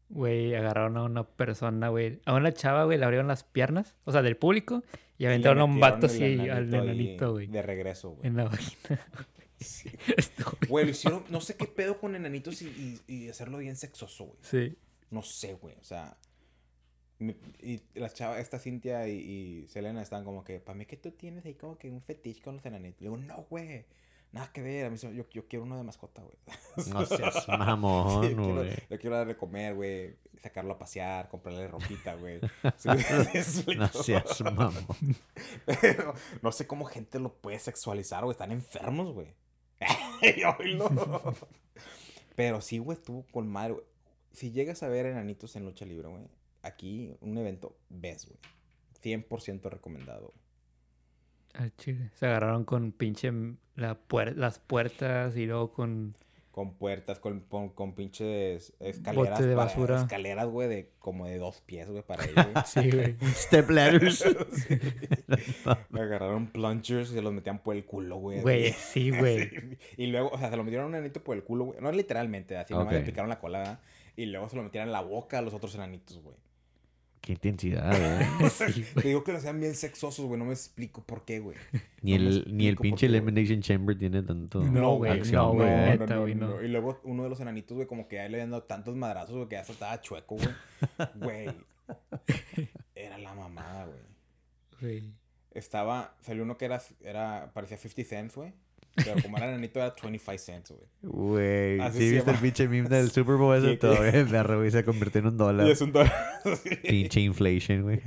Güey, 0.10 0.56
agarraron 0.56 0.98
a 0.98 1.04
una 1.04 1.24
persona, 1.28 1.90
güey. 1.90 2.20
A 2.26 2.34
una 2.34 2.52
chava, 2.54 2.84
güey, 2.86 2.98
le 2.98 3.06
abrieron 3.06 3.28
las 3.28 3.44
piernas. 3.44 3.96
O 4.04 4.12
sea, 4.12 4.22
del 4.22 4.38
público. 4.38 4.84
Y 5.18 5.26
aventaron 5.26 5.60
a 5.60 5.66
un 5.66 5.80
vato 5.80 6.06
así 6.08 6.24
al 6.50 6.74
enanito, 6.74 7.32
güey. 7.34 7.48
De 7.48 7.62
regreso, 7.62 8.12
güey. 8.12 8.28
En 8.28 8.38
la 8.38 8.46
vagina. 8.46 9.00
Sí. 9.58 9.90
Güey, 10.68 10.84
lo 10.84 10.92
hicieron... 10.92 11.24
No 11.30 11.40
sé 11.40 11.56
qué 11.56 11.66
pedo 11.66 11.98
con 11.98 12.14
enanitos 12.14 12.62
y, 12.62 13.00
y, 13.08 13.14
y 13.14 13.30
hacerlo 13.30 13.58
bien 13.60 13.78
sexoso, 13.78 14.26
güey. 14.26 14.38
Sí. 14.42 14.78
No 15.10 15.22
sé, 15.22 15.54
güey. 15.54 15.76
O 15.80 15.84
sea. 15.86 16.18
Y 17.20 17.82
las 17.94 18.14
chavas, 18.14 18.40
esta 18.40 18.60
Cintia 18.60 19.08
y, 19.08 19.14
y 19.64 19.68
Selena 19.68 20.02
están 20.02 20.26
como 20.26 20.44
que, 20.44 20.60
para 20.60 20.78
mí 20.78 20.86
que 20.86 20.98
tú 20.98 21.12
tienes 21.12 21.46
ahí 21.46 21.54
como 21.56 21.78
que 21.78 21.90
un 21.90 22.02
fetiche 22.02 22.42
con 22.42 22.58
los 22.58 22.66
enanitos. 22.66 23.02
Le 23.02 23.10
digo, 23.10 23.18
no, 23.18 23.46
güey. 23.50 23.86
Nada 24.32 24.52
que 24.52 24.62
ver. 24.62 24.86
A 24.86 24.90
mí 24.90 24.98
yo, 24.98 25.12
yo 25.30 25.48
quiero 25.48 25.64
uno 25.64 25.78
de 25.78 25.84
mascota, 25.84 26.22
güey. 26.22 26.36
No 26.90 27.06
seas 27.06 27.46
Sí, 27.46 27.52
mamón, 27.52 28.28
quiero, 28.28 28.54
güey. 28.56 28.74
yo 28.90 29.00
quiero 29.00 29.16
darle 29.16 29.34
de 29.34 29.40
comer, 29.40 29.76
güey. 29.76 30.16
Sacarlo 30.42 30.74
a 30.74 30.78
pasear, 30.78 31.30
comprarle 31.30 31.68
ropita, 31.70 32.16
güey. 32.16 32.42
Sí. 33.46 33.76
No 33.78 33.88
seas 33.88 34.42
mamón. 34.42 34.76
Pero 35.66 36.14
no 36.42 36.52
sé 36.52 36.68
cómo 36.68 36.84
gente 36.84 37.20
lo 37.20 37.34
puede 37.34 37.60
sexualizar, 37.60 38.24
güey. 38.26 38.34
Están 38.34 38.52
enfermos, 38.52 39.14
güey. 39.14 39.34
Pero 42.36 42.60
sí, 42.62 42.80
güey, 42.80 42.98
estuvo 42.98 43.26
con 43.32 43.48
madre, 43.48 43.74
güey. 43.74 43.86
Si 44.34 44.52
llegas 44.52 44.84
a 44.84 44.90
ver 44.90 45.06
enanitos 45.06 45.56
en 45.56 45.64
lucha 45.64 45.86
libre, 45.86 46.10
güey, 46.10 46.24
aquí 46.66 47.16
un 47.22 47.38
evento, 47.38 47.78
ves, 47.90 48.28
güey. 48.28 48.40
100% 49.02 49.70
recomendado. 49.70 50.34
Al 51.54 51.74
chile. 51.78 52.12
Se 52.16 52.26
agarraron 52.26 52.66
con 52.66 52.92
pinche 52.92 53.32
la 53.76 53.98
puer- 54.08 54.36
las 54.36 54.60
puertas 54.60 55.36
y 55.38 55.46
luego 55.46 55.72
con... 55.72 56.18
Con 56.52 56.74
puertas, 56.76 57.20
con, 57.20 57.42
con, 57.42 57.68
con 57.70 57.96
pinches 57.96 58.74
escaleras. 58.80 59.32
Bote 59.40 59.46
de 59.48 59.56
para- 59.56 59.66
basura. 59.68 59.98
Escaleras, 60.02 60.48
güey, 60.48 60.70
de 60.70 60.92
como 61.00 61.26
de 61.28 61.38
dos 61.38 61.60
pies, 61.62 61.90
güey, 61.90 62.02
para 62.02 62.24
ellos. 62.24 62.48
Sí, 62.66 62.90
güey. 62.92 63.16
Step 63.36 63.70
ladders. 63.70 64.24
Me 65.90 66.02
agarraron 66.02 66.48
plungers 66.48 67.12
y 67.12 67.14
se 67.16 67.22
los 67.22 67.34
metían 67.34 67.60
por 67.60 67.76
el 67.76 67.86
culo, 67.86 68.18
güey. 68.18 68.42
Güey, 68.42 68.72
sí, 68.74 69.12
güey. 69.12 69.78
Y 69.98 70.08
luego, 70.08 70.30
o 70.30 70.38
sea, 70.38 70.50
se 70.50 70.58
lo 70.58 70.64
metieron 70.64 70.86
a 70.86 70.90
un 70.90 70.96
enanito 70.96 71.24
por 71.24 71.36
el 71.36 71.44
culo, 71.44 71.66
güey. 71.66 71.80
No 71.82 71.92
literalmente, 71.92 72.58
así 72.58 72.74
nomás 72.74 72.88
Ok. 72.88 72.94
le 72.94 73.02
picaron 73.02 73.30
la 73.30 73.40
cola, 73.40 73.60
¿verdad? 73.60 73.80
Y 74.16 74.26
luego 74.28 74.48
se 74.50 74.56
lo 74.56 74.64
metieron 74.64 74.88
en 74.90 74.94
la 74.94 75.02
boca 75.02 75.40
a 75.40 75.42
los 75.42 75.54
otros 75.54 75.76
enanitos, 75.76 76.20
güey. 76.22 76.38
Qué 77.26 77.32
intensidad, 77.32 77.92
¿eh? 78.22 78.28
Sí, 78.52 78.86
Te 78.94 79.08
digo 79.08 79.24
que 79.24 79.34
los 79.34 79.42
sean 79.42 79.60
bien 79.60 79.74
sexosos, 79.74 80.28
güey. 80.28 80.38
No 80.38 80.46
me 80.46 80.54
explico 80.54 81.02
por 81.04 81.26
qué, 81.26 81.40
güey. 81.40 81.58
Ni 82.04 82.16
No 82.20 82.30
el, 82.30 82.56
ni 82.56 82.68
el 82.68 82.78
pinche 82.78 83.08
güey. 83.08 83.18
Elimination 83.18 83.62
Chamber 83.62 83.98
tiene 83.98 84.22
tanto 84.22 84.62
No, 84.64 84.98
güey, 84.98 85.12
acción, 85.12 85.42
no, 85.42 85.54
güey, 85.54 85.68
güey. 85.68 85.86
neta, 85.98 86.18
güey, 86.18 86.36
no. 86.36 86.62
Y 86.62 86.68
luego 86.68 87.02
uno 87.04 87.24
de 87.24 87.30
los 87.30 87.40
enanitos, 87.40 87.74
güey, 87.74 87.88
como 87.88 88.08
que 88.08 88.18
ya 88.18 88.30
le 88.30 88.38
habían 88.38 88.52
dado 88.52 88.62
tantos 88.62 88.96
madrazos, 88.96 89.36
güey, 89.36 89.48
que 89.50 89.56
ya 89.56 89.64
se 89.64 89.72
estaba 89.72 90.00
chueco, 90.02 90.36
güey. 90.36 90.50
Güey. 91.16 91.48
Era 92.94 93.18
la 93.18 93.34
mamada, 93.34 93.88
güey. 93.88 94.00
Güey. 94.80 95.14
Estaba, 95.50 96.16
salió 96.22 96.44
uno 96.44 96.58
que 96.58 96.66
era, 96.66 96.80
era 97.02 97.50
parecía 97.56 97.78
50 97.78 98.08
cents, 98.08 98.36
güey. 98.36 98.54
Pero 98.96 99.22
como 99.22 99.38
era 99.38 99.50
enanito, 99.50 99.80
era 99.80 99.94
25 100.02 100.38
cents, 100.38 100.72
güey. 100.72 100.88
Güey, 101.02 101.80
Así 101.82 101.98
¿sí 102.00 102.12
viste 102.14 102.32
el 102.32 102.38
pinche 102.38 102.68
meme 102.68 102.88
del 102.90 103.12
Super 103.12 103.36
Bowl 103.36 103.56
ese? 103.58 103.72
Sí, 103.72 103.78
Todo 103.78 103.96
que- 103.98 104.12
bien 104.12 104.28
perro, 104.30 104.58
güey, 104.60 104.72
se 104.72 104.84
convirtió 104.86 105.20
en 105.20 105.28
un 105.28 105.38
dólar. 105.38 105.68
Y 105.68 105.72
es 105.72 105.82
un 105.82 105.92
dólar. 105.92 106.14
Pinche 106.88 107.20
inflation, 107.22 107.82
güey. 107.84 108.02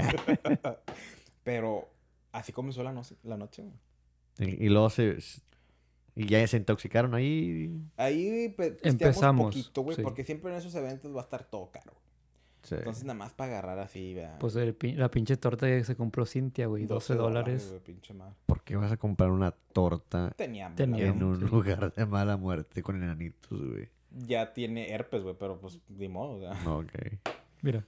Pero 1.44 1.88
así 2.33 2.53
comenzó 2.53 2.83
la, 2.83 2.92
noche, 2.92 3.16
la 3.22 3.37
noche, 3.37 3.62
güey. 3.62 4.55
y, 4.59 4.66
y 4.66 4.68
luego 4.68 4.90
se... 4.90 5.18
Y 6.14 6.27
ya 6.27 6.44
se 6.48 6.57
intoxicaron 6.57 7.14
ahí. 7.14 7.70
Ahí 7.96 8.48
pisteamos 8.48 8.81
Empezamos, 8.83 9.55
poquito, 9.55 9.83
güey, 9.83 9.96
sí. 9.96 10.03
porque 10.03 10.24
siempre 10.24 10.51
en 10.51 10.59
esos 10.59 10.74
eventos 10.74 11.14
va 11.14 11.20
a 11.20 11.24
estar 11.24 11.44
todo 11.44 11.70
caro. 11.70 11.92
Sí. 12.68 12.74
Entonces, 12.74 13.04
nada 13.04 13.18
más 13.18 13.33
para 13.33 13.52
agarrar 13.52 13.78
así, 13.78 14.12
vea. 14.12 14.38
Pues 14.38 14.54
el 14.57 14.76
la 14.96 15.11
pinche 15.11 15.38
torta 15.38 15.66
que 15.66 15.83
se 15.85 15.96
compró 15.96 16.26
Cintia, 16.26 16.66
güey. 16.66 16.85
12 16.85 17.14
dólares. 17.14 17.74
güey. 17.87 17.98
¿Por 18.44 18.62
qué 18.62 18.76
vas 18.76 18.92
a 18.92 18.98
comprar 18.98 19.31
una 19.31 19.52
torta 19.52 20.35
Tenía 20.37 20.66
en 20.76 20.92
verdad. 20.92 21.22
un 21.22 21.40
lugar 21.40 21.94
de 21.94 22.04
mala 22.04 22.37
muerte 22.37 22.83
con 22.83 23.02
enanitos, 23.02 23.59
güey? 23.59 23.88
Ya 24.11 24.52
tiene 24.52 24.92
herpes, 24.92 25.22
güey, 25.22 25.35
pero 25.38 25.59
pues 25.59 25.81
ni 25.88 26.09
modo, 26.09 26.37
o 26.37 26.40
sea. 26.40 26.70
Ok. 26.70 26.92
Mira. 27.62 27.87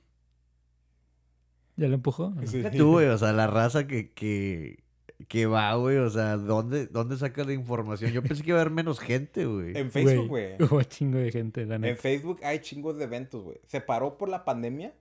¿Ya 1.77 1.89
lo 1.89 1.95
empujó? 1.95 2.33
Sí. 2.47 2.63
Tú, 2.75 2.93
güey, 2.93 3.09
o 3.09 3.19
sea, 3.19 3.33
la 3.33 3.47
raza 3.47 3.87
que, 3.87 4.13
que, 4.13 4.83
que 5.29 5.47
va, 5.47 5.75
güey, 5.75 5.99
o 5.99 6.09
sea, 6.11 6.37
¿dónde, 6.37 6.87
¿dónde 6.87 7.17
saca 7.17 7.45
la 7.45 7.53
información? 7.53 8.11
Yo 8.13 8.23
pensé 8.23 8.43
que 8.43 8.51
iba 8.51 8.59
a 8.59 8.63
haber 8.63 8.73
menos 8.73 8.99
gente, 9.01 9.45
güey. 9.47 9.77
En 9.77 9.91
Facebook, 9.91 10.29
güey. 10.29 10.55
Hubo 10.63 10.83
chingo 10.83 11.19
de 11.19 11.31
gente, 11.31 11.67
la 11.67 11.77
En. 11.77 11.97
Facebook 11.97 12.41
hay 12.43 12.61
chingos 12.61 12.97
de 12.97 13.05
eventos, 13.05 13.43
güey. 13.43 13.59
Se 13.67 13.81
paró 13.81 14.17
por 14.17 14.29
la 14.29 14.45
pandemia, 14.45 14.95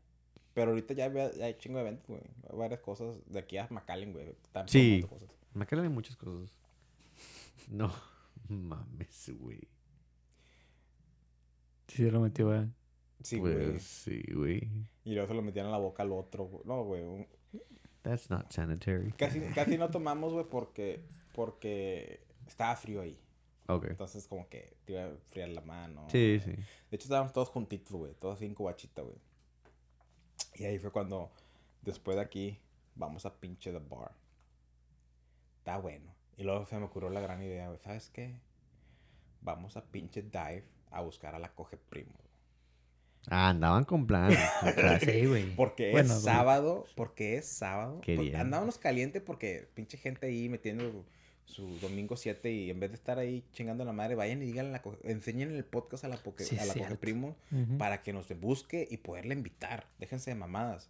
pero 0.53 0.71
ahorita 0.71 0.93
ya, 0.93 1.11
ya 1.11 1.45
hay 1.45 1.55
chingo 1.57 1.77
de 1.77 1.83
eventos, 1.85 2.07
güey. 2.07 2.21
Hay 2.49 2.57
varias 2.57 2.81
cosas 2.81 3.15
de 3.27 3.39
aquí 3.39 3.57
a 3.57 3.67
McAllen, 3.69 4.13
güey. 4.13 4.25
Sí. 4.67 5.05
cosas. 5.09 5.29
Me 5.53 5.65
caen 5.65 5.91
muchas 5.91 6.15
cosas. 6.15 6.51
No, 7.69 7.91
mames, 8.49 9.31
güey. 9.39 9.61
Sí, 11.87 12.03
se 12.03 12.11
lo 12.11 12.19
metió, 12.19 12.47
güey. 12.47 12.67
Sí, 13.23 13.37
güey. 13.39 13.71
Pues 13.71 13.83
sí, 13.83 14.23
güey. 14.33 14.69
Y 15.03 15.13
luego 15.13 15.27
se 15.27 15.33
lo 15.33 15.41
metían 15.41 15.65
a 15.67 15.71
la 15.71 15.77
boca 15.77 16.03
al 16.03 16.11
otro, 16.11 16.45
güey. 16.45 16.61
No, 16.65 16.83
güey. 16.83 17.03
un- 17.03 17.27
That's 18.03 18.29
not 18.29 18.51
sanitary. 18.51 19.11
Casi, 19.13 19.39
casi 19.55 19.77
no 19.77 19.89
tomamos, 19.89 20.33
güey, 20.33 20.45
porque, 20.45 21.03
porque 21.33 22.21
estaba 22.47 22.75
frío 22.75 23.01
ahí. 23.01 23.19
Ok. 23.67 23.85
Entonces, 23.89 24.27
como 24.27 24.49
que 24.49 24.77
te 24.85 24.93
iba 24.93 25.03
a 25.03 25.07
enfriar 25.07 25.49
la 25.49 25.61
mano. 25.61 26.07
Sí, 26.09 26.39
sí. 26.43 26.51
De 26.51 26.95
hecho, 26.95 27.05
estábamos 27.05 27.33
todos 27.33 27.49
juntitos, 27.49 27.91
güey. 27.91 28.13
Todos 28.15 28.37
así 28.37 28.45
en 28.45 28.55
cubachita, 28.55 29.01
güey. 29.01 29.17
Y 30.55 30.65
ahí 30.65 30.79
fue 30.79 30.91
cuando, 30.91 31.31
después 31.81 32.17
de 32.17 32.23
aquí, 32.23 32.59
vamos 32.95 33.25
a 33.25 33.39
pinche 33.39 33.71
The 33.71 33.79
Bar. 33.79 34.11
Está 35.59 35.77
bueno. 35.77 36.15
Y 36.37 36.43
luego 36.43 36.65
se 36.65 36.77
me 36.77 36.85
ocurrió 36.85 37.09
la 37.09 37.21
gran 37.21 37.43
idea, 37.43 37.67
güey. 37.67 37.79
¿Sabes 37.79 38.09
qué? 38.09 38.39
Vamos 39.41 39.77
a 39.77 39.85
pinche 39.85 40.21
Dive 40.23 40.65
a 40.91 41.01
buscar 41.01 41.35
a 41.35 41.39
la 41.39 41.53
coge 41.53 41.77
primo. 41.77 42.13
Ah, 43.29 43.49
andaban 43.49 43.83
con 43.85 44.05
plan. 44.07 44.31
Sí, 45.01 45.25
güey. 45.25 45.55
Porque 45.55 45.91
Bueno, 45.91 46.13
es 46.13 46.21
sábado. 46.23 46.85
Porque 46.95 47.37
es 47.37 47.47
sábado. 47.47 48.01
Qué 48.01 48.15
porque 48.15 48.29
bien. 48.31 48.41
Andábamos 48.41 48.77
caliente 48.77 49.21
porque 49.21 49.67
pinche 49.73 49.97
gente 49.97 50.27
ahí 50.27 50.49
metiendo 50.49 51.03
su 51.45 51.79
domingo 51.79 52.15
7 52.15 52.51
y 52.51 52.69
en 52.69 52.79
vez 52.79 52.91
de 52.91 52.95
estar 52.95 53.17
ahí 53.17 53.43
chingando 53.53 53.81
a 53.83 53.85
la 53.85 53.91
madre, 53.93 54.13
vayan 54.15 54.41
y 54.43 54.45
díganle, 54.45 54.71
la 54.71 54.81
enseñen 55.03 55.55
el 55.55 55.65
podcast 55.65 56.03
a 56.05 56.07
la, 56.07 56.17
poke- 56.17 56.43
Sí, 56.43 56.55
a 56.57 56.61
la 56.65 56.73
coge 56.73 56.79
cierto. 56.85 56.99
primo 56.99 57.35
para 57.79 58.03
que 58.03 58.13
nos 58.13 58.27
busque 58.39 58.87
y 58.89 58.97
poderle 58.97 59.33
invitar. 59.33 59.87
Déjense 59.97 60.29
de 60.29 60.35
mamadas. 60.35 60.89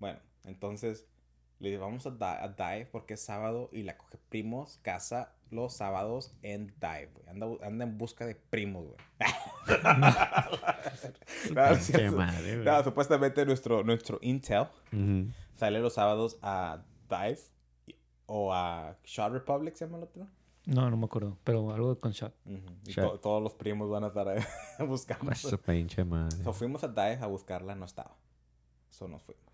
Bueno, 0.00 0.18
entonces 0.46 1.04
le 1.60 1.76
vamos 1.78 2.06
a, 2.06 2.10
Di- 2.10 2.18
a 2.24 2.48
Dive 2.48 2.86
porque 2.92 3.14
es 3.14 3.20
sábado 3.22 3.68
y 3.72 3.82
la 3.82 3.96
coge 3.98 4.18
primos 4.28 4.78
casa 4.82 5.32
los 5.50 5.72
sábados 5.74 6.32
en 6.42 6.68
Dive. 6.80 7.10
güey. 7.14 7.28
Anda, 7.28 7.46
anda 7.66 7.84
en 7.84 7.98
busca 7.98 8.26
de 8.26 8.34
primos, 8.34 8.84
güey. 8.86 8.96
No, 11.50 12.16
madre, 12.16 12.54
güey. 12.56 12.64
No, 12.64 12.84
supuestamente 12.84 13.44
nuestro, 13.46 13.82
nuestro 13.84 14.18
Intel 14.22 14.66
sale 15.56 15.80
los 15.80 15.94
sábados 15.94 16.38
a 16.42 16.82
Dive 17.08 17.38
y- 17.86 17.94
o 18.26 18.52
a 18.52 18.96
Shot 19.04 19.32
Republic, 19.32 19.74
¿se 19.74 19.86
llama 19.86 19.98
el 19.98 20.04
otro? 20.04 20.26
No, 20.66 20.90
no 20.90 20.96
me 20.98 21.06
acuerdo. 21.06 21.38
Pero 21.44 21.72
algo 21.72 21.98
con 21.98 22.12
shot. 22.12 22.34
Y 22.86 22.90
Shot. 22.92 23.12
to- 23.12 23.20
todos 23.20 23.42
los 23.42 23.54
primos 23.54 23.88
van 23.88 24.04
a 24.04 24.08
estar 24.08 24.28
ahí 24.28 24.42
buscando. 24.86 25.32
Esa 25.32 25.56
pinche 25.56 26.04
madre. 26.04 26.42
So, 26.44 26.52
fuimos 26.52 26.84
a 26.84 26.88
Dive 26.88 27.18
a 27.22 27.26
buscarla, 27.26 27.74
no 27.74 27.86
estaba. 27.86 28.16
So, 28.90 29.08
nos 29.08 29.22
fuimos. 29.22 29.47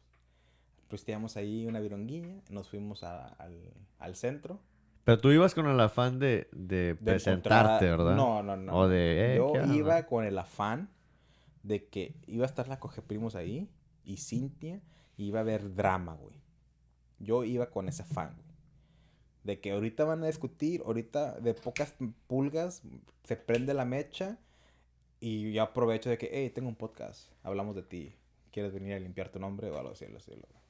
Pisteamos 0.89 1.37
ahí 1.37 1.67
una 1.67 1.81
vironguilla, 1.81 2.37
nos 2.51 2.69
fuimos 2.69 3.03
a- 3.05 3.29
al, 3.29 3.73
al 3.99 4.17
centro. 4.17 4.61
Pero 5.05 5.19
tú 5.21 5.31
ibas 5.33 5.55
con 5.55 5.67
el 5.69 5.79
afán 5.81 6.19
de, 6.19 6.49
de 6.53 6.77
de 6.77 6.95
presentarte, 6.95 7.85
¿verdad? 7.87 8.15
No, 8.17 8.43
no, 8.43 8.57
no. 8.57 8.75
O 8.79 8.89
de, 8.89 9.35
eh, 9.35 9.37
Yo 9.37 9.53
¿qué 9.53 9.61
onda? 9.61 9.75
iba 9.75 10.03
con 10.07 10.25
el 10.25 10.39
afán 10.39 10.89
de 11.63 11.87
que 11.89 12.15
iba 12.27 12.45
a 12.45 12.47
estar 12.47 12.69
la 12.69 12.79
coge 12.79 13.03
primos 13.03 13.35
ahí 13.35 13.69
y 14.05 14.17
Cintia 14.19 14.81
y 15.17 15.27
iba 15.27 15.41
a 15.41 15.43
haber 15.43 15.75
drama, 15.75 16.15
güey. 16.15 16.41
Yo 17.19 17.45
iba 17.45 17.71
con 17.71 17.89
ese 17.89 18.03
afán, 18.03 18.35
güey. 18.37 18.45
De 19.45 19.61
que 19.61 19.73
ahorita 19.73 20.05
van 20.05 20.23
a 20.23 20.27
discutir, 20.27 20.83
ahorita 20.87 21.39
de 21.41 21.53
pocas 21.55 21.95
pulgas 22.27 22.83
se 23.25 23.37
prende 23.37 23.75
la 23.75 23.85
mecha 23.85 24.39
y 25.21 25.53
yo 25.53 25.63
aprovecho 25.63 26.09
de 26.11 26.17
que, 26.19 26.31
hey, 26.33 26.51
tengo 26.51 26.69
un 26.69 26.77
podcast, 26.77 27.31
hablamos 27.43 27.75
de 27.77 27.83
ti. 27.83 28.15
¿Quieres 28.51 28.73
venir 28.73 28.95
a 28.95 28.99
limpiar 29.01 29.29
tu 29.31 29.39
nombre 29.39 29.71
o 29.71 29.77
algo 29.79 29.93
así? 29.93 30.05
algo 30.07 30.17
así, 30.19 30.33
algo 30.33 30.47
así? 30.49 30.64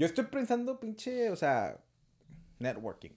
Yo 0.00 0.06
estoy 0.06 0.24
pensando, 0.24 0.80
pinche, 0.80 1.28
o 1.28 1.36
sea, 1.36 1.78
networking, 2.58 3.10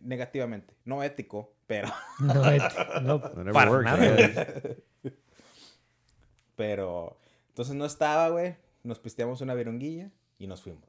negativamente. 0.00 0.74
No 0.84 1.02
ético, 1.02 1.56
pero... 1.66 1.88
No, 2.20 2.48
et- 2.50 2.62
no, 3.02 3.16
Whatever 3.16 3.52
para 3.52 3.70
works, 3.70 3.84
nada, 3.84 4.04
I 4.06 4.32
güey. 5.02 5.12
Pero, 6.54 7.18
entonces 7.48 7.74
no 7.74 7.84
estaba, 7.84 8.28
güey. 8.28 8.54
Nos 8.84 9.00
pisteamos 9.00 9.40
una 9.40 9.54
vironguilla 9.54 10.12
y 10.38 10.46
nos 10.46 10.62
fuimos. 10.62 10.84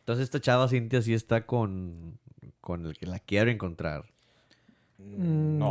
Entonces 0.00 0.24
esta 0.24 0.40
chava 0.40 0.66
Cintia 0.68 1.00
sí 1.00 1.14
está 1.14 1.46
con, 1.46 2.18
con 2.60 2.86
el 2.86 2.98
que 2.98 3.06
la 3.06 3.20
quiero 3.20 3.52
encontrar. 3.52 4.10
Mm, 4.98 5.58
No. 5.58 5.70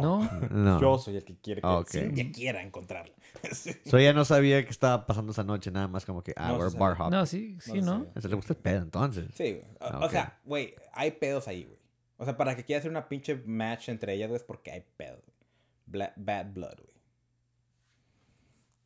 No. 0.49 0.79
Yo 0.81 0.97
soy 0.97 1.17
el 1.17 1.25
que 1.25 1.37
quiere 1.37 1.61
que 1.61 1.67
Ah, 1.67 1.79
ok. 1.79 1.89
Cintia 1.89 2.31
quiera 2.31 2.61
encontrarla. 2.61 3.13
Sí. 3.51 3.71
So 3.85 3.97
ella 3.97 4.13
no 4.13 4.25
sabía 4.25 4.63
que 4.63 4.71
estaba 4.71 5.05
pasando 5.05 5.31
esa 5.31 5.43
noche, 5.43 5.69
nada 5.69 5.87
más 5.87 6.05
como 6.05 6.23
que, 6.23 6.33
ah, 6.37 6.49
No, 6.53 6.57
we're 6.57 6.75
bar 6.77 6.99
hop. 6.99 7.11
No, 7.11 7.25
sí, 7.25 7.57
sí, 7.59 7.81
No 7.81 7.99
¿no? 7.99 8.07
ese 8.15 8.29
le 8.29 8.35
gusta 8.35 8.53
el 8.53 8.59
pedo 8.59 8.81
entonces. 8.81 9.29
Sí, 9.35 9.53
güey. 9.53 9.65
O, 9.79 9.85
Ah, 9.85 9.99
o 10.01 10.05
ok. 10.05 10.11
sea, 10.11 10.39
güey, 10.43 10.73
hay 10.93 11.11
pedos 11.11 11.47
ahí, 11.47 11.65
güey. 11.65 11.77
O 12.17 12.25
sea, 12.25 12.35
para 12.35 12.55
que 12.55 12.63
quiera 12.63 12.79
hacer 12.79 12.89
una 12.89 13.07
pinche 13.07 13.35
match 13.45 13.89
entre 13.89 14.13
ellas, 14.15 14.29
güey, 14.29 14.37
es 14.37 14.43
porque 14.43 14.71
hay 14.71 14.83
pedos. 14.97 15.23
Bla- 15.85 16.13
bad 16.15 16.47
blood, 16.53 16.77
güey. 16.77 16.95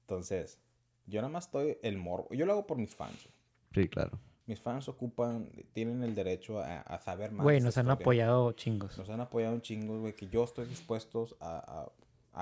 Entonces, 0.02 0.60
yo 1.06 1.22
nada 1.22 1.32
más 1.32 1.46
estoy 1.46 1.78
el 1.82 1.98
morbo. 1.98 2.28
Yo 2.34 2.46
lo 2.46 2.52
hago 2.54 2.68
por 2.68 2.78
mis 2.78 2.94
fans, 2.94 3.24
güey. 3.24 3.84
Sí, 3.86 3.90
claro. 3.90 4.20
Mis 4.48 4.60
fans 4.60 4.90
ocupan, 4.90 5.50
tienen 5.74 6.04
el 6.04 6.16
derecho 6.16 6.60
a, 6.60 6.82
a 6.82 7.00
saber 7.00 7.32
más. 7.32 7.44
Güey, 7.44 7.62
nos 7.62 7.78
han 7.78 7.90
apoyado 7.90 8.52
chingos. 8.54 8.98
Nos 8.98 9.10
han 9.10 9.22
apoyado 9.22 9.54
un 9.54 9.62
chingo, 9.62 10.00
güey, 10.00 10.16
que 10.16 10.28
yo 10.28 10.44
estoy 10.44 10.66
dispuesto 10.68 11.28
a, 11.40 11.58
a- 11.58 11.92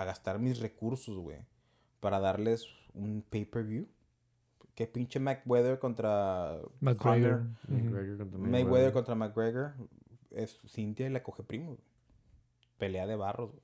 a 0.01 0.05
gastar 0.05 0.39
mis 0.39 0.59
recursos, 0.59 1.17
güey, 1.17 1.39
para 1.99 2.19
darles 2.19 2.65
un 2.93 3.23
pay-per-view. 3.29 3.87
Que 4.75 4.87
pinche 4.87 5.19
McWeather 5.19 5.77
contra 5.77 6.57
McGregor. 6.79 7.47
Ujú. 7.67 8.37
Mayweather 8.39 8.93
contra 8.93 9.13
McGregor 9.13 9.73
es 10.31 10.57
Cintia 10.69 11.05
y 11.07 11.09
la 11.09 11.21
coge 11.21 11.43
primo, 11.43 11.71
güey. 11.71 11.79
Pelea 12.77 13.05
de 13.05 13.17
barros, 13.17 13.51
güey. 13.51 13.61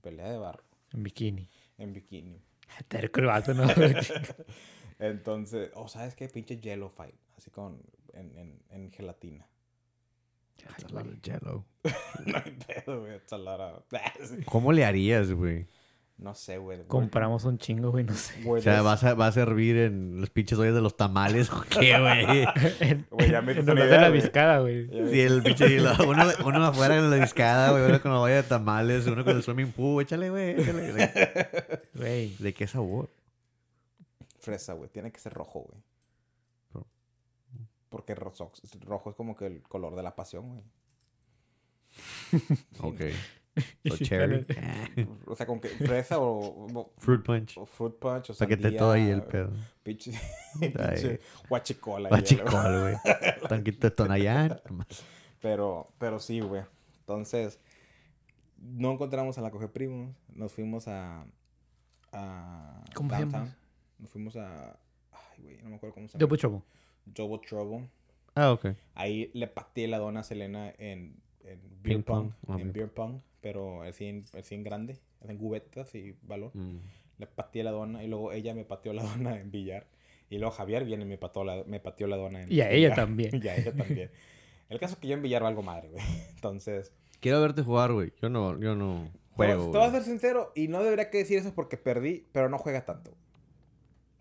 pelea 0.00 0.30
de 0.30 0.38
barro, 0.38 0.64
En 0.94 1.02
bikini. 1.02 1.48
en 1.76 1.92
bikini. 1.92 2.40
Terco 2.88 3.20
el 3.20 3.26
vato, 3.26 3.52
¿no? 3.52 3.64
Entonces, 5.02 5.70
o 5.74 5.88
sabes 5.88 6.14
qué, 6.14 6.28
pinche 6.28 6.58
Yellow 6.60 6.88
Fight, 6.88 7.14
así 7.36 7.50
con, 7.50 7.80
en, 8.14 8.36
en, 8.38 8.62
en 8.70 8.90
gelatina. 8.92 9.46
That's 10.64 10.84
a 10.84 10.88
lot 10.94 11.06
of 11.06 11.14
jello. 11.22 11.64
no 12.26 12.36
hay 12.38 12.52
pedo, 12.66 13.00
güey, 13.00 13.16
it's 13.16 13.32
a 13.32 13.38
lot 13.38 13.60
of- 13.60 13.82
¿Cómo 14.44 14.72
le 14.72 14.84
harías, 14.84 15.32
güey? 15.32 15.66
No 16.18 16.34
sé, 16.36 16.58
güey. 16.58 16.78
Compramos 16.86 17.44
un 17.44 17.58
chingo, 17.58 17.90
güey, 17.90 18.04
no 18.04 18.14
sé. 18.14 18.48
O 18.48 18.60
sea, 18.60 18.80
¿vas 18.82 19.02
a, 19.02 19.14
va 19.14 19.26
a 19.26 19.32
servir 19.32 19.76
en 19.76 20.20
los 20.20 20.30
pinches 20.30 20.56
ollas 20.56 20.74
de 20.74 20.80
los 20.80 20.96
tamales 20.96 21.50
o 21.50 21.62
qué, 21.62 21.98
güey? 21.98 22.46
en, 22.78 23.06
Güey, 23.10 23.30
ya 23.30 23.42
me 23.42 23.52
en 23.52 23.68
una 23.68 23.84
de 23.86 23.98
la 23.98 24.10
viscada, 24.10 24.60
güey. 24.60 24.86
Sí, 25.10 25.20
el 25.20 25.42
pinche 25.42 25.68
hielo. 25.68 25.90
Uno, 26.06 26.22
uno 26.44 26.64
afuera 26.66 26.96
con 26.98 27.10
la 27.10 27.16
discada, 27.16 27.72
güey. 27.72 27.86
Uno 27.86 28.00
con 28.00 28.12
la 28.12 28.18
valla 28.18 28.36
de 28.36 28.42
tamales. 28.44 29.06
Uno 29.08 29.24
con 29.24 29.34
el 29.36 29.42
swimming 29.42 29.72
pool. 29.72 30.02
Échale, 30.04 30.30
güey. 30.30 30.60
Échale. 30.60 30.92
¿De, 30.92 31.80
Güey. 31.94 32.36
de 32.38 32.54
qué 32.54 32.68
sabor? 32.68 33.08
Fresa, 34.42 34.72
güey. 34.74 34.90
Tiene 34.90 35.12
que 35.12 35.20
ser 35.20 35.32
rojo, 35.32 35.60
güey. 35.60 35.80
Pero- 36.72 36.86
Porque 37.88 38.14
rojo, 38.14 38.50
rojo 38.80 39.10
es 39.10 39.16
como 39.16 39.36
que 39.36 39.46
el 39.46 39.62
color 39.62 39.94
de 39.94 40.02
la 40.02 40.14
pasión, 40.16 40.48
güey. 40.50 40.64
Ok. 42.80 43.00
Sí, 43.84 43.90
cherry. 44.06 44.46
O 45.26 45.36
sea, 45.36 45.44
con 45.46 45.60
que 45.60 45.68
fresa 45.68 46.18
o, 46.18 46.66
o- 46.74 46.92
Fruit 46.96 47.22
punch. 47.22 47.58
o 47.58 47.66
fruit 47.66 47.94
punch 47.96 48.30
o 48.30 48.34
Para 48.34 48.48
que 48.48 48.56
te 48.56 48.72
todo 48.72 48.92
ahí 48.92 49.10
el 49.10 49.22
pedo. 49.22 49.52
Pinche, 49.82 50.12
guachicola. 51.50 52.08
Guachicol, 52.08 52.80
güey. 52.80 52.96
Tanquito 53.50 53.88
de 53.88 53.90
Tonayán. 53.90 54.58
Pero, 55.42 55.92
pero 55.98 56.18
sí, 56.18 56.40
güey. 56.40 56.62
Entonces, 57.00 57.60
no 58.56 58.90
encontramos 58.92 59.36
a 59.36 59.42
la 59.42 59.50
Coge 59.50 59.68
Primos. 59.68 60.16
Nos 60.34 60.50
fuimos 60.54 60.88
a. 60.88 61.26
a 62.12 62.84
¿Cómo 62.94 63.10
se 63.10 63.18
llama? 63.20 63.32
Downtown. 63.38 63.61
Nos 64.02 64.10
fuimos 64.10 64.36
a. 64.36 64.78
Ay, 65.12 65.42
güey, 65.42 65.62
no 65.62 65.70
me 65.70 65.76
acuerdo 65.76 65.94
cómo 65.94 66.08
se 66.08 66.12
llama. 66.12 66.20
Double 66.20 66.38
Trouble. 66.38 66.60
Double 67.06 67.38
Trouble. 67.48 67.88
Ah, 68.34 68.52
ok. 68.52 68.66
Ahí 68.94 69.30
le 69.32 69.46
pateé 69.46 69.88
la 69.88 69.98
dona 69.98 70.20
a 70.20 70.24
Selena 70.24 70.68
en, 70.78 71.16
en 71.44 71.60
beer 71.82 71.96
Ping 71.98 72.02
pong. 72.02 72.32
pong. 72.46 72.60
En 72.60 72.72
beer 72.72 72.92
pong. 72.92 73.20
Pero 73.40 73.84
el 73.84 73.94
100, 73.94 74.24
el 74.34 74.44
100 74.44 74.62
grande. 74.62 74.98
En 75.26 75.38
cubetas 75.38 75.94
y 75.94 76.14
balón. 76.22 76.50
Mm. 76.54 76.78
Le 77.18 77.26
pateé 77.26 77.62
la 77.64 77.70
dona 77.70 78.02
y 78.04 78.08
luego 78.08 78.32
ella 78.32 78.54
me 78.54 78.64
pateó 78.64 78.92
la 78.92 79.02
dona 79.16 79.38
en 79.40 79.50
billar. 79.50 79.86
Y 80.30 80.38
luego 80.38 80.52
Javier 80.52 80.84
viene 80.84 81.04
y 81.04 81.08
me 81.08 81.18
pateó 81.18 81.44
la, 81.44 81.62
me 81.64 81.78
pateó 81.80 82.06
la 82.06 82.16
dona 82.16 82.42
en 82.42 82.52
Y 82.52 82.60
a 82.60 82.70
ella 82.70 82.88
billar. 82.90 82.96
también. 82.96 83.40
y 83.42 83.48
a 83.48 83.56
ella 83.56 83.72
también. 83.74 84.10
El 84.68 84.78
caso 84.80 84.94
es 84.94 85.00
que 85.00 85.08
yo 85.08 85.14
en 85.14 85.22
billar 85.22 85.42
valgo 85.42 85.62
madre, 85.62 85.88
güey. 85.90 86.02
Entonces, 86.34 86.92
Quiero 87.20 87.40
verte 87.40 87.62
jugar, 87.62 87.92
güey. 87.92 88.12
Yo 88.20 88.28
no, 88.30 88.58
yo 88.58 88.74
no 88.74 89.04
te 89.12 89.18
juego. 89.36 89.62
voy- 89.64 89.72
te 89.72 89.78
voy 89.78 89.86
a 89.86 89.90
ser 89.92 90.02
sincero 90.02 90.50
y 90.56 90.66
no 90.68 90.82
debería 90.82 91.08
que 91.10 91.18
decir 91.18 91.38
eso 91.38 91.52
porque 91.54 91.76
perdí, 91.76 92.26
pero 92.32 92.48
no 92.48 92.58
juega 92.58 92.84
tanto. 92.84 93.12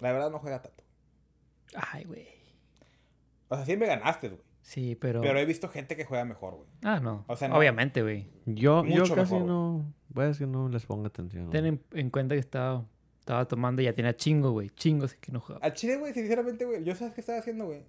La 0.02 0.12
verdad 0.12 0.32
no 0.32 0.40
juega 0.40 0.62
tanto. 0.62 0.84
Ay, 1.76 2.04
güey. 2.04 2.28
O 3.48 3.56
sea, 3.56 3.66
sí 3.66 3.78
me 3.78 3.86
ganaste, 3.86 4.30
güey. 4.30 4.42
Sí, 4.62 4.96
pero... 4.96 5.22
Pero 5.22 5.40
he 5.40 5.46
visto 5.46 5.70
gente 5.70 5.96
que 5.96 6.06
juega 6.06 6.26
mejor, 6.26 6.56
güey. 6.56 6.68
Ah, 6.84 7.00
no. 7.00 7.24
O 7.28 7.36
sea, 7.36 7.48
no. 7.48 7.58
Obviamente, 7.58 8.02
güey. 8.02 8.28
Yo, 8.46 8.84
casi 8.84 9.14
mejor, 9.16 9.42
no. 9.44 9.94
Voy 10.10 10.26
a 10.26 10.28
decir 10.28 10.48
no 10.48 10.70
les 10.70 10.86
pongo 10.86 11.08
atención. 11.08 11.50
Ten 11.50 11.66
en, 11.66 11.84
en 11.94 12.10
cuenta 12.10 12.36
que 12.36 12.40
estaba, 12.40 12.86
estaba 13.20 13.48
tomando 13.48 13.82
y 13.82 13.86
ya 13.86 13.94
tenía 13.94 14.16
chingo, 14.16 14.52
güey. 14.52 14.70
Chingos 14.72 15.14
que 15.16 15.32
no 15.32 15.40
jugaba. 15.40 15.64
Al 15.64 15.74
chile, 15.74 15.98
güey, 15.98 16.14
sinceramente, 16.14 16.66
güey, 16.66 16.84
yo 16.84 16.96
sabes 16.96 17.14
qué 17.14 17.22
estaba 17.22 17.40
haciendo, 17.40 17.66
güey. 17.66 17.84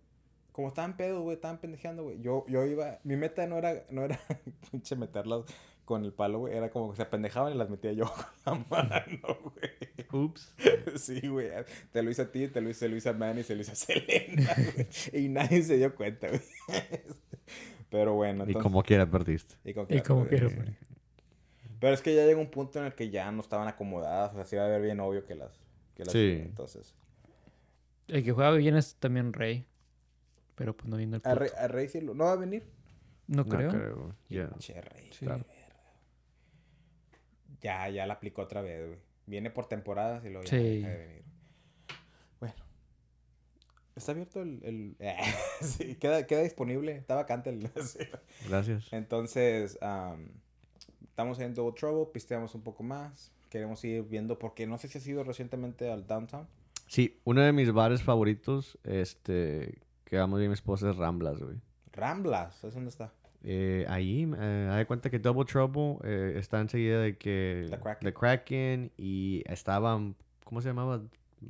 Como 0.52 0.68
estaban 0.68 0.96
pedos, 0.96 1.22
güey, 1.22 1.36
estaban 1.36 1.58
pendejeando, 1.58 2.04
güey. 2.04 2.20
Yo, 2.20 2.44
yo 2.46 2.64
iba, 2.66 2.98
mi 3.04 3.16
meta 3.16 3.46
no 3.46 3.56
era, 3.56 3.84
no 3.90 4.04
era, 4.04 4.20
pinche, 4.70 4.96
meterlas 4.96 5.44
con 5.84 6.04
el 6.04 6.12
palo, 6.12 6.40
güey. 6.40 6.54
Era 6.56 6.70
como 6.70 6.90
que 6.90 6.96
se 6.96 7.04
pendejaban 7.06 7.52
y 7.52 7.56
las 7.56 7.68
metía 7.70 7.92
yo 7.92 8.04
con 8.44 8.64
la 8.70 8.86
mano, 8.86 9.38
güey. 9.44 10.24
Ups. 10.24 10.54
Sí, 10.96 11.26
güey. 11.28 11.48
Te 11.92 12.02
lo 12.02 12.10
hice 12.10 12.22
a 12.22 12.30
ti, 12.32 12.48
te 12.48 12.60
lo 12.60 12.68
hice, 12.70 12.88
lo 12.88 12.96
hice 12.96 13.08
a 13.08 13.12
Manny, 13.14 13.42
se 13.42 13.54
lo 13.54 13.62
hice 13.62 13.72
a 13.72 13.74
Selena, 13.74 14.54
güey. 14.54 15.24
Y 15.24 15.28
nadie 15.28 15.62
se 15.62 15.76
dio 15.76 15.94
cuenta, 15.94 16.28
güey. 16.28 16.40
Pero 17.90 18.14
bueno, 18.14 18.44
Y 18.44 18.48
entonces... 18.48 18.62
como 18.62 18.82
quiera 18.82 19.06
perdiste. 19.10 19.54
Y 19.64 19.74
como 19.74 19.86
Y 19.90 20.00
como 20.00 20.26
quiera. 20.26 20.48
Pero 21.80 21.94
es 21.94 22.00
que 22.00 22.14
ya 22.14 22.24
llegó 22.24 22.40
un 22.40 22.50
punto 22.50 22.78
en 22.78 22.86
el 22.86 22.94
que 22.94 23.10
ya 23.10 23.30
no 23.32 23.40
estaban 23.40 23.68
acomodadas. 23.68 24.32
O 24.32 24.36
sea, 24.36 24.44
se 24.44 24.56
iba 24.56 24.64
a 24.64 24.68
ver 24.68 24.82
bien 24.82 25.00
obvio 25.00 25.24
que 25.26 25.34
las... 25.34 25.50
Que 25.94 26.04
las 26.04 26.12
Sí. 26.12 26.38
Entonces... 26.42 26.94
El 28.08 28.22
que 28.24 28.32
juega 28.32 28.50
bien 28.52 28.76
es 28.76 28.94
también 28.96 29.32
Rey. 29.32 29.66
Pero 30.54 30.76
pues 30.76 30.88
no 30.88 30.96
vino 30.96 31.16
el 31.16 31.22
A 31.24 31.30
puto. 31.30 31.40
Rey, 31.40 31.50
a 31.58 31.68
Rey 31.68 31.88
sí 31.88 32.00
lo- 32.00 32.14
¿No 32.14 32.24
va 32.24 32.32
a 32.32 32.36
venir? 32.36 32.62
No 33.26 33.44
No 33.44 33.48
creo. 33.48 33.70
creo. 33.70 34.16
Ya. 34.28 34.50
Che, 34.58 34.80
Rey. 34.80 35.08
Sí. 35.12 35.24
Claro. 35.24 35.44
Ya, 37.62 37.88
ya 37.88 38.06
la 38.06 38.14
aplicó 38.14 38.42
otra 38.42 38.60
vez, 38.62 38.86
güey. 38.86 38.98
Viene 39.26 39.50
por 39.50 39.66
temporadas 39.66 40.24
y 40.24 40.28
luego 40.30 40.44
ya 40.44 40.50
Sí. 40.50 40.56
deja 40.56 40.88
de 40.88 40.96
venir. 40.98 41.22
Bueno. 42.40 42.54
Está 43.94 44.12
abierto 44.12 44.42
el... 44.42 44.60
el... 44.64 44.96
sí, 45.60 45.94
queda, 45.96 46.26
queda 46.26 46.42
disponible. 46.42 46.96
Está 46.96 47.14
vacante 47.14 47.50
el... 47.50 47.68
sí. 47.86 48.00
Gracias. 48.48 48.92
Entonces, 48.92 49.78
am, 49.80 50.28
estamos 51.04 51.38
en 51.38 51.54
Double 51.54 51.78
Trouble, 51.78 52.10
pisteamos 52.12 52.54
un 52.54 52.62
poco 52.62 52.82
más. 52.82 53.30
Queremos 53.48 53.84
ir 53.84 54.02
viendo, 54.04 54.38
porque 54.38 54.66
no 54.66 54.78
sé 54.78 54.88
si 54.88 54.98
has 54.98 55.06
ido 55.06 55.22
recientemente 55.24 55.90
al 55.90 56.06
Downtown. 56.06 56.48
Sí, 56.88 57.20
uno 57.24 57.42
de 57.42 57.52
mis 57.52 57.70
bares 57.72 58.02
favoritos, 58.02 58.78
este, 58.84 59.78
que 60.04 60.16
vamos 60.16 60.42
y 60.42 60.48
mi 60.48 60.54
esposa 60.54 60.90
es 60.90 60.96
Ramblas, 60.96 61.38
güey. 61.42 61.58
Ramblas, 61.92 62.64
¿es 62.64 62.74
dónde 62.74 62.88
está? 62.88 63.12
Eh, 63.44 63.84
ahí, 63.88 64.30
eh, 64.38 64.68
haz 64.70 64.76
de 64.78 64.86
cuenta 64.86 65.10
que 65.10 65.18
Double 65.18 65.44
Trouble 65.44 65.98
eh, 66.04 66.34
está 66.38 66.60
enseguida 66.60 67.00
de 67.00 67.16
que... 67.16 67.66
The 67.70 67.78
Kraken. 67.80 68.06
The 68.08 68.14
Kraken 68.14 68.92
y 68.96 69.42
estaban... 69.46 70.14
¿Cómo 70.44 70.60
se 70.60 70.68
llamaba? 70.68 71.02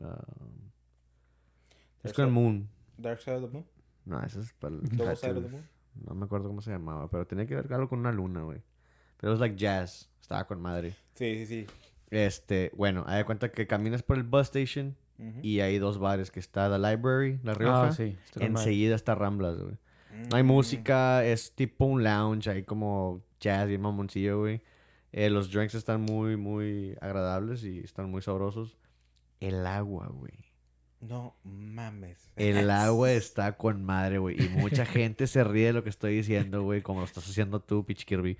Ah, 0.02 0.24
es 2.02 2.12
Dark 2.12 2.14
con 2.16 2.24
Side- 2.26 2.30
Moon. 2.32 2.68
Dark 2.96 3.20
Side 3.20 3.36
of 3.36 3.42
the 3.42 3.48
Moon. 3.48 3.66
No, 4.04 4.22
eso 4.24 4.40
es 4.40 4.52
para 4.54 4.74
el 4.74 4.82
Double 4.82 5.16
Side 5.16 5.32
of 5.32 5.44
the. 5.44 5.50
Moon. 5.50 5.68
No 6.06 6.14
me 6.14 6.24
acuerdo 6.24 6.48
cómo 6.48 6.62
se 6.62 6.70
llamaba, 6.70 7.08
pero 7.10 7.26
tenía 7.26 7.46
que 7.46 7.54
ver 7.54 7.72
algo 7.72 7.88
con 7.88 7.98
una 7.98 8.12
luna, 8.12 8.42
güey. 8.42 8.62
Pero 9.18 9.34
es 9.34 9.40
like 9.40 9.56
jazz. 9.56 10.08
Estaba 10.20 10.46
con 10.46 10.60
madre. 10.60 10.94
Sí, 11.14 11.36
sí, 11.38 11.46
sí. 11.46 11.66
Este, 12.10 12.70
bueno, 12.74 13.04
haz 13.06 13.18
de 13.18 13.24
cuenta 13.24 13.50
que 13.50 13.66
caminas 13.66 14.02
por 14.02 14.16
el 14.16 14.22
bus 14.22 14.42
station 14.42 14.96
y 15.42 15.60
hay 15.60 15.78
dos 15.78 15.98
bares 15.98 16.30
que 16.32 16.40
está 16.40 16.68
The 16.68 16.78
Library, 16.78 17.38
La 17.44 17.54
Rioja. 17.54 17.88
Ah, 17.88 17.92
sí. 17.92 18.16
Enseguida 18.40 18.96
está 18.96 19.14
Ramblas, 19.14 19.56
güey. 19.60 19.76
No 20.30 20.36
hay 20.36 20.42
Mm. 20.42 20.46
música, 20.46 21.24
es 21.24 21.52
tipo 21.54 21.84
un 21.84 22.02
lounge, 22.04 22.48
hay 22.50 22.62
como 22.64 23.22
jazz 23.40 23.70
y 23.70 23.78
mamoncillo, 23.78 24.40
güey. 24.40 24.62
Eh, 25.12 25.28
los 25.28 25.50
drinks 25.52 25.74
están 25.74 26.00
muy, 26.00 26.36
muy 26.36 26.96
agradables 27.00 27.64
y 27.64 27.80
están 27.80 28.10
muy 28.10 28.22
sabrosos. 28.22 28.78
El 29.40 29.66
agua, 29.66 30.08
güey. 30.08 30.32
No 31.02 31.34
mames. 31.44 32.16
El 32.36 32.70
agua 32.70 33.10
está 33.12 33.56
con 33.56 33.84
madre, 33.84 34.18
güey. 34.18 34.40
Y 34.42 34.48
mucha 34.50 34.86
gente 34.86 35.26
se 35.26 35.42
ríe 35.44 35.66
de 35.66 35.72
lo 35.72 35.82
que 35.82 35.90
estoy 35.90 36.14
diciendo, 36.16 36.62
güey, 36.62 36.80
como 36.80 37.00
lo 37.00 37.06
estás 37.06 37.28
haciendo 37.28 37.60
tú, 37.60 37.84
Pitch 37.84 38.04
Kirby. 38.04 38.38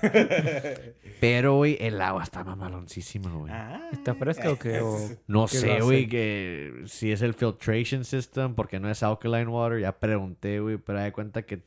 Pero, 1.20 1.56
güey, 1.56 1.76
el 1.80 2.00
agua 2.00 2.22
está 2.22 2.42
mamaloncísima, 2.44 3.30
güey. 3.32 3.52
Ah, 3.52 3.90
¿Está 3.92 4.14
fresca 4.14 4.50
o 4.50 4.58
qué? 4.58 4.80
O- 4.80 4.96
No 5.26 5.46
¿Qué 5.46 5.56
lo 5.56 5.60
sé, 5.60 5.80
güey, 5.80 6.08
que 6.08 6.82
si 6.86 7.12
es 7.12 7.22
el 7.22 7.34
filtration 7.34 8.04
system, 8.04 8.54
porque 8.54 8.80
no 8.80 8.90
es 8.90 9.02
alkaline 9.02 9.48
water. 9.48 9.80
Ya 9.80 9.98
pregunté, 9.98 10.60
güey, 10.60 10.78
pero 10.78 11.00
de 11.00 11.12
cuenta 11.12 11.42
que 11.42 11.62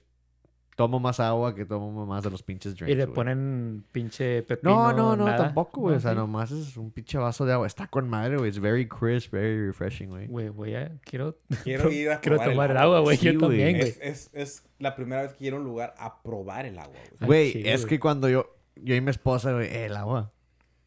tomo 0.75 0.99
más 0.99 1.19
agua 1.19 1.53
que 1.53 1.65
tomo 1.65 2.05
más 2.05 2.23
de 2.23 2.31
los 2.31 2.43
pinches 2.43 2.75
drinks. 2.75 2.91
Y 2.91 2.95
le 2.95 3.05
güey. 3.05 3.15
ponen 3.15 3.83
pinche 3.91 4.43
pepino. 4.43 4.73
No, 4.73 4.93
no, 4.93 5.15
no, 5.15 5.25
nada. 5.25 5.37
tampoco, 5.45 5.81
güey. 5.81 5.93
No, 5.93 5.97
o 5.97 6.01
sea, 6.01 6.11
sí. 6.11 6.17
nomás 6.17 6.51
es 6.51 6.77
un 6.77 6.91
pinche 6.91 7.17
vaso 7.17 7.45
de 7.45 7.53
agua. 7.53 7.67
Está 7.67 7.87
con 7.87 8.09
madre, 8.09 8.37
güey. 8.37 8.49
Es 8.49 8.59
very 8.59 8.87
crisp, 8.87 9.31
very 9.33 9.67
refreshing, 9.67 10.09
güey. 10.09 10.27
Güey, 10.27 10.49
voy 10.49 10.75
a... 10.75 10.91
Quiero... 11.03 11.37
Quiero 11.63 11.91
ir 11.91 12.09
a 12.09 12.19
Quiero 12.21 12.39
tomar 12.39 12.71
el 12.71 12.77
agua, 12.77 12.99
güey. 13.01 13.17
Sí, 13.17 13.25
Yo 13.25 13.31
güey. 13.33 13.41
también, 13.41 13.77
güey. 13.77 13.89
Es, 13.89 13.99
es, 14.01 14.29
es 14.33 14.63
la 14.79 14.95
primera 14.95 15.21
vez 15.23 15.31
que 15.33 15.39
quiero 15.39 15.57
un 15.57 15.63
lugar 15.63 15.93
a 15.97 16.21
probar 16.21 16.65
el 16.65 16.77
agua, 16.79 16.95
güey. 16.95 17.17
Ay, 17.19 17.27
Güey, 17.27 17.51
sí, 17.51 17.63
es 17.65 17.81
güey. 17.81 17.89
que 17.89 17.99
cuando 17.99 18.29
yo, 18.29 18.55
yo 18.75 18.95
y 18.95 19.01
mi 19.01 19.11
esposa, 19.11 19.51
güey, 19.53 19.67
eh, 19.67 19.85
el 19.85 19.95
agua. 19.95 20.31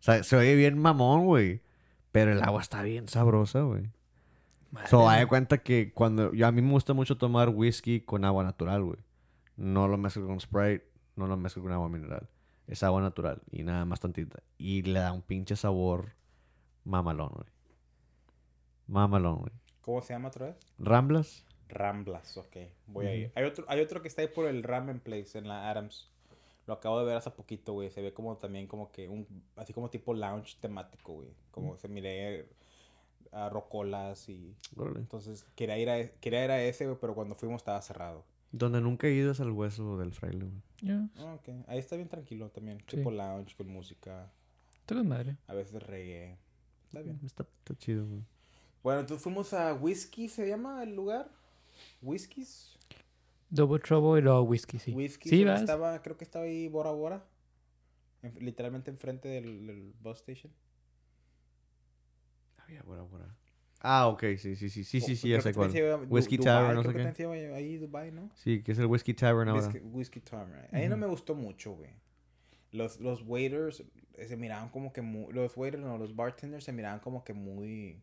O 0.01 0.03
sea, 0.03 0.23
se 0.23 0.37
oye 0.37 0.55
bien 0.55 0.79
mamón, 0.79 1.27
güey. 1.27 1.63
Pero 2.13 2.33
el 2.33 2.43
agua 2.43 2.61
está 2.63 2.83
bien 2.83 3.09
sabrosa, 3.09 3.61
güey. 3.63 3.91
Madre 4.71 4.89
So, 4.89 5.09
de 5.09 5.27
cuenta 5.27 5.59
que 5.59 5.93
cuando... 5.93 6.33
Yo, 6.33 6.47
a 6.47 6.53
mí 6.53 6.61
me 6.63 6.71
gusta 6.73 6.93
mucho 6.93 7.17
tomar 7.17 7.51
whisky 7.51 8.01
con 8.01 8.25
agua 8.25 8.43
natural, 8.43 8.83
güey. 8.83 8.99
No 9.57 9.89
lo 9.89 9.97
mezclo 9.99 10.27
con 10.27 10.41
Sprite, 10.41 10.87
no 11.17 11.27
lo 11.27 11.37
mezclo 11.37 11.63
con 11.63 11.73
agua 11.73 11.89
mineral. 11.89 12.29
Es 12.67 12.83
agua 12.83 13.01
natural 13.01 13.43
y 13.51 13.63
nada 13.63 13.85
más 13.85 14.01
tantita. 14.01 14.43
Y 14.59 14.83
le 14.83 14.99
da 15.01 15.13
un 15.13 15.23
pinche 15.23 15.57
sabor 15.57 16.13
mamalón, 16.85 17.31
güey. 17.31 17.47
Mamalón, 18.87 19.39
güey. 19.39 19.53
¿Cómo 19.81 20.03
se 20.03 20.13
llama 20.13 20.29
otra 20.29 20.47
vez? 20.47 20.57
¿Ramblas? 20.79 21.45
Ramblas, 21.69 22.37
ok. 22.37 22.57
Voy 22.87 23.07
a 23.07 23.15
ir. 23.15 23.33
Hay 23.35 23.45
otro, 23.45 23.65
hay 23.69 23.81
otro 23.81 24.03
que 24.03 24.09
está 24.09 24.23
ahí 24.23 24.29
por 24.29 24.47
el 24.47 24.63
Ramen 24.63 25.01
Place 25.01 25.39
en 25.39 25.49
la 25.49 25.71
Adams. 25.71 26.11
Lo 26.67 26.75
acabo 26.75 26.99
de 26.99 27.07
ver 27.07 27.17
hace 27.17 27.31
poquito, 27.31 27.73
güey. 27.73 27.91
Se 27.91 28.03
ve 28.03 28.13
como 28.13 28.37
también 28.37 28.67
como 28.67 28.91
que 28.91 29.09
un... 29.09 29.27
Así 29.57 29.73
como 29.73 29.89
tipo 29.91 30.15
lounge 30.15 30.57
temático, 30.61 31.15
güey. 31.15 31.29
Como 31.53 31.77
se 31.77 31.89
miré 31.89 32.49
a 33.33 33.49
rocolas 33.49 34.29
y... 34.29 34.57
Entonces 34.97 35.45
quería 35.55 35.79
ir 35.79 35.91
a, 35.91 35.99
e- 36.01 36.15
quería 36.21 36.45
ir 36.45 36.51
a 36.51 36.61
ese, 36.63 36.87
güey, 36.87 36.99
pero 37.01 37.15
cuando 37.15 37.35
fuimos 37.37 37.59
estaba 37.63 37.81
cerrado. 37.83 38.25
Donde 38.53 38.81
nunca 38.81 39.07
he 39.07 39.13
ido 39.13 39.33
es 39.33 39.41
al 39.41 39.51
hueso 39.51 39.99
del 39.99 40.13
fraile, 40.13 40.45
güey. 40.47 40.63
Ya. 40.83 41.09
Ah, 41.17 41.35
ok. 41.35 41.49
Ahí 41.69 41.79
está 41.79 41.97
bien 41.97 42.09
tranquilo 42.09 42.49
también. 42.51 42.79
Sí. 42.87 42.97
Tipo 42.99 43.11
lounge 43.11 43.55
con 43.57 43.69
música. 43.69 44.31
Está 44.81 44.95
con 44.95 45.09
madre. 45.09 45.37
a 45.47 45.55
veces 45.55 45.83
reggae. 45.83 46.39
Está 46.87 47.01
bien. 47.03 47.19
Está, 47.25 47.45
está 47.59 47.75
chido, 47.77 48.07
güey. 48.07 48.23
Bueno, 48.83 49.01
entonces 49.01 49.23
fuimos 49.23 49.53
a 49.53 49.75
Whiskey, 49.75 50.29
¿se 50.29 50.49
llama 50.49 50.83
el 50.83 50.95
lugar? 50.95 51.29
Whiskies. 52.03 52.79
Double 53.51 53.81
Trouble 53.81 54.21
y 54.21 54.23
luego 54.23 54.43
Whisky, 54.43 54.79
sí. 54.79 54.93
Whiskey. 54.93 55.31
Sí, 55.31 55.45
vas. 55.45 55.61
estaba, 55.61 56.01
creo 56.03 56.17
que 56.17 56.25
estaba 56.25 56.45
ahí 56.45 56.69
Bora 56.69 56.91
Bora. 56.93 57.25
En- 58.23 58.45
literalmente 58.45 58.91
enfrente 58.91 59.29
del, 59.29 59.67
del 59.67 59.93
bus 60.01 60.19
station. 60.19 60.53
Había 62.59 62.83
Bora 62.83 63.03
Bora. 63.03 63.35
Ah, 63.89 64.09
ok, 64.09 64.21
sí, 64.37 64.57
sí, 64.57 64.69
sí, 64.69 64.83
sí, 64.83 65.01
sí, 65.01 65.15
sí, 65.15 65.29
ya 65.29 65.41
sé 65.41 65.55
cuál. 65.55 65.71
Whiskey 66.09 66.39
Tavern, 66.39 66.75
no 66.75 66.83
sé 66.83 66.93
qué. 66.93 67.53
ahí 67.55 67.77
Dubai, 67.79 68.11
¿no? 68.11 68.31
Sí, 68.35 68.61
que 68.63 68.73
es 68.73 68.79
el 68.81 68.87
Whiskey 68.87 69.15
Tavern 69.15 69.49
ahora. 69.49 69.69
Whiskey, 69.93 70.21
Tavern. 70.23 70.67
Ahí 70.73 70.89
no 70.89 70.97
me 70.97 71.07
gustó 71.07 71.37
mucho, 71.37 71.73
güey. 71.73 71.91
Los, 72.73 72.99
los 73.01 73.23
waiters 73.23 73.85
se 74.27 74.37
miraban 74.37 74.71
como 74.71 74.93
que 74.93 75.03
muy... 75.03 75.33
Los 75.33 75.57
waiters, 75.57 75.85
no, 75.85 75.99
los 75.99 76.17
bartenders 76.17 76.65
se 76.65 76.73
miraban 76.73 76.99
como 76.99 77.23
que 77.23 77.33
muy... 77.33 78.03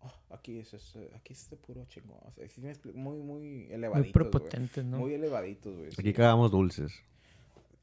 "Oh, 0.00 0.12
aquí 0.34 0.58
es, 0.58 0.74
es, 0.74 0.94
aquí 1.14 1.32
es 1.32 1.48
de 1.48 1.56
puro 1.56 1.84
chingón. 1.86 2.18
O 2.22 2.30
sea, 2.32 2.46
sí 2.46 2.60
muy, 2.92 3.16
muy 3.18 3.22
Muy 3.22 3.72
elevaditos, 3.72 4.12
güey. 4.12 4.12
prepotentes, 4.12 4.84
¿no? 4.84 4.98
Muy 4.98 5.14
elevaditos, 5.14 5.74
güey. 5.74 5.90
sí. 5.90 5.96
Aquí 5.98 6.12
cagamos 6.12 6.50
dulces. 6.50 6.92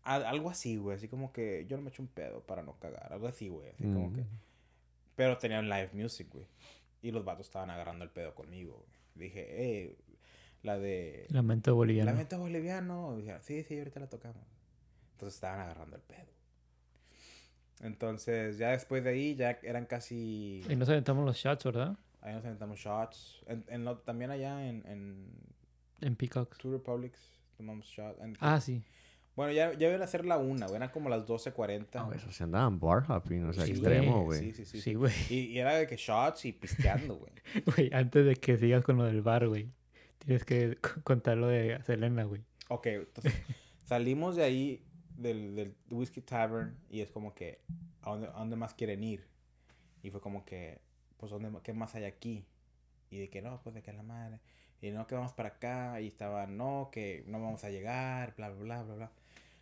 Al- 0.03 0.25
algo 0.25 0.49
así, 0.51 0.77
güey. 0.77 0.95
Así 0.97 1.07
como 1.07 1.33
que 1.33 1.65
yo 1.67 1.75
no 1.75 1.81
me 1.83 1.89
echo 1.89 2.03
un 2.03 2.07
pedo 2.07 2.41
para 2.41 2.61
no 2.61 2.73
cagar. 2.79 3.11
Algo 3.11 3.27
así, 3.27 3.49
güey. 3.49 3.69
Así 3.71 3.83
como 3.83 4.13
que... 4.13 4.23
Pero 5.15 5.37
tenían 5.39 5.67
live 5.67 5.89
music, 5.93 6.27
güey. 6.31 6.45
Y 7.02 7.12
los 7.12 7.26
vatos 7.26 7.47
estaban 7.47 7.70
agarrando 7.70 8.04
el 8.04 8.12
pedo 8.12 8.36
conmigo. 8.36 8.86
Dije, 9.16 9.45
eh, 9.86 9.97
la 10.64 10.78
de... 10.78 11.26
Lamento 11.30 11.74
boliviano. 11.76 12.12
Lamento 12.12 12.38
boliviano. 12.38 13.18
Dije, 13.18 13.38
sí, 13.41 13.64
sí, 13.64 13.78
ahorita 13.80 13.99
la 13.99 14.08
tocamos. 14.08 14.43
Entonces 15.14 15.36
estaban 15.36 15.60
agarrando 15.62 15.95
el 15.95 16.02
pedo. 16.04 16.28
Entonces, 17.82 18.58
ya 18.58 18.70
después 18.72 19.04
de 19.04 19.10
ahí, 19.10 19.36
ya 19.36 19.60
eran 19.64 19.86
casi... 19.86 20.64
Y 20.70 20.76
nos 20.76 20.88
aventamos 20.89 21.26
los 21.26 21.36
shots, 21.38 21.64
¿verdad? 21.64 21.97
Ahí 22.22 22.34
nos 22.36 22.45
aventamos 22.45 22.78
shots. 22.78 23.41
En, 23.47 23.66
en 23.70 23.84
lo- 23.86 23.97
también 23.99 24.30
allá 24.30 24.68
en, 24.68 24.86
en 24.86 25.28
En 26.02 26.16
Peacocks. 26.16 26.60
Two 26.60 26.72
Republics 26.72 27.20
tomamos 27.58 27.88
shots. 27.88 28.20
En- 28.22 28.38
Ah, 28.39 28.62
sí. 28.62 28.84
Bueno, 29.36 29.53
ya, 29.53 29.71
ya 29.73 29.88
iban 29.88 30.01
a 30.01 30.07
ser 30.07 30.25
la 30.25 30.38
una, 30.38 30.65
güey. 30.65 30.75
Eran 30.75 30.89
como 30.89 31.09
las 31.09 31.25
12.40. 31.25 31.88
No, 31.95 32.11
eso 32.13 32.32
se 32.32 32.43
andaban 32.43 32.79
bar 32.79 33.05
hopping, 33.09 33.45
o 33.45 33.53
sea, 33.53 33.65
Sí, 33.65 33.71
extremo, 33.71 34.23
güey. 34.25 34.39
güey. 34.39 34.51
Sí, 34.51 34.51
sí, 34.51 34.65
sí. 34.65 34.82
Sí, 34.82 34.93
güey. 34.93 35.13
Y, 35.29 35.36
y 35.51 35.59
era 35.59 35.75
de 35.75 35.88
que 35.88 35.95
shots 35.95 36.45
y 36.45 36.51
pisteando, 36.51 37.15
güey. 37.15 37.32
Güey, 37.65 37.89
antes 37.93 38.25
de 38.25 38.36
que 38.36 38.57
sigas 38.57 38.84
con 38.84 38.97
lo 38.97 39.05
del 39.05 39.21
bar, 39.21 39.47
güey. 39.47 39.69
Tienes 40.19 40.43
que 40.45 40.77
contar 41.03 41.38
lo 41.38 41.47
de 41.47 41.82
Selena, 41.84 42.23
güey. 42.25 42.41
Ok, 42.67 42.88
entonces 42.88 43.34
salimos 43.86 44.36
de 44.36 44.43
ahí, 44.43 44.84
del, 45.17 45.55
del 45.55 45.75
Whiskey 45.89 46.23
Tavern, 46.23 46.77
y 46.89 47.01
es 47.01 47.09
como 47.11 47.34
que, 47.34 47.59
¿a 48.01 48.11
dónde, 48.11 48.27
a 48.27 48.32
dónde 48.39 48.55
más 48.55 48.73
quieren 48.73 49.03
ir? 49.03 49.25
Y 50.03 50.09
fue 50.09 50.19
como 50.21 50.45
que, 50.45 50.79
pues, 51.17 51.32
¿dónde, 51.32 51.51
¿qué 51.63 51.73
más 51.73 51.95
hay 51.95 52.03
aquí? 52.05 52.45
Y 53.09 53.19
de 53.19 53.29
que 53.29 53.41
no, 53.41 53.61
pues 53.61 53.75
de 53.75 53.82
que 53.82 53.91
la 53.93 54.03
madre. 54.03 54.39
Y 54.82 54.89
no, 54.91 55.05
que 55.05 55.15
vamos 55.15 55.34
para 55.34 55.49
acá. 55.49 55.99
Y 56.01 56.07
estaba, 56.07 56.47
no, 56.47 56.89
que 56.91 57.23
no 57.27 57.41
vamos 57.41 57.63
a 57.63 57.69
llegar, 57.69 58.34
bla, 58.36 58.49
bla, 58.49 58.63
bla, 58.63 58.84
bla, 58.84 58.95
bla. 58.95 59.11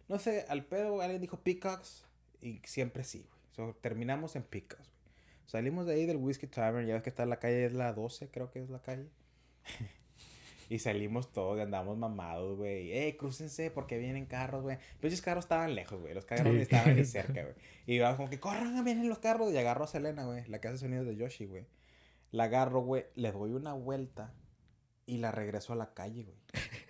No 0.10 0.20
sé, 0.20 0.46
al 0.50 0.66
pedo 0.66 1.02
alguien 1.02 1.22
dijo 1.22 1.40
Peacocks, 1.40 2.04
y 2.42 2.60
siempre 2.66 3.04
sí, 3.06 3.20
güey. 3.30 3.40
So, 3.56 3.76
terminamos 3.82 4.36
en 4.36 4.44
Peacocks, 4.44 4.84
güey. 4.84 5.14
Salimos 5.46 5.86
de 5.86 5.94
ahí 5.94 6.06
del 6.06 6.18
Whiskey 6.18 6.50
Tavern, 6.50 6.86
ya 6.86 6.96
ves 6.96 7.04
que 7.04 7.10
está 7.10 7.24
en 7.24 7.30
la 7.30 7.40
calle, 7.40 7.66
es 7.66 7.74
la 7.74 7.94
12, 7.94 8.30
creo 8.30 8.52
que 8.52 8.62
es 8.62 8.70
la 8.70 8.82
calle. 8.82 9.08
Y 10.72 10.78
salimos 10.78 11.34
todos 11.34 11.58
y 11.58 11.62
andamos 11.62 11.98
mamados, 11.98 12.56
güey. 12.56 12.92
¡Eh, 12.94 13.18
crúcense! 13.18 13.72
Porque 13.72 13.98
vienen 13.98 14.28
carros, 14.28 14.62
güey. 14.62 14.76
Los 14.78 15.00
pinches 15.02 15.22
carros 15.24 15.46
estaban 15.46 15.74
lejos, 15.74 16.00
güey. 16.00 16.14
Los 16.14 16.26
carros 16.26 16.54
Sí. 16.54 16.62
estaban 16.62 16.96
ni 16.96 17.04
cerca, 17.06 17.42
güey. 17.42 17.56
Y 17.88 17.98
vamos 17.98 18.18
como 18.18 18.30
que 18.30 18.40
corran, 18.40 18.86
vienen 18.86 19.10
los 19.10 19.18
carros. 19.18 19.52
Y 19.52 19.58
agarro 19.58 19.86
a 19.86 19.88
Selena, 19.88 20.26
güey. 20.26 20.46
La 20.48 20.62
que 20.62 20.68
hace 20.68 20.78
sonidos 20.78 21.08
de 21.08 21.16
Yoshi, 21.16 21.48
güey. 21.48 21.66
La 22.30 22.44
agarro, 22.44 22.82
güey. 22.82 23.06
Le 23.16 23.32
doy 23.32 23.54
una 23.54 23.74
vuelta. 23.74 24.32
Y 25.08 25.18
la 25.18 25.32
regreso 25.32 25.74
a 25.74 25.76
la 25.76 25.96
calle, 25.96 26.22
güey. 26.26 26.38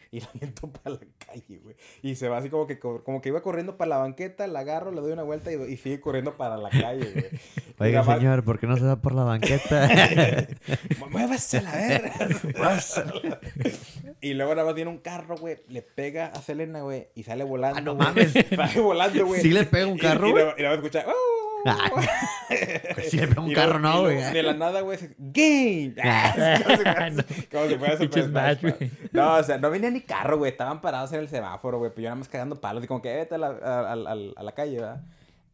Y 0.12 0.22
la 0.22 0.30
viento 0.34 0.68
para 0.72 0.96
la 0.96 1.02
calle, 1.24 1.60
güey. 1.60 1.76
Y 2.02 2.16
se 2.16 2.30
va 2.30 2.40
así 2.40 2.50
como 2.50 2.66
que, 2.66 2.80
co- 2.80 3.04
como 3.04 3.22
que 3.22 3.30
iba 3.30 3.44
corriendo 3.44 3.78
para 3.78 3.90
la 3.90 3.98
banqueta. 3.98 4.48
La 4.48 4.62
agarro, 4.62 4.92
le 4.92 5.02
doy 5.02 5.12
una 5.12 5.22
vuelta 5.22 5.52
y, 5.52 5.56
y 5.72 5.78
sigue 5.78 6.00
corriendo 6.00 6.36
para 6.36 6.58
la 6.58 6.72
calle, 6.72 7.12
güey. 7.12 7.26
Y 7.26 7.84
Oiga, 7.84 8.00
nada 8.00 8.04
más- 8.14 8.18
señor, 8.20 8.44
¿por 8.44 8.58
qué 8.60 8.66
no 8.66 8.76
se 8.76 8.86
da 8.86 8.96
por 8.96 9.14
la 9.14 9.24
banqueta? 9.24 9.88
Muévase 11.12 11.62
la 11.62 11.72
verga. 11.72 12.14
y 14.22 14.34
luego 14.34 14.56
nada 14.56 14.66
más 14.66 14.76
viene 14.76 14.90
un 14.90 14.98
carro, 14.98 15.36
güey. 15.38 15.58
Le 15.68 15.82
pega 15.84 16.28
a 16.28 16.42
Selena, 16.42 16.82
güey. 16.82 17.08
Y 17.16 17.24
sale 17.24 17.44
volando. 17.44 17.78
Ah, 17.78 17.82
no 17.82 17.94
mames. 17.96 18.34
Sale 18.34 18.80
volando, 18.80 19.26
güey. 19.28 19.42
¿Sí 19.42 19.50
le 19.52 19.64
pega 19.66 19.86
un 19.88 19.98
Y- 19.98 20.00
carro, 20.00 20.28
Y, 20.30 20.32
luego- 20.32 20.54
y 20.58 20.62
luego 20.62 20.76
escucha. 20.76 21.06
"Oh". 21.08 21.39
Ah, 21.66 21.90
Si 23.10 23.18
le 23.18 23.28
pega 23.28 23.42
un 23.42 23.52
Y 23.52 23.54
carro, 23.54 23.80
no, 23.80 24.02
güey. 24.02 24.18
De 24.34 24.44
la 24.44 24.54
nada, 24.54 24.82
güey. 24.82 24.98
se- 24.98 25.16
¡Game! 25.18 25.94
No. 25.96 27.24
Como 27.52 27.68
si 27.68 27.76
fuera 27.76 27.98
Super 27.98 28.24
Smash, 28.24 28.60
Smash, 28.60 28.62
güey. 28.62 28.74
güey. 28.78 28.92
No, 29.12 29.36
o 29.36 29.44
sea, 29.44 29.58
no 29.58 29.70
venía 29.70 29.90
ni 29.92 30.02
carro, 30.02 30.38
güey. 30.38 30.52
Estaban 30.52 30.82
parados 30.82 31.12
en 31.14 31.20
el 31.20 31.28
semáforo, 31.30 31.80
güey. 31.80 31.92
Pero 31.92 32.04
yo 32.04 32.10
nada 32.10 32.16
más 32.16 32.30
cagando 32.30 32.56
palos. 32.60 32.84
Y 32.84 32.88
como 32.88 33.02
que 33.02 33.14
vete 33.16 33.36
a 33.36 33.38
la, 33.38 33.48
a, 33.48 33.80
a- 33.94 33.94
a- 34.38 34.44
la 34.44 34.52
calle, 34.54 34.76
¿verdad? 34.78 35.02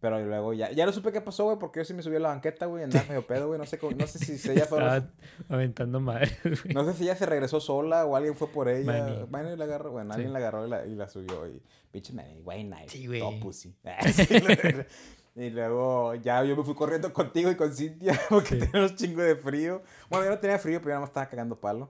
Pero 0.01 0.23
luego 0.23 0.53
ya, 0.53 0.69
ya 0.71 0.85
no 0.85 0.91
supe 0.91 1.11
qué 1.11 1.19
pasó, 1.21 1.45
güey, 1.45 1.57
porque 1.57 1.79
yo 1.79 1.85
sí 1.85 1.95
me 1.95 2.03
subí 2.03 2.17
a 2.17 2.19
la 2.19 2.27
banqueta, 2.27 2.67
güey, 2.67 2.83
andaba 2.83 3.05
medio 3.07 3.25
pedo, 3.25 3.47
güey, 3.47 3.57
no 3.57 3.65
sé, 3.65 3.79
cómo- 3.79 3.95
no 3.97 4.05
sé 4.05 4.19
si 4.19 4.51
ella 4.51 4.65
fue, 4.65 4.77
Estaba 4.77 5.03
aventando 5.49 5.99
madre, 5.99 6.29
güey. 6.43 6.75
no 6.75 6.85
sé 6.85 6.93
si 6.93 7.03
ella 7.05 7.15
se 7.15 7.25
regresó 7.25 7.59
sola 7.59 8.05
o 8.05 8.15
alguien 8.15 8.35
fue 8.35 8.47
por 8.49 8.69
ella. 8.69 8.85
Manny. 8.85 9.25
Manny 9.31 9.55
la 9.57 9.63
agarró, 9.63 9.91
bueno, 9.93 10.09
Sí. 10.13 10.15
alguien 10.17 10.33
la 10.33 10.39
agarró 10.39 10.67
y 10.67 10.69
la, 10.69 10.85
y 10.85 10.93
la 10.93 11.07
subió. 11.07 11.47
Y 11.47 11.59
pinche 11.91 12.13
Manny, 12.13 12.41
güey, 12.41 12.65
nice. 12.65 12.89
Sí, 12.89 13.07
güey. 13.07 13.19
Todo 13.19 13.39
pussy. 13.39 13.73
Y 15.35 15.49
luego 15.49 16.15
ya 16.15 16.43
yo 16.45 16.55
me 16.55 16.63
fui 16.63 16.75
corriendo 16.75 17.11
contigo 17.13 17.51
y 17.51 17.55
con 17.55 17.73
Cintia 17.73 18.19
porque 18.29 18.55
Sí. 18.55 18.59
teníamos 18.59 18.95
chingo 18.95 19.21
de 19.21 19.35
frío. 19.35 19.81
Bueno, 20.09 20.25
yo 20.25 20.31
no 20.31 20.39
tenía 20.39 20.57
frío, 20.59 20.79
pero 20.79 20.89
yo 20.91 20.93
nada 20.95 21.01
más 21.01 21.09
estaba 21.09 21.27
cagando 21.27 21.59
palo. 21.59 21.89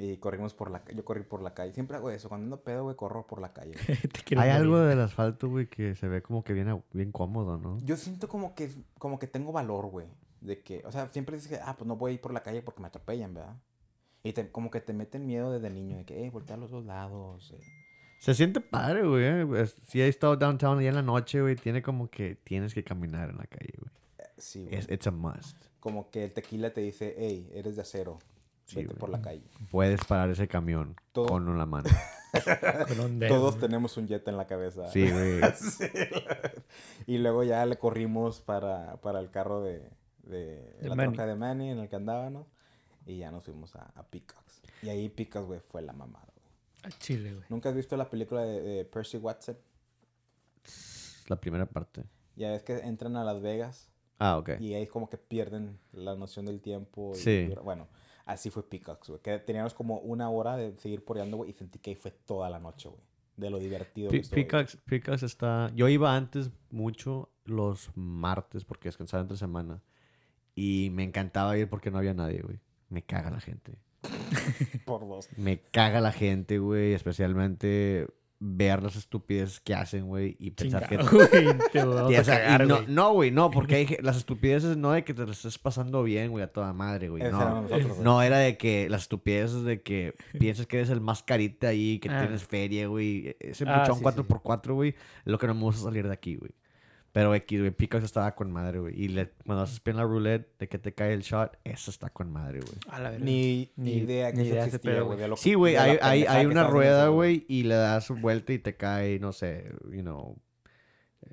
Y 0.00 0.16
corrimos 0.18 0.54
por 0.54 0.70
la 0.70 0.84
ca- 0.84 0.92
yo 0.92 1.04
corrí 1.04 1.24
por 1.24 1.42
la 1.42 1.54
calle. 1.54 1.72
Siempre 1.72 1.96
hago 1.96 2.08
eso, 2.10 2.28
cuando 2.28 2.44
ando 2.44 2.60
pedo, 2.62 2.84
güey, 2.84 2.94
corro 2.94 3.26
por 3.26 3.40
la 3.40 3.52
calle. 3.52 3.72
Hay 4.30 4.36
morir. 4.36 4.52
algo 4.52 4.78
del 4.78 5.00
asfalto, 5.00 5.48
güey, 5.48 5.66
que 5.66 5.96
se 5.96 6.06
ve 6.06 6.22
como 6.22 6.44
que 6.44 6.52
viene 6.52 6.80
bien 6.92 7.10
cómodo, 7.10 7.58
¿no? 7.58 7.78
Yo 7.80 7.96
siento 7.96 8.28
como 8.28 8.54
que, 8.54 8.70
como 8.98 9.18
que 9.18 9.26
tengo 9.26 9.50
valor, 9.50 9.86
güey. 9.86 10.06
De 10.40 10.62
que, 10.62 10.84
o 10.86 10.92
sea, 10.92 11.08
siempre 11.08 11.34
dices 11.34 11.50
que, 11.50 11.56
ah, 11.64 11.74
pues 11.76 11.88
no 11.88 11.96
voy 11.96 12.12
a 12.12 12.14
ir 12.14 12.20
por 12.20 12.32
la 12.32 12.44
calle 12.44 12.62
porque 12.62 12.80
me 12.80 12.86
atropellan, 12.86 13.34
¿verdad? 13.34 13.56
Y 14.22 14.32
te- 14.34 14.52
como 14.52 14.70
que 14.70 14.80
te 14.80 14.92
meten 14.92 15.26
miedo 15.26 15.50
desde 15.50 15.68
niño, 15.68 15.96
de 15.96 16.04
que, 16.04 16.24
eh, 16.24 16.30
voltea 16.30 16.54
a 16.54 16.58
los 16.60 16.70
dos 16.70 16.84
lados. 16.84 17.52
eh. 17.58 17.60
Se 18.18 18.34
siente 18.34 18.60
padre, 18.60 19.06
güey. 19.06 19.24
eh. 19.24 19.66
Si 19.86 20.00
he 20.00 20.08
estado 20.08 20.36
downtown 20.36 20.80
ya 20.80 20.88
en 20.88 20.94
la 20.96 21.02
noche, 21.02 21.40
güey, 21.40 21.56
tiene 21.56 21.82
como 21.82 22.10
que 22.10 22.34
tienes 22.34 22.74
que 22.74 22.82
caminar 22.84 23.30
en 23.30 23.38
la 23.38 23.44
calle, 23.46 23.72
güey. 23.78 23.90
Sí, 24.36 24.64
güey. 24.64 24.74
Es, 24.76 24.90
it's 24.90 25.06
a 25.06 25.10
must. 25.10 25.56
Como 25.80 26.10
que 26.10 26.24
el 26.24 26.32
tequila 26.32 26.70
te 26.72 26.80
dice, 26.80 27.14
hey, 27.16 27.48
eres 27.54 27.76
de 27.76 27.82
acero. 27.82 28.18
Sí, 28.66 28.76
Vete 28.76 28.88
güey. 28.88 28.98
por 28.98 29.08
la 29.10 29.22
calle. 29.22 29.42
Puedes 29.70 30.04
parar 30.04 30.28
ese 30.30 30.46
camión 30.48 30.96
Todo- 31.12 31.26
con 31.28 31.48
una 31.48 31.64
mano. 31.66 31.88
Con 32.88 33.00
un 33.00 33.18
dedo, 33.18 33.36
Todos 33.36 33.54
güey. 33.56 33.62
tenemos 33.62 33.96
un 33.96 34.06
jet 34.06 34.28
en 34.28 34.36
la 34.36 34.46
cabeza. 34.46 34.86
Sí, 34.88 35.10
güey. 35.10 35.40
Sí. 35.56 35.84
y 37.06 37.16
luego 37.18 37.42
ya 37.42 37.64
le 37.64 37.78
corrimos 37.78 38.40
para, 38.42 38.96
para 39.00 39.20
el 39.20 39.30
carro 39.30 39.62
de, 39.62 39.88
de, 40.24 40.74
De 40.82 40.88
la 40.90 40.94
Manny. 40.94 41.08
troca 41.14 41.26
de 41.26 41.34
Manny 41.36 41.70
en 41.70 41.78
el 41.78 41.88
que 41.88 41.96
andábamos. 41.96 42.46
Y 43.06 43.16
ya 43.16 43.30
nos 43.30 43.44
fuimos 43.44 43.74
a, 43.76 43.84
a 43.94 44.02
Peacocks. 44.02 44.60
Y 44.82 44.90
ahí 44.90 45.08
Peacocks, 45.08 45.46
güey, 45.46 45.60
fue 45.70 45.80
la 45.80 45.94
mamada. 45.94 46.26
A 46.84 46.90
Chile, 46.90 47.32
güey. 47.34 47.44
¿Nunca 47.48 47.68
has 47.70 47.74
visto 47.74 47.96
la 47.96 48.08
película 48.08 48.42
de, 48.42 48.60
de 48.62 48.84
Percy 48.84 49.16
Watson? 49.18 49.56
La 51.28 51.36
primera 51.40 51.66
parte. 51.66 52.04
Ya 52.36 52.50
ves 52.52 52.62
que 52.62 52.76
entran 52.78 53.16
a 53.16 53.24
Las 53.24 53.40
Vegas 53.42 53.90
Ah, 54.18 54.38
ok. 54.38 54.50
y 54.60 54.74
ahí 54.74 54.86
como 54.86 55.08
que 55.10 55.18
pierden 55.18 55.78
la 55.92 56.14
noción 56.14 56.46
del 56.46 56.60
tiempo. 56.60 57.12
y 57.14 57.18
Sí. 57.18 57.46
dura- 57.46 57.62
Bueno, 57.62 57.88
así 58.26 58.50
fue 58.50 58.68
Peacocks, 58.68 59.08
güey. 59.08 59.20
Que 59.20 59.38
teníamos 59.38 59.74
como 59.74 59.98
una 59.98 60.30
hora 60.30 60.56
de 60.56 60.76
seguir 60.78 61.04
poreando, 61.04 61.36
güey, 61.38 61.50
y 61.50 61.52
sentí 61.52 61.78
que 61.78 61.90
ahí 61.90 61.96
fue 61.96 62.10
toda 62.12 62.48
la 62.50 62.58
noche, 62.58 62.88
güey. 62.88 63.00
De 63.36 63.50
lo 63.50 63.58
divertido 63.58 64.10
que 64.10 64.20
Pe-. 64.20 64.44
Peacocks, 64.44 64.76
Peacocks 64.84 65.22
está... 65.22 65.70
Yo 65.74 65.88
iba 65.88 66.14
antes 66.16 66.50
mucho 66.70 67.30
los 67.44 67.90
martes 67.94 68.64
porque 68.64 68.88
descansaba 68.88 69.20
entre 69.20 69.36
semana. 69.36 69.80
Y 70.56 70.90
me 70.92 71.04
encantaba 71.04 71.56
ir 71.56 71.68
porque 71.68 71.90
no 71.90 71.98
había 71.98 72.14
nadie, 72.14 72.40
güey. 72.42 72.58
Me 72.88 73.02
caga 73.04 73.30
la 73.30 73.40
gente. 73.40 73.78
Por 74.84 75.06
dos. 75.08 75.28
Me 75.36 75.60
caga 75.70 76.00
la 76.00 76.12
gente, 76.12 76.58
güey. 76.58 76.92
Especialmente 76.94 78.06
ver 78.40 78.84
las 78.84 78.94
estupideces 78.94 79.58
que 79.58 79.74
hacen, 79.74 80.06
güey. 80.06 80.36
Y 80.38 80.52
pensar 80.52 80.88
Chingado, 80.88 81.28
que... 81.28 81.38
Te 81.72 81.80
a 81.80 82.22
cagar, 82.22 82.66
no, 82.68 82.76
güey. 82.76 82.86
no, 82.88 83.12
güey, 83.12 83.30
no, 83.32 83.50
porque 83.50 83.74
hay, 83.74 83.96
las 84.00 84.16
estupideces 84.16 84.76
no 84.76 84.92
de 84.92 85.02
que 85.02 85.12
te 85.12 85.26
las 85.26 85.38
estés 85.38 85.58
pasando 85.58 86.04
bien, 86.04 86.30
güey, 86.30 86.44
a 86.44 86.52
toda 86.52 86.72
madre, 86.72 87.08
güey. 87.08 87.24
No. 87.24 87.62
nosotros. 87.62 87.98
No, 87.98 88.22
era 88.22 88.38
de 88.38 88.56
que 88.56 88.88
las 88.88 89.02
estupideces 89.02 89.64
de 89.64 89.82
que 89.82 90.14
piensas 90.38 90.66
que 90.66 90.76
eres 90.76 90.90
el 90.90 91.00
más 91.00 91.24
carita 91.24 91.68
ahí, 91.68 91.98
que 91.98 92.08
Ah. 92.10 92.20
tienes 92.20 92.44
feria, 92.44 92.86
güey. 92.86 93.36
Ese 93.40 93.64
Ah, 93.66 93.84
sí, 93.84 93.92
4x4, 94.00 94.72
güey, 94.74 94.90
es 94.90 94.96
lo 95.24 95.38
que 95.38 95.48
no 95.48 95.54
me 95.54 95.62
gusta 95.62 95.82
salir 95.82 96.06
de 96.06 96.12
aquí, 96.14 96.36
güey. 96.36 96.52
Pero 97.12 97.34
X, 97.34 97.58
güey, 97.60 97.70
Peacocks 97.70 98.04
estaba 98.04 98.34
con 98.34 98.50
madre, 98.52 98.78
güey. 98.80 98.94
Y 99.02 99.08
le- 99.08 99.30
cuando 99.46 99.62
haces 99.64 99.82
bien 99.82 99.96
la 99.96 100.04
roulette 100.04 100.56
de 100.58 100.68
que 100.68 100.78
te 100.78 100.92
cae 100.94 101.14
el 101.14 101.22
shot, 101.22 101.56
eso 101.64 101.90
está 101.90 102.10
con 102.10 102.30
madre, 102.30 102.60
güey. 102.60 102.74
A 102.90 103.00
la. 103.00 103.18
Ni, 103.18 103.72
ni 103.76 103.92
idea 103.94 104.30
que 104.30 104.38
ni 104.42 104.48
idea 104.48 104.66
existía, 104.66 105.00
güey. 105.00 105.18
de 105.18 105.36
Sí, 105.36 105.54
güey, 105.54 105.72
de 105.72 105.78
hay, 105.80 105.98
hay, 106.02 106.24
hay 106.24 106.46
una 106.46 106.64
rueda, 106.66 107.08
güey, 107.08 107.44
y 107.48 107.62
le 107.64 107.74
das 107.76 108.10
vuelta 108.10 108.52
y 108.52 108.58
te 108.58 108.76
cae, 108.76 109.18
no 109.18 109.32
sé, 109.32 109.72
you 109.90 110.02
know, 110.02 110.36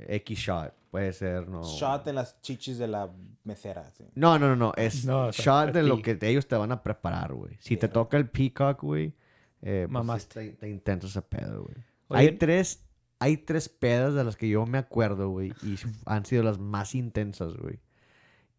X 0.07 0.39
shot. 0.39 0.73
Puede 0.91 1.11
ser, 1.11 1.47
no. 1.49 1.61
Shot 1.63 2.07
en 2.07 2.15
las 2.15 2.39
chichis 2.41 2.77
de 2.77 2.87
la 2.87 3.11
mesera. 3.43 3.91
sí. 3.97 4.05
No, 4.15 4.39
no, 4.39 4.47
no, 4.47 4.55
no. 4.55 4.73
Es 4.77 5.03
No, 5.05 5.29
shot 5.31 5.73
de 5.73 5.81
a 5.81 5.83
lo 5.83 6.01
que 6.01 6.17
ellos 6.21 6.47
te 6.47 6.55
van 6.55 6.71
a 6.71 6.81
preparar, 6.81 7.33
güey. 7.33 7.57
Si 7.59 7.75
te 7.75 7.87
Sí. 7.87 7.93
toca 7.93 8.15
el 8.15 8.29
peacock, 8.29 8.81
güey. 8.81 9.13
Eh, 9.61 9.87
pues. 9.91 10.27
Te, 10.29 10.51
te 10.51 10.69
intentas 10.69 11.09
ese 11.09 11.21
pedo, 11.21 11.63
güey. 11.63 11.75
Hay 12.09 12.31
tres, 12.37 12.84
hay 13.19 13.37
tres 13.37 13.69
pedas 13.69 14.13
de 14.13 14.23
las 14.23 14.35
que 14.35 14.49
yo 14.49 14.65
me 14.65 14.77
acuerdo, 14.77 15.29
güey. 15.29 15.53
Y 15.63 15.77
han 16.05 16.25
sido 16.25 16.43
las 16.43 16.59
más 16.59 16.95
intensas, 16.95 17.55
güey. 17.55 17.79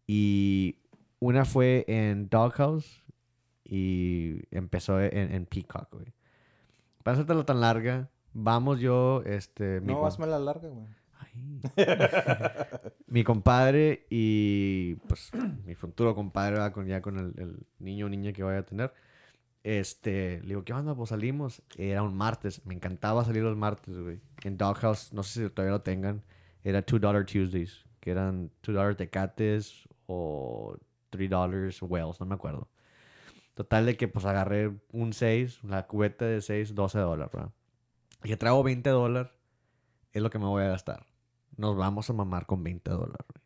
Y 0.05 0.79
una 1.19 1.45
fue 1.45 1.85
en 1.87 2.29
Doghouse 2.29 3.03
y 3.63 4.41
empezó 4.51 5.01
en, 5.01 5.33
en 5.33 5.45
Peacock, 5.45 5.91
güey. 5.91 6.13
Para 7.03 7.15
hacértela 7.15 7.45
tan 7.45 7.61
larga, 7.61 8.09
vamos 8.33 8.79
yo, 8.79 9.21
este... 9.25 9.81
mi 9.81 9.93
No, 9.93 10.05
hazme 10.05 10.27
la 10.27 10.39
larga, 10.39 10.69
güey. 10.69 10.87
Mi 13.07 13.23
compadre 13.23 14.07
y 14.09 14.95
pues 15.07 15.31
mi 15.65 15.75
futuro 15.75 16.15
compadre 16.15 16.53
¿verdad? 16.53 16.71
con 16.71 16.87
ya 16.87 17.01
con 17.01 17.17
el, 17.17 17.33
el 17.37 17.65
niño 17.79 18.07
o 18.07 18.09
niña 18.09 18.33
que 18.33 18.43
vaya 18.43 18.59
a 18.59 18.65
tener. 18.65 18.91
Este, 19.67 20.39
le 20.43 20.47
digo, 20.47 20.63
¿qué 20.63 20.71
onda? 20.71 20.95
Pues 20.95 21.09
salimos. 21.09 21.61
Era 21.77 22.01
un 22.01 22.15
martes. 22.15 22.65
Me 22.65 22.73
encantaba 22.73 23.25
salir 23.25 23.43
los 23.43 23.57
martes, 23.57 23.97
güey. 23.97 24.21
En 24.43 24.57
Doghouse, 24.57 25.11
no 25.11 25.23
sé 25.23 25.43
si 25.43 25.49
todavía 25.49 25.73
lo 25.73 25.81
tengan. 25.81 26.23
Era 26.63 26.85
$2 26.85 27.25
Tuesdays. 27.25 27.85
Que 27.99 28.11
eran 28.11 28.49
$2 28.63 28.95
Tecates 28.95 29.89
o 30.05 30.77
$3 31.11 31.81
Wells, 31.81 32.21
no 32.21 32.25
me 32.25 32.35
acuerdo. 32.35 32.69
Total 33.55 33.85
de 33.85 33.97
que 33.97 34.07
pues 34.07 34.23
agarré 34.23 34.71
un 34.93 35.11
6, 35.11 35.65
la 35.65 35.85
cubeta 35.85 36.23
de 36.23 36.39
6, 36.39 36.73
12 36.73 36.99
dólares, 36.99 37.33
¿verdad? 37.33 37.51
Y 38.23 38.29
que 38.29 38.37
traigo 38.37 38.63
20 38.63 38.89
dólares, 38.89 39.33
es 40.13 40.21
lo 40.21 40.29
que 40.29 40.39
me 40.39 40.45
voy 40.45 40.63
a 40.63 40.69
gastar. 40.69 41.07
Nos 41.57 41.75
vamos 41.75 42.09
a 42.09 42.13
mamar 42.13 42.45
con 42.45 42.63
20 42.63 42.89
dólares, 42.89 43.25
güey. 43.27 43.43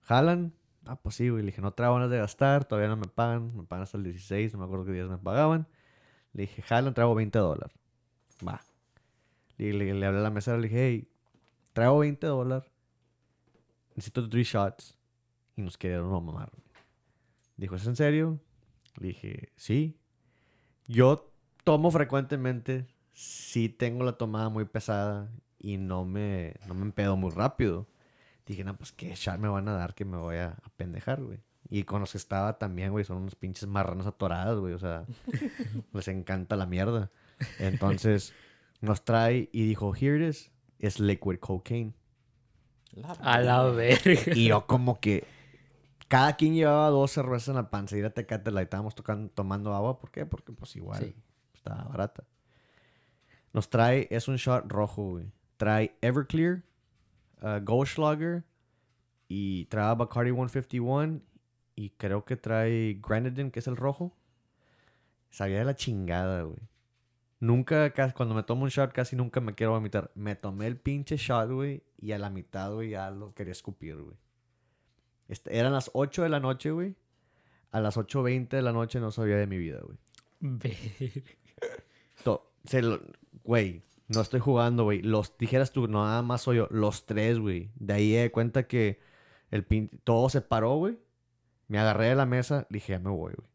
¿Jalan? 0.00 0.54
Ah, 0.86 0.96
pues 0.96 1.16
sí, 1.16 1.28
güey. 1.28 1.42
Le 1.42 1.46
dije, 1.46 1.62
no 1.62 1.72
traigo 1.72 1.94
ganas 1.94 2.10
de 2.10 2.18
gastar, 2.18 2.64
todavía 2.64 2.88
no 2.88 2.96
me 2.96 3.08
pagan. 3.08 3.56
Me 3.56 3.64
pagan 3.64 3.84
hasta 3.84 3.96
el 3.96 4.04
16, 4.04 4.52
no 4.52 4.58
me 4.58 4.64
acuerdo 4.66 4.84
qué 4.84 4.92
días 4.92 5.08
me 5.08 5.18
pagaban. 5.18 5.66
Le 6.32 6.42
dije, 6.42 6.62
jalan, 6.62 6.94
traigo 6.94 7.14
20 7.14 7.38
dólares. 7.38 7.76
Va. 8.46 8.60
Le, 9.56 9.90
hablé 9.90 10.06
a 10.06 10.12
la 10.12 10.30
mesera, 10.30 10.58
le 10.58 10.68
dije, 10.68 10.86
hey, 10.86 11.08
traigo 11.72 11.98
20 11.98 12.26
dólares. 12.26 12.70
Necesito 13.94 14.28
3 14.28 14.46
shots. 14.46 14.98
Y 15.56 15.62
nos 15.62 15.78
quedaron 15.78 16.12
a 16.14 16.20
mamar. 16.20 16.50
Dijo, 17.56 17.76
¿es 17.76 17.86
en 17.86 17.96
serio? 17.96 18.40
Le 18.96 19.08
dije, 19.08 19.52
sí. 19.56 19.98
Yo 20.86 21.32
tomo 21.62 21.90
frecuentemente. 21.90 22.88
Sí 23.12 23.68
tengo 23.68 24.04
la 24.04 24.18
tomada 24.18 24.48
muy 24.48 24.64
pesada. 24.64 25.30
Y 25.58 25.76
no 25.78 26.04
me, 26.04 26.56
no 26.66 26.74
me 26.74 26.82
empedo 26.82 27.16
muy 27.16 27.30
rápido. 27.30 27.86
Dije, 28.46 28.64
no, 28.64 28.76
pues 28.76 28.92
qué 28.92 29.14
shot 29.14 29.38
me 29.38 29.48
van 29.48 29.68
a 29.68 29.72
dar 29.72 29.94
que 29.94 30.04
me 30.04 30.16
voy 30.18 30.36
a, 30.36 30.48
a 30.62 30.68
pendejar, 30.76 31.22
güey. 31.22 31.40
Y 31.70 31.84
con 31.84 32.00
los 32.00 32.12
que 32.12 32.18
estaba 32.18 32.58
también, 32.58 32.90
güey, 32.92 33.04
son 33.04 33.16
unos 33.18 33.34
pinches 33.34 33.66
marranos 33.68 34.06
atoradas, 34.06 34.58
güey. 34.58 34.74
O 34.74 34.78
sea, 34.78 35.04
les 35.92 36.08
encanta 36.08 36.56
la 36.56 36.66
mierda. 36.66 37.10
Entonces, 37.58 38.34
nos 38.80 39.04
trae 39.04 39.48
y 39.52 39.66
dijo, 39.66 39.94
here 39.94 40.16
it 40.22 40.28
is. 40.30 40.50
Es 40.78 41.00
liquid 41.00 41.38
cocaine. 41.38 41.94
La 42.92 43.12
A 43.12 43.40
la 43.40 43.62
verga. 43.64 44.20
Y 44.34 44.48
yo 44.48 44.66
como 44.66 45.00
que 45.00 45.24
cada 46.06 46.36
quien 46.36 46.54
llevaba 46.54 46.90
dos 46.90 47.10
cervezas 47.10 47.48
en 47.48 47.54
la 47.54 47.70
panza 47.70 47.96
y 47.96 48.00
era 48.00 48.10
Tecate 48.10 48.50
Light. 48.50 48.66
Estábamos 48.66 48.94
tocando, 48.94 49.30
tomando 49.32 49.74
agua. 49.74 49.98
¿Por 49.98 50.10
qué? 50.10 50.26
Porque 50.26 50.52
pues 50.52 50.76
igual 50.76 51.02
Sí. 51.02 51.14
estaba 51.54 51.82
barata. 51.84 52.24
Nos 53.54 53.70
trae, 53.70 54.06
es 54.10 54.28
un 54.28 54.36
shot 54.36 54.70
rojo, 54.70 55.10
güey. 55.10 55.32
Trae 55.56 55.96
Everclear, 56.02 56.62
uh, 57.44 57.62
Goldschlager 57.64 58.42
y 59.28 59.66
trae 59.66 59.94
Bacardi 59.94 60.30
151 60.32 61.20
y 61.76 61.90
creo 61.90 62.24
que 62.24 62.36
trae 62.36 63.00
Grenadine, 63.06 63.50
que 63.50 63.58
es 63.60 63.66
el 63.66 63.76
rojo. 63.76 64.16
Sabía 65.30 65.58
de 65.58 65.64
la 65.64 65.74
chingada, 65.74 66.42
güey. 66.42 66.58
Nunca, 67.40 67.90
ca- 67.90 68.12
cuando 68.12 68.34
me 68.34 68.42
tomo 68.44 68.62
un 68.62 68.70
shot, 68.70 68.92
casi 68.92 69.16
nunca 69.16 69.40
me 69.40 69.54
quiero 69.54 69.72
vomitar. 69.72 70.10
Me 70.14 70.34
tomé 70.36 70.66
el 70.66 70.76
pinche 70.76 71.16
shot, 71.16 71.50
güey, 71.50 71.82
y 71.98 72.12
a 72.12 72.18
la 72.18 72.30
mitad, 72.30 72.72
güey, 72.72 72.90
ya 72.90 73.10
lo 73.10 73.34
quería 73.34 73.52
escupir, 73.52 73.96
güey. 73.96 74.16
Este, 75.28 75.58
eran 75.58 75.72
las 75.72 75.90
8 75.94 76.22
de 76.22 76.28
la 76.28 76.38
noche, 76.40 76.70
güey. 76.70 76.94
A 77.72 77.80
las 77.80 77.96
8.20 77.96 78.48
de 78.50 78.62
la 78.62 78.72
noche 78.72 79.00
no 79.00 79.10
sabía 79.10 79.36
de 79.36 79.46
mi 79.48 79.58
vida, 79.58 79.80
güey. 79.82 79.98
Lo- 82.24 82.50
Güey, 83.42 83.82
no 84.08 84.20
estoy 84.20 84.40
jugando, 84.40 84.84
güey. 84.84 85.02
Los, 85.02 85.36
dijeras 85.38 85.72
tú, 85.72 85.88
no, 85.88 86.04
nada 86.04 86.22
más 86.22 86.42
soy 86.42 86.58
yo. 86.58 86.68
Los 86.70 87.06
tres, 87.06 87.38
güey. 87.38 87.70
De 87.76 87.94
ahí 87.94 88.12
de 88.12 88.30
cuenta 88.30 88.66
que 88.66 89.00
el 89.50 89.64
pin... 89.64 89.90
todo 90.04 90.28
se 90.28 90.40
paró, 90.40 90.76
güey. 90.76 90.98
Me 91.68 91.78
agarré 91.78 92.08
de 92.08 92.14
la 92.14 92.26
mesa, 92.26 92.66
dije, 92.68 92.92
ya 92.92 92.98
me 92.98 93.10
voy, 93.10 93.32
güey. 93.34 93.48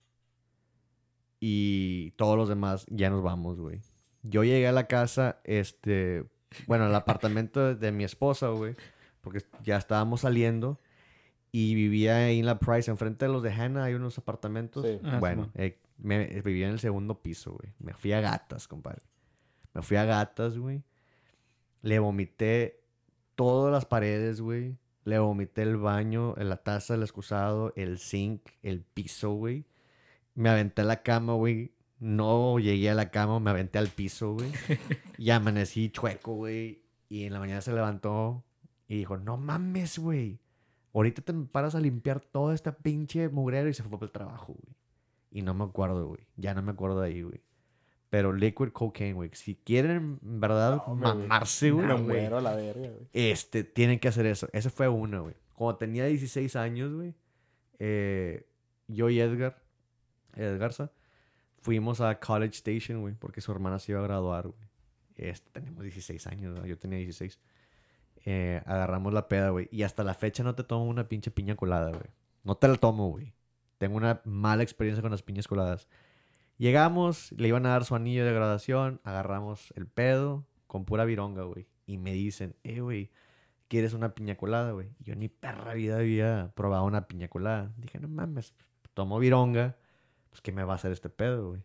Y 1.39 2.11
todos 2.11 2.35
los 2.35 2.49
demás, 2.49 2.85
ya 2.89 3.09
nos 3.09 3.23
vamos, 3.23 3.59
güey. 3.59 3.81
Yo 4.23 4.43
llegué 4.43 4.67
a 4.67 4.71
la 4.71 4.87
casa, 4.87 5.39
este... 5.43 6.25
Bueno, 6.65 6.85
al 6.85 6.95
apartamento 6.95 7.75
de, 7.75 7.91
mi 7.91 8.03
esposa, 8.03 8.47
güey. 8.49 8.75
Porque 9.21 9.43
ya 9.63 9.77
estábamos 9.77 10.21
saliendo. 10.21 10.79
Y 11.51 11.75
vivía 11.75 12.17
ahí 12.17 12.39
en 12.39 12.47
la 12.47 12.59
Price, 12.59 12.89
enfrente 12.89 13.25
de 13.25 13.31
los 13.31 13.43
de 13.43 13.51
Hannah, 13.51 13.83
hay 13.83 13.93
unos 13.93 14.17
apartamentos. 14.17 14.85
Sí. 14.85 14.99
Ah, 15.03 15.17
bueno, 15.19 15.51
eh, 15.55 15.79
me, 15.97 16.25
vivía 16.41 16.67
en 16.67 16.73
el 16.73 16.79
segundo 16.79 17.21
piso, 17.21 17.51
güey. 17.51 17.71
Me 17.79 17.93
fui 17.93 18.13
a 18.13 18.21
gatas, 18.21 18.67
compadre. 18.67 19.01
Me 19.73 19.81
fui 19.81 19.97
a 19.97 20.05
gatas, 20.05 20.57
güey. 20.57 20.83
Le 21.81 21.99
vomité 21.99 22.81
todas 23.35 23.71
las 23.71 23.85
paredes, 23.85 24.41
güey. 24.41 24.77
Le 25.05 25.19
vomité 25.19 25.61
el 25.61 25.77
baño, 25.77 26.35
la 26.37 26.57
taza 26.57 26.93
del 26.93 27.03
excusado, 27.03 27.73
el 27.75 27.99
zinc, 27.99 28.41
el 28.61 28.81
piso, 28.81 29.31
güey. 29.31 29.65
Me 30.35 30.49
aventé 30.49 30.81
a 30.81 30.85
la 30.85 31.01
cama, 31.03 31.33
güey. 31.33 31.73
No 31.99 32.59
llegué 32.59 32.89
a 32.89 32.95
la 32.95 33.11
cama, 33.11 33.39
me 33.39 33.49
aventé 33.49 33.79
al 33.79 33.89
piso, 33.89 34.33
güey. 34.33 34.51
y 35.17 35.29
amanecí 35.31 35.89
chueco, 35.89 36.33
güey. 36.33 36.83
Y 37.09 37.23
en 37.23 37.33
la 37.33 37.39
mañana 37.39 37.61
se 37.61 37.73
levantó 37.73 38.43
y 38.87 38.97
dijo, 38.97 39.17
no 39.17 39.37
mames, 39.37 39.99
güey. 39.99 40.39
Ahorita 40.93 41.21
te 41.21 41.33
paras 41.33 41.75
a 41.75 41.79
limpiar 41.79 42.19
todo 42.19 42.51
este 42.51 42.71
pinche 42.71 43.29
mugrero 43.29 43.69
y 43.69 43.73
se 43.73 43.83
fue 43.83 43.91
para 43.91 44.05
el 44.05 44.11
trabajo, 44.11 44.53
güey. 44.53 44.75
Y 45.31 45.41
no 45.43 45.53
me 45.53 45.63
acuerdo, 45.63 46.07
güey. 46.07 46.27
Ya 46.35 46.53
no 46.53 46.61
me 46.61 46.71
acuerdo 46.71 47.01
de 47.01 47.07
ahí, 47.07 47.21
güey. 47.21 47.41
Pero 48.09 48.33
liquid 48.33 48.69
cocaine, 48.69 49.13
güey. 49.13 49.29
Si 49.33 49.55
quieren, 49.55 50.19
en 50.23 50.39
verdad, 50.39 50.77
No, 50.77 50.95
güey. 50.95 50.97
mamarse, 50.99 51.71
güey. 51.71 51.85
Me 51.85 51.95
muero 51.95 52.37
a 52.37 52.41
la 52.41 52.55
verga, 52.55 52.87
güey. 52.89 53.07
Este, 53.13 53.63
tienen 53.63 53.99
que 53.99 54.07
hacer 54.07 54.25
eso. 54.25 54.49
Ese 54.51 54.69
fue 54.71 54.87
uno, 54.87 55.23
güey. 55.23 55.35
Cuando 55.53 55.77
tenía 55.77 56.05
16 56.05 56.55
años, 56.55 56.93
güey, 56.93 57.13
eh, 57.77 58.47
yo 58.87 59.09
y 59.09 59.19
Edgar, 59.19 59.61
Edgarza, 60.35 60.91
fuimos 61.61 62.01
a 62.01 62.19
College 62.19 62.55
Station, 62.55 63.01
güey, 63.01 63.13
porque 63.13 63.41
su 63.41 63.51
hermana 63.51 63.77
se 63.77 63.91
iba 63.91 64.01
a 64.01 64.03
graduar, 64.03 64.47
güey. 64.47 64.69
Este, 65.15 65.49
tenemos 65.51 65.83
16 65.83 66.27
años, 66.27 66.57
¿no? 66.57 66.65
yo 66.65 66.77
tenía 66.79 66.97
16. 66.99 67.39
Eh, 68.25 68.61
agarramos 68.65 69.13
la 69.13 69.27
peda, 69.27 69.49
güey. 69.49 69.67
Y 69.71 69.83
hasta 69.83 70.03
la 70.03 70.13
fecha 70.13 70.43
no 70.43 70.55
te 70.55 70.63
tomo 70.63 70.85
una 70.85 71.07
pinche 71.07 71.29
piña 71.29 71.55
colada, 71.55 71.89
güey. 71.89 72.09
No 72.43 72.55
te 72.55 72.67
la 72.67 72.75
tomo, 72.75 73.09
güey. 73.09 73.33
Tengo 73.77 73.97
una 73.97 74.21
mala 74.25 74.63
experiencia 74.63 75.01
con 75.01 75.11
las 75.11 75.21
piñas 75.21 75.47
coladas. 75.47 75.87
Llegamos, 76.59 77.31
le 77.31 77.47
iban 77.47 77.65
a 77.65 77.69
dar 77.69 77.85
su 77.85 77.95
anillo 77.95 78.23
de 78.25 78.33
graduación, 78.33 79.01
agarramos 79.03 79.73
el 79.75 79.87
pedo 79.87 80.45
con 80.67 80.85
pura 80.85 81.05
vironga, 81.05 81.43
güey. 81.43 81.67
Y 81.87 81.97
me 81.97 82.13
dicen, 82.13 82.55
eh, 82.63 82.81
güey, 82.81 83.09
¿quieres 83.69 83.93
una 83.93 84.13
piña 84.13 84.35
colada, 84.35 84.73
güey? 84.73 84.89
Yo 84.99 85.15
ni 85.15 85.29
perra 85.29 85.73
vida 85.73 85.97
había 85.97 86.51
probado 86.55 86.83
una 86.83 87.07
piña 87.07 87.27
colada. 87.29 87.73
Dije, 87.77 87.97
no 87.99 88.07
mames, 88.09 88.53
tomo 88.93 89.17
vironga, 89.19 89.77
pues 90.29 90.41
¿qué 90.41 90.51
me 90.51 90.63
va 90.63 90.73
a 90.73 90.75
hacer 90.75 90.91
este 90.91 91.09
pedo, 91.09 91.49
güey? 91.49 91.63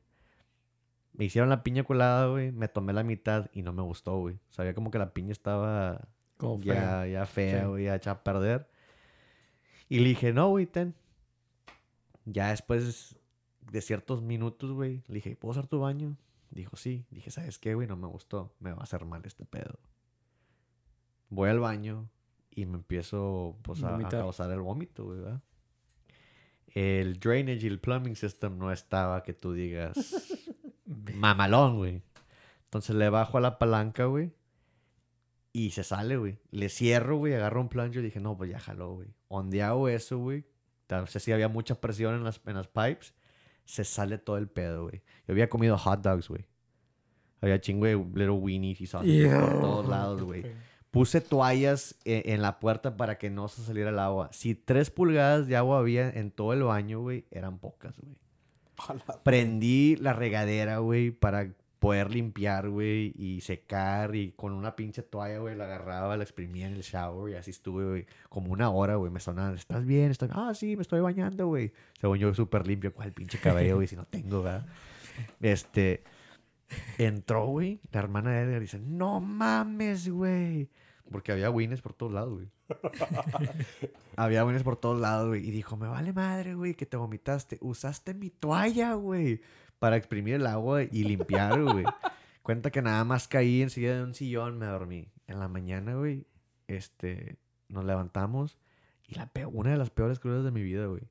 Me 1.13 1.25
hicieron 1.25 1.51
la 1.51 1.63
piña 1.63 1.85
colada, 1.85 2.29
güey, 2.29 2.53
me 2.53 2.69
tomé 2.69 2.93
la 2.93 3.03
mitad 3.03 3.51
y 3.53 3.63
no 3.63 3.73
me 3.73 3.83
gustó, 3.83 4.17
güey. 4.19 4.39
Sabía 4.49 4.75
como 4.75 4.91
que 4.93 4.99
la 4.99 5.13
piña 5.13 5.33
estaba 5.33 6.07
Como 6.37 6.59
fea. 6.61 7.05
ya, 7.05 7.07
ya 7.07 7.27
fea, 7.27 7.61
Sí. 7.63 7.67
güey, 7.67 7.85
ya 7.85 7.97
hecha 7.97 8.13
a 8.13 8.23
perder. 8.25 8.69
Y 9.89 9.99
le 9.99 10.09
dije, 10.11 10.33
no, 10.33 10.49
güey, 10.51 10.67
ten. 10.67 10.95
Ya 12.25 12.51
después 12.51 13.17
de 13.71 13.81
ciertos 13.81 14.23
minutos, 14.23 14.73
güey, 14.73 15.03
le 15.07 15.15
dije, 15.15 15.37
¿puedo 15.37 15.53
usar 15.53 15.67
tu 15.67 15.81
baño? 15.81 16.17
Dijo, 16.51 16.77
sí. 16.77 17.07
Dije, 17.11 17.31
¿sabes 17.31 17.59
qué, 17.59 17.75
güey? 17.75 17.89
No 17.89 17.97
me 17.97 18.07
gustó. 18.07 18.55
Me 18.61 18.73
va 18.73 18.81
a 18.81 18.85
hacer 18.85 19.05
mal 19.05 19.23
este 19.25 19.45
pedo. 19.45 19.79
Voy 21.29 21.51
al 21.51 21.59
baño 21.59 22.09
y 22.51 22.67
me 22.67 22.77
empiezo, 22.77 23.59
pues, 23.63 23.83
a, 23.83 23.97
a 23.97 24.09
causar 24.09 24.51
el 24.53 24.61
vómito, 24.61 25.05
güey, 25.05 25.19
¿verdad? 25.19 25.43
El 26.69 27.19
drainage 27.19 27.65
y 27.65 27.69
el 27.69 27.81
plumbing 27.81 28.17
system 28.17 28.59
no 28.59 28.73
estaba 28.73 29.23
que 29.23 29.33
tú 29.33 29.53
digas 29.53 29.95
mamalón, 31.15 31.77
güey. 31.77 32.03
Entonces 32.65 32.97
le 32.97 33.09
bajo 33.09 33.39
a 33.39 33.41
la 33.41 33.59
palanca, 33.59 34.07
güey. 34.07 34.33
Y 35.53 35.71
se 35.71 35.85
sale, 35.85 36.17
güey. 36.17 36.41
Le 36.51 36.69
cierro, 36.69 37.17
güey. 37.17 37.35
Agarro 37.35 37.61
un 37.61 37.69
plancho 37.69 38.01
y 38.01 38.03
dije, 38.03 38.19
no, 38.19 38.37
pues 38.37 38.51
ya 38.51 38.59
jaló, 38.59 38.95
güey. 38.95 39.09
Donde 39.31 39.63
hago 39.63 39.89
eso, 39.89 40.19
güey. 40.19 40.45
No 40.91 41.07
sé 41.07 41.21
si 41.21 41.33
había 41.33 41.49
mucha 41.49 41.81
presión 41.81 42.15
en 42.15 42.25
las, 42.25 42.41
en 42.45 42.55
las 42.55 42.67
pipes. 42.67 43.15
Se 43.65 43.85
sale 43.85 44.19
todo 44.19 44.37
el 44.37 44.49
pedo, 44.49 44.85
güey. 44.85 45.03
Yo 45.27 45.33
había 45.33 45.49
comido 45.49 45.79
hot 45.79 46.01
dogs, 46.03 46.29
güey. 46.29 46.47
Había 47.41 47.61
chingo 47.61 47.87
de 47.87 47.97
little 47.97 48.31
weenies 48.31 48.81
y 48.81 48.87
sausages 48.87 49.33
por 49.33 49.61
todos 49.61 49.89
lados, 49.89 50.23
güey. 50.23 50.47
Puse 50.91 51.21
toallas 51.21 51.97
e- 52.05 52.23
en, 52.27 52.41
la 52.41 52.61
puerta 52.61 52.97
para 52.97 53.19
que 53.19 53.29
no 53.29 53.49
se 53.49 53.63
saliera 53.63 53.91
el 53.91 53.99
agua. 53.99 54.31
Si 54.33 54.55
tres 54.55 54.91
pulgadas 54.91 55.47
de 55.47 55.57
agua 55.57 55.79
había 55.79 56.09
en 56.09 56.31
todo 56.31 56.53
el 56.53 56.63
baño, 56.63 57.01
güey, 57.01 57.25
eran 57.31 57.59
pocas, 57.59 57.99
güey. 57.99 58.17
Prendí 59.25 59.97
la 59.97 60.13
regadera, 60.13 60.79
güey, 60.79 61.11
para 61.11 61.53
poder 61.85 62.11
limpiar, 62.11 62.71
güey, 62.71 63.13
y 63.17 63.43
secar. 63.43 64.17
Y 64.17 64.33
con 64.33 64.53
una 64.53 64.75
pinche 64.75 65.03
toalla, 65.03 65.39
güey, 65.39 65.55
la 65.55 65.65
agarraba, 65.65 66.17
la 66.17 66.23
exprimía 66.23 66.67
en 66.67 66.75
el 66.75 66.83
shower. 66.83 67.33
Y 67.33 67.37
así 67.37 67.51
estuve, 67.51 67.85
güey, 67.85 68.07
como 68.31 68.53
una 68.53 68.71
hora, 68.71 68.97
güey. 68.97 69.13
Me 69.13 69.21
sonaban, 69.21 69.55
¿estás 69.55 69.85
bien? 69.85 70.11
¿Estás... 70.11 70.31
Ah, 70.33 70.55
sí, 70.55 70.77
me 70.77 70.83
estoy 70.83 71.01
bañando, 71.01 71.47
güey. 71.47 71.73
Según 72.01 72.19
yo, 72.19 72.33
súper 72.33 72.67
limpio. 72.67 72.95
¿Cuál 72.95 73.13
pinche 73.13 73.39
cabello, 73.39 73.77
güey? 73.77 73.87
Si 73.87 73.97
no 73.97 74.07
tengo, 74.07 74.43
¿verdad? 74.43 74.67
Este... 75.41 76.03
Entró, 76.97 77.47
güey, 77.47 77.81
la 77.93 78.01
hermana 78.01 78.33
de 78.33 78.43
Edgar 78.43 78.57
y 78.57 78.61
dice, 78.65 78.81
no 78.81 79.21
mames, 79.21 80.09
güey. 80.09 80.71
Porque 81.11 81.33
había 81.33 81.51
wines 81.51 81.83
por 81.83 81.93
todos 81.93 82.13
lados, 82.13 82.33
güey. 82.33 82.49
había 84.17 84.45
wines 84.45 84.63
por 84.63 84.77
todos 84.77 84.99
lados, 84.99 85.29
güey. 85.29 85.47
Y 85.47 85.51
dijo, 85.51 85.77
me 85.77 85.87
vale 85.87 86.15
madre, 86.15 86.55
güey, 86.55 86.75
que 86.75 86.87
te 86.87 86.97
vomitaste. 86.97 87.59
Usaste 87.61 88.15
mi 88.15 88.31
toalla, 88.31 88.95
güey, 88.95 89.43
para 89.85 89.99
exprimir 89.99 90.37
el 90.37 90.47
agua 90.47 90.83
y 90.83 91.05
limpiar, 91.05 91.63
güey. 91.63 91.85
Cuenta 92.43 92.71
que 92.71 92.81
nada 92.81 93.05
más 93.05 93.29
caí 93.29 93.61
enseguida 93.61 93.97
de 93.97 94.03
un 94.03 94.15
sillón, 94.15 94.57
me 94.57 94.65
dormí. 94.65 95.13
En 95.27 95.39
la 95.39 95.47
mañana, 95.47 95.95
güey, 95.95 96.27
este, 96.69 97.37
nos 97.69 97.85
levantamos 97.85 98.57
y 99.07 99.17
la 99.17 99.31
una 99.47 99.73
de 99.73 99.77
las 99.77 99.91
peores 99.91 100.21
crudas 100.21 100.43
de 100.43 100.53
mi 100.53 100.63
vida, 100.63 100.87
güey. 100.87 101.03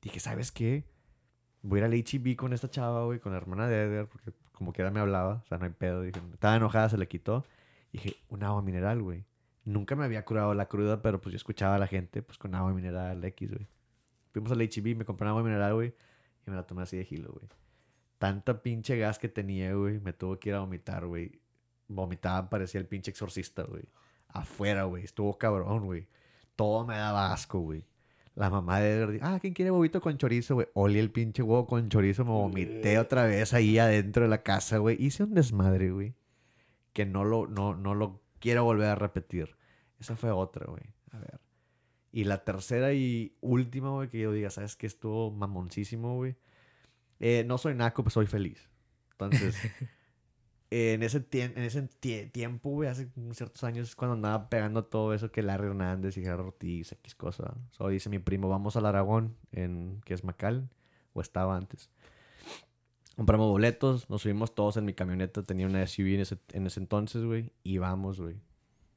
Dije, 0.00 0.18
¿sabes 0.18 0.50
qué? 0.50 0.86
Voy 1.60 1.76
a 1.76 1.80
ir 1.80 1.84
al 1.84 1.92
H-E-B 1.92 2.34
con 2.36 2.54
esta 2.54 2.70
chava, 2.70 3.04
güey, 3.04 3.20
con 3.20 3.32
la 3.32 3.36
hermana 3.38 3.68
de 3.68 3.82
Edgar, 3.82 4.06
porque 4.06 4.32
como 4.52 4.72
quiera 4.72 4.90
me 4.90 5.00
hablaba, 5.00 5.42
o 5.44 5.46
sea, 5.46 5.58
no 5.58 5.66
hay 5.66 5.72
pedo. 5.72 6.00
Dije, 6.00 6.18
estaba 6.32 6.56
enojada, 6.56 6.88
se 6.88 6.96
le 6.96 7.08
quitó. 7.08 7.44
Dije, 7.92 8.16
un 8.30 8.44
agua 8.44 8.62
mineral, 8.62 9.02
güey. 9.02 9.26
Nunca 9.66 9.94
me 9.94 10.06
había 10.06 10.24
curado 10.24 10.54
la 10.54 10.70
cruda, 10.70 11.02
pero 11.02 11.20
pues 11.20 11.34
yo 11.34 11.36
escuchaba 11.36 11.74
a 11.74 11.78
la 11.78 11.86
gente, 11.86 12.22
pues 12.22 12.38
con 12.38 12.54
agua 12.54 12.72
mineral 12.72 13.22
X, 13.22 13.50
güey. 13.50 13.68
Fuimos 14.32 14.52
al 14.52 14.62
H-E-B, 14.62 14.94
me 14.94 15.04
compré 15.04 15.28
agua 15.28 15.42
mineral, 15.42 15.74
güey, 15.74 15.92
y 16.46 16.50
me 16.50 16.56
la 16.56 16.62
tomé 16.62 16.84
así 16.84 16.96
de 16.96 17.04
gilo, 17.04 17.30
güey. 17.30 17.46
Tanta 18.22 18.62
pinche 18.62 18.96
gas 18.96 19.18
que 19.18 19.28
tenía, 19.28 19.74
güey, 19.74 19.98
me 19.98 20.12
tuvo 20.12 20.38
que 20.38 20.50
ir 20.50 20.54
a 20.54 20.60
vomitar, 20.60 21.06
güey. 21.06 21.40
Vomitaba, 21.88 22.48
parecía 22.48 22.78
el 22.78 22.86
pinche 22.86 23.10
exorcista, 23.10 23.64
güey. 23.64 23.82
Afuera, 24.28 24.84
güey, 24.84 25.02
estuvo 25.02 25.36
cabrón, 25.36 25.86
güey. 25.86 26.06
Todo 26.54 26.86
me 26.86 26.94
daba 26.94 27.32
asco, 27.32 27.58
güey. 27.58 27.84
La 28.36 28.48
mamá 28.48 28.78
de 28.78 28.92
Edgar 28.92 29.10
dijo, 29.10 29.26
ah, 29.26 29.40
¿quién 29.40 29.54
quiere 29.54 29.72
huevito 29.72 30.00
con 30.00 30.18
chorizo, 30.18 30.54
güey? 30.54 30.68
Olí 30.74 31.00
el 31.00 31.10
pinche 31.10 31.42
huevo 31.42 31.66
con 31.66 31.88
chorizo, 31.88 32.24
me 32.24 32.30
vomité 32.30 32.96
otra 33.00 33.24
vez 33.24 33.54
ahí 33.54 33.80
adentro 33.80 34.22
de 34.22 34.28
la 34.28 34.44
casa, 34.44 34.78
güey. 34.78 35.04
Hice 35.04 35.24
un 35.24 35.34
desmadre, 35.34 35.90
güey. 35.90 36.14
Que 36.92 37.04
no 37.04 37.24
lo, 37.24 37.48
no, 37.48 37.74
no 37.74 37.96
lo 37.96 38.22
quiero 38.38 38.62
volver 38.62 38.86
a 38.86 38.94
repetir. 38.94 39.56
Esa 39.98 40.14
fue 40.14 40.30
otra, 40.30 40.66
güey. 40.66 40.94
A 41.10 41.18
ver. 41.18 41.40
Y 42.12 42.22
la 42.22 42.44
tercera 42.44 42.92
y 42.92 43.36
última, 43.40 43.90
güey, 43.90 44.08
que 44.08 44.20
yo 44.20 44.30
diga, 44.30 44.50
¿sabes 44.50 44.76
qué? 44.76 44.86
Estuvo 44.86 45.32
mamoncísimo, 45.32 46.14
güey. 46.14 46.36
Eh, 47.22 47.44
no 47.46 47.56
soy 47.56 47.74
naco, 47.74 48.02
pues 48.02 48.14
soy 48.14 48.26
feliz. 48.26 48.68
Entonces, 49.12 49.56
eh, 50.70 50.92
en 50.94 51.02
ese, 51.04 51.20
tiem- 51.20 51.52
en 51.56 51.62
ese 51.62 51.82
tie- 52.00 52.30
tiempo, 52.32 52.70
güey, 52.70 52.88
hace 52.88 53.08
ciertos 53.32 53.62
años, 53.64 53.94
cuando 53.94 54.14
andaba 54.14 54.48
pegando 54.48 54.84
todo 54.84 55.14
eso 55.14 55.30
que 55.30 55.40
Larry 55.42 55.68
Hernández 55.68 56.16
y 56.16 56.22
Gerardo 56.22 56.46
Ortiz, 56.48 56.90
X 56.92 57.14
cosa. 57.14 57.54
So, 57.70 57.88
dice 57.88 58.10
mi 58.10 58.18
primo, 58.18 58.48
vamos 58.48 58.76
al 58.76 58.86
Aragón, 58.86 59.36
en, 59.52 60.00
que 60.04 60.14
es 60.14 60.24
Macal, 60.24 60.68
o 61.14 61.20
estaba 61.20 61.56
antes. 61.56 61.88
Compramos 63.16 63.50
boletos, 63.50 64.08
nos 64.08 64.22
subimos 64.22 64.54
todos 64.54 64.78
en 64.78 64.86
mi 64.86 64.94
camioneta, 64.94 65.42
tenía 65.42 65.66
una 65.66 65.86
SUV 65.86 66.14
en 66.14 66.20
ese, 66.20 66.38
en 66.52 66.66
ese 66.66 66.80
entonces, 66.80 67.22
güey, 67.24 67.52
y 67.62 67.78
vamos, 67.78 68.18
güey. 68.20 68.36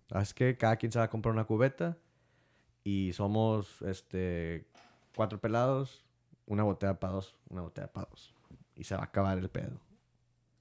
Así 0.09 0.33
que 0.33 0.57
cada 0.57 0.77
quien 0.77 0.91
se 0.91 0.99
va 0.99 1.05
a 1.05 1.09
comprar 1.09 1.33
una 1.33 1.43
cubeta 1.45 1.97
y 2.83 3.11
somos, 3.13 3.81
este, 3.81 4.65
cuatro 5.15 5.39
pelados, 5.41 6.04
una 6.45 6.63
botella 6.63 6.99
para 6.99 7.13
dos, 7.13 7.35
una 7.49 7.61
botella 7.61 7.91
para 7.91 8.07
dos. 8.09 8.33
Y 8.75 8.83
se 8.83 8.95
va 8.95 9.01
a 9.01 9.05
acabar 9.05 9.37
el 9.37 9.49
pedo. 9.49 9.79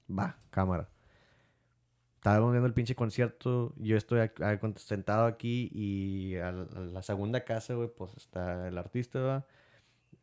Va, 0.09 0.37
cámara. 0.49 0.87
Estábamos 2.15 2.51
viendo 2.51 2.67
el 2.67 2.73
pinche 2.73 2.95
concierto. 2.95 3.73
Yo 3.77 3.97
estoy 3.97 4.19
ac- 4.19 4.77
sentado 4.77 5.25
aquí 5.25 5.69
y 5.73 6.35
a 6.37 6.51
la, 6.51 7.01
segunda 7.03 7.43
casa, 7.43 7.75
güey, 7.75 7.87
pues 7.87 8.15
está 8.15 8.67
el 8.67 8.77
artista, 8.77 9.19
¿va? 9.19 9.45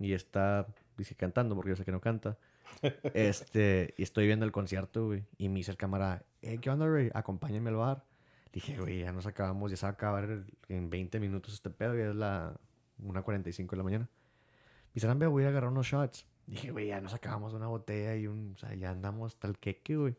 Y 0.00 0.12
está, 0.14 0.66
dice, 0.96 1.14
cantando, 1.14 1.54
porque 1.54 1.70
yo 1.70 1.76
sé 1.76 1.84
que 1.84 1.92
no 1.92 2.00
canta. 2.00 2.38
Este, 3.14 3.94
y 3.96 4.02
estoy 4.02 4.26
viendo 4.26 4.44
el 4.46 4.52
concierto, 4.52 5.06
güey. 5.06 5.24
Y 5.38 5.48
me 5.48 5.56
dice 5.56 5.70
el 5.70 5.76
cámara, 5.76 6.24
eh, 6.40 6.58
¿qué 6.58 6.70
onda, 6.70 6.88
güey? 6.88 7.10
Acompáñame 7.14 7.70
al 7.70 7.76
bar. 7.76 8.04
Dije, 8.52 8.78
güey, 8.78 9.00
ya 9.00 9.12
nos 9.12 9.26
acabamos, 9.26 9.70
ya 9.70 9.76
se 9.76 9.86
va 9.86 9.90
a 9.90 9.92
acabar 9.92 10.44
en 10.68 10.90
20 10.90 11.20
minutos 11.20 11.54
este 11.54 11.70
pedo, 11.70 11.94
ya 11.96 12.10
es 12.10 12.16
la 12.16 12.54
1.45 13.02 13.70
de 13.70 13.76
la 13.76 13.82
mañana. 13.82 14.08
Me 14.93 14.97
dice, 14.97 15.07
"Rambe, 15.07 15.26
voy 15.26 15.43
a 15.43 15.45
ir 15.45 15.47
a 15.49 15.51
agarrar 15.51 15.70
unos 15.70 15.86
shots. 15.86 16.26
Dije, 16.47 16.70
güey, 16.70 16.88
ya 16.88 17.01
nos 17.01 17.14
acabamos 17.14 17.55
una 17.55 17.66
botella 17.68 18.16
y 18.16 18.26
un, 18.26 18.53
o 18.55 18.59
sea, 18.59 18.74
ya 18.74 18.90
andamos 18.90 19.32
hasta 19.32 19.49
el 19.49 19.59
queque, 19.59 19.97
güey. 19.97 20.16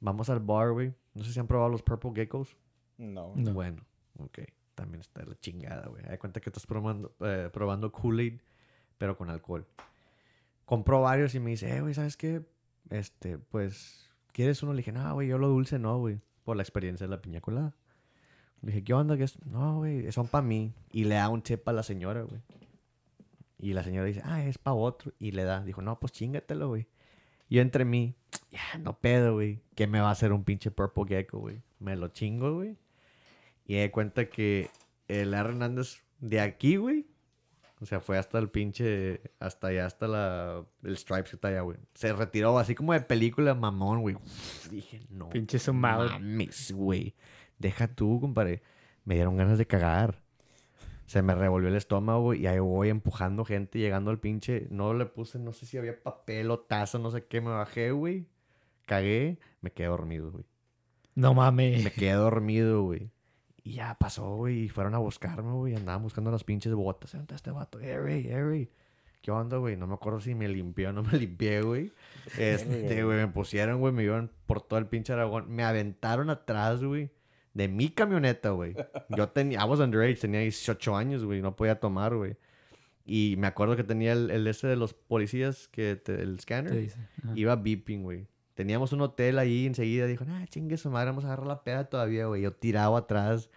Vamos 0.00 0.30
al 0.30 0.40
bar, 0.40 0.72
güey. 0.72 0.94
No 1.14 1.24
sé 1.24 1.32
si 1.32 1.40
han 1.40 1.46
probado 1.46 1.68
los 1.70 1.82
Purple 1.82 2.12
Geckos. 2.14 2.56
No. 2.96 3.32
No. 3.36 3.52
Bueno, 3.52 3.82
ok. 4.18 4.38
También 4.74 5.00
está 5.00 5.22
la 5.24 5.38
chingada, 5.38 5.88
güey. 5.88 6.02
Hay 6.08 6.16
cuenta 6.16 6.40
que 6.40 6.48
estás 6.48 6.66
probando, 6.66 7.14
eh, 7.20 7.50
probando 7.52 7.92
Kool-Aid, 7.92 8.40
pero 8.96 9.16
con 9.18 9.28
alcohol. 9.28 9.66
Compró 10.64 11.02
varios 11.02 11.34
y 11.34 11.40
me 11.40 11.50
dice, 11.50 11.76
eh, 11.76 11.80
güey, 11.82 11.92
¿sabes 11.92 12.16
qué? 12.16 12.42
Este, 12.88 13.36
pues, 13.38 14.08
¿quieres 14.32 14.62
uno? 14.62 14.72
Le 14.72 14.78
dije, 14.78 14.92
no, 14.92 15.12
güey, 15.14 15.28
yo 15.28 15.36
lo 15.36 15.48
dulce 15.48 15.78
no, 15.78 15.98
güey. 15.98 16.20
Por 16.44 16.56
la 16.56 16.62
experiencia 16.62 17.06
de 17.06 17.10
la 17.10 17.20
piña 17.20 17.40
colada. 17.40 17.74
Le 18.62 18.68
dije, 18.72 18.84
¿qué 18.84 18.94
onda? 18.94 19.16
¿Qué 19.16 19.24
es? 19.24 19.44
No, 19.46 19.78
güey, 19.78 20.10
son 20.12 20.28
para 20.28 20.42
mí. 20.42 20.72
Y 20.92 21.04
le 21.04 21.16
da 21.16 21.28
un 21.28 21.42
tip 21.42 21.66
a 21.68 21.72
la 21.72 21.82
señora, 21.82 22.22
güey. 22.22 22.40
Y 23.60 23.74
la 23.74 23.84
señora 23.84 24.06
dice, 24.06 24.22
ah, 24.24 24.44
es 24.44 24.58
para 24.58 24.74
otro. 24.74 25.12
Y 25.18 25.32
le 25.32 25.44
da. 25.44 25.62
Dijo, 25.62 25.82
no, 25.82 25.98
pues 26.00 26.12
chingatelo, 26.12 26.68
güey. 26.68 26.86
Yo 27.50 27.60
entre 27.60 27.84
mí, 27.84 28.14
ya, 28.50 28.78
no 28.78 28.98
pedo, 28.98 29.34
güey. 29.34 29.60
¿Qué 29.74 29.86
me 29.86 30.00
va 30.00 30.08
a 30.08 30.12
hacer 30.12 30.32
un 30.32 30.44
pinche 30.44 30.70
Purple 30.70 31.04
Gecko, 31.08 31.40
güey? 31.40 31.60
Me 31.78 31.96
lo 31.96 32.08
chingo, 32.08 32.54
güey. 32.54 32.76
Y 33.66 33.80
di 33.80 33.88
cuenta 33.90 34.30
que 34.30 34.70
el 35.08 35.34
R. 35.34 35.50
Hernández 35.50 36.02
de 36.20 36.40
aquí, 36.40 36.76
güey. 36.76 37.06
O 37.80 37.86
sea, 37.86 38.00
fue 38.00 38.18
hasta 38.18 38.38
el 38.38 38.50
pinche. 38.50 39.20
Hasta 39.40 39.68
allá, 39.68 39.86
hasta 39.86 40.06
la. 40.06 40.64
El 40.82 40.96
Stripes 40.96 41.30
que 41.30 41.36
está 41.36 41.48
allá, 41.48 41.62
güey. 41.62 41.78
Se 41.94 42.12
retiró 42.12 42.58
así 42.58 42.74
como 42.74 42.92
de 42.92 43.00
película 43.00 43.54
mamón, 43.54 44.00
güey. 44.02 44.16
Dije, 44.70 45.00
no. 45.10 45.28
Pinche 45.30 45.58
sumado. 45.58 46.08
Mames, 46.08 46.72
güey. 46.72 47.14
Deja 47.58 47.88
tú, 47.88 48.20
compadre. 48.20 48.62
Me 49.04 49.14
dieron 49.14 49.36
ganas 49.36 49.58
de 49.58 49.66
cagar. 49.66 50.22
Se 51.10 51.22
me 51.22 51.34
revolvió 51.34 51.68
el 51.70 51.74
estómago 51.74 52.20
güey, 52.20 52.42
y 52.42 52.46
ahí 52.46 52.60
voy 52.60 52.88
empujando 52.88 53.44
gente 53.44 53.80
llegando 53.80 54.12
al 54.12 54.20
pinche. 54.20 54.68
No 54.70 54.94
le 54.94 55.06
puse, 55.06 55.40
no 55.40 55.52
sé 55.52 55.66
si 55.66 55.76
había 55.76 56.00
papel 56.00 56.52
o 56.52 56.60
taza, 56.60 57.00
no 57.00 57.10
sé 57.10 57.24
qué. 57.26 57.40
Me 57.40 57.50
bajé, 57.50 57.90
güey. 57.90 58.28
Cagué. 58.86 59.40
Me 59.60 59.72
quedé 59.72 59.88
dormido, 59.88 60.30
güey. 60.30 60.44
No 61.16 61.34
mames. 61.34 61.82
Me 61.82 61.90
quedé 61.90 62.12
dormido, 62.12 62.84
güey. 62.84 63.10
Y 63.64 63.72
ya 63.72 63.96
pasó, 63.98 64.36
güey. 64.36 64.66
Y 64.66 64.68
fueron 64.68 64.94
a 64.94 64.98
buscarme, 64.98 65.50
güey. 65.50 65.74
Andaban 65.74 66.04
buscando 66.04 66.30
las 66.30 66.44
pinches 66.44 66.74
botas. 66.74 67.10
¿Dónde 67.10 67.24
está 67.24 67.34
este 67.34 67.50
vato? 67.50 67.78
Harry, 67.78 68.30
Harry. 68.30 68.70
¿Qué 69.20 69.32
onda, 69.32 69.56
güey? 69.56 69.76
No 69.76 69.88
me 69.88 69.94
acuerdo 69.94 70.20
si 70.20 70.36
me 70.36 70.46
limpié 70.46 70.86
o 70.86 70.92
no 70.92 71.02
me 71.02 71.12
limpié, 71.18 71.62
güey. 71.62 71.90
Este, 72.38 73.02
güey, 73.02 73.18
me 73.18 73.26
pusieron, 73.26 73.80
güey. 73.80 73.92
Me 73.92 74.04
iban 74.04 74.30
por 74.46 74.62
todo 74.62 74.78
el 74.78 74.86
pinche 74.86 75.12
Aragón. 75.12 75.50
Me 75.50 75.64
aventaron 75.64 76.30
atrás, 76.30 76.84
güey. 76.84 77.10
De 77.54 77.66
mi 77.68 77.90
camioneta, 77.90 78.50
güey. 78.50 78.74
Yo 79.08 79.28
tenía... 79.30 79.60
I 79.60 79.68
was 79.68 79.80
underage. 79.80 80.20
Tenía 80.20 80.40
18 80.40 80.96
años, 80.96 81.24
güey. 81.24 81.42
No 81.42 81.56
podía 81.56 81.80
tomar, 81.80 82.14
güey. 82.14 82.36
Y 83.04 83.34
me 83.38 83.46
acuerdo 83.48 83.74
que 83.76 83.82
tenía 83.84 84.12
el, 84.12 84.30
el 84.30 84.46
ese 84.46 84.68
de 84.68 84.76
los 84.76 84.94
policías, 84.94 85.66
que 85.68 85.96
te- 85.96 86.22
el 86.22 86.38
scanner. 86.40 86.92
Iba 87.34 87.56
beeping, 87.56 88.02
güey. 88.02 88.28
Teníamos 88.54 88.92
un 88.92 89.00
hotel 89.00 89.38
ahí 89.38 89.66
enseguida. 89.66 90.06
Dijo, 90.06 90.24
ah, 90.28 90.44
chingue 90.48 90.76
su 90.76 90.90
madre, 90.90 91.06
vamos 91.10 91.24
a 91.24 91.28
agarrar 91.28 91.46
la 91.46 91.64
peda 91.64 91.84
todavía, 91.88 92.26
güey. 92.26 92.42
Yo 92.42 92.52
tirado 92.52 92.96
atrás, 92.96 93.50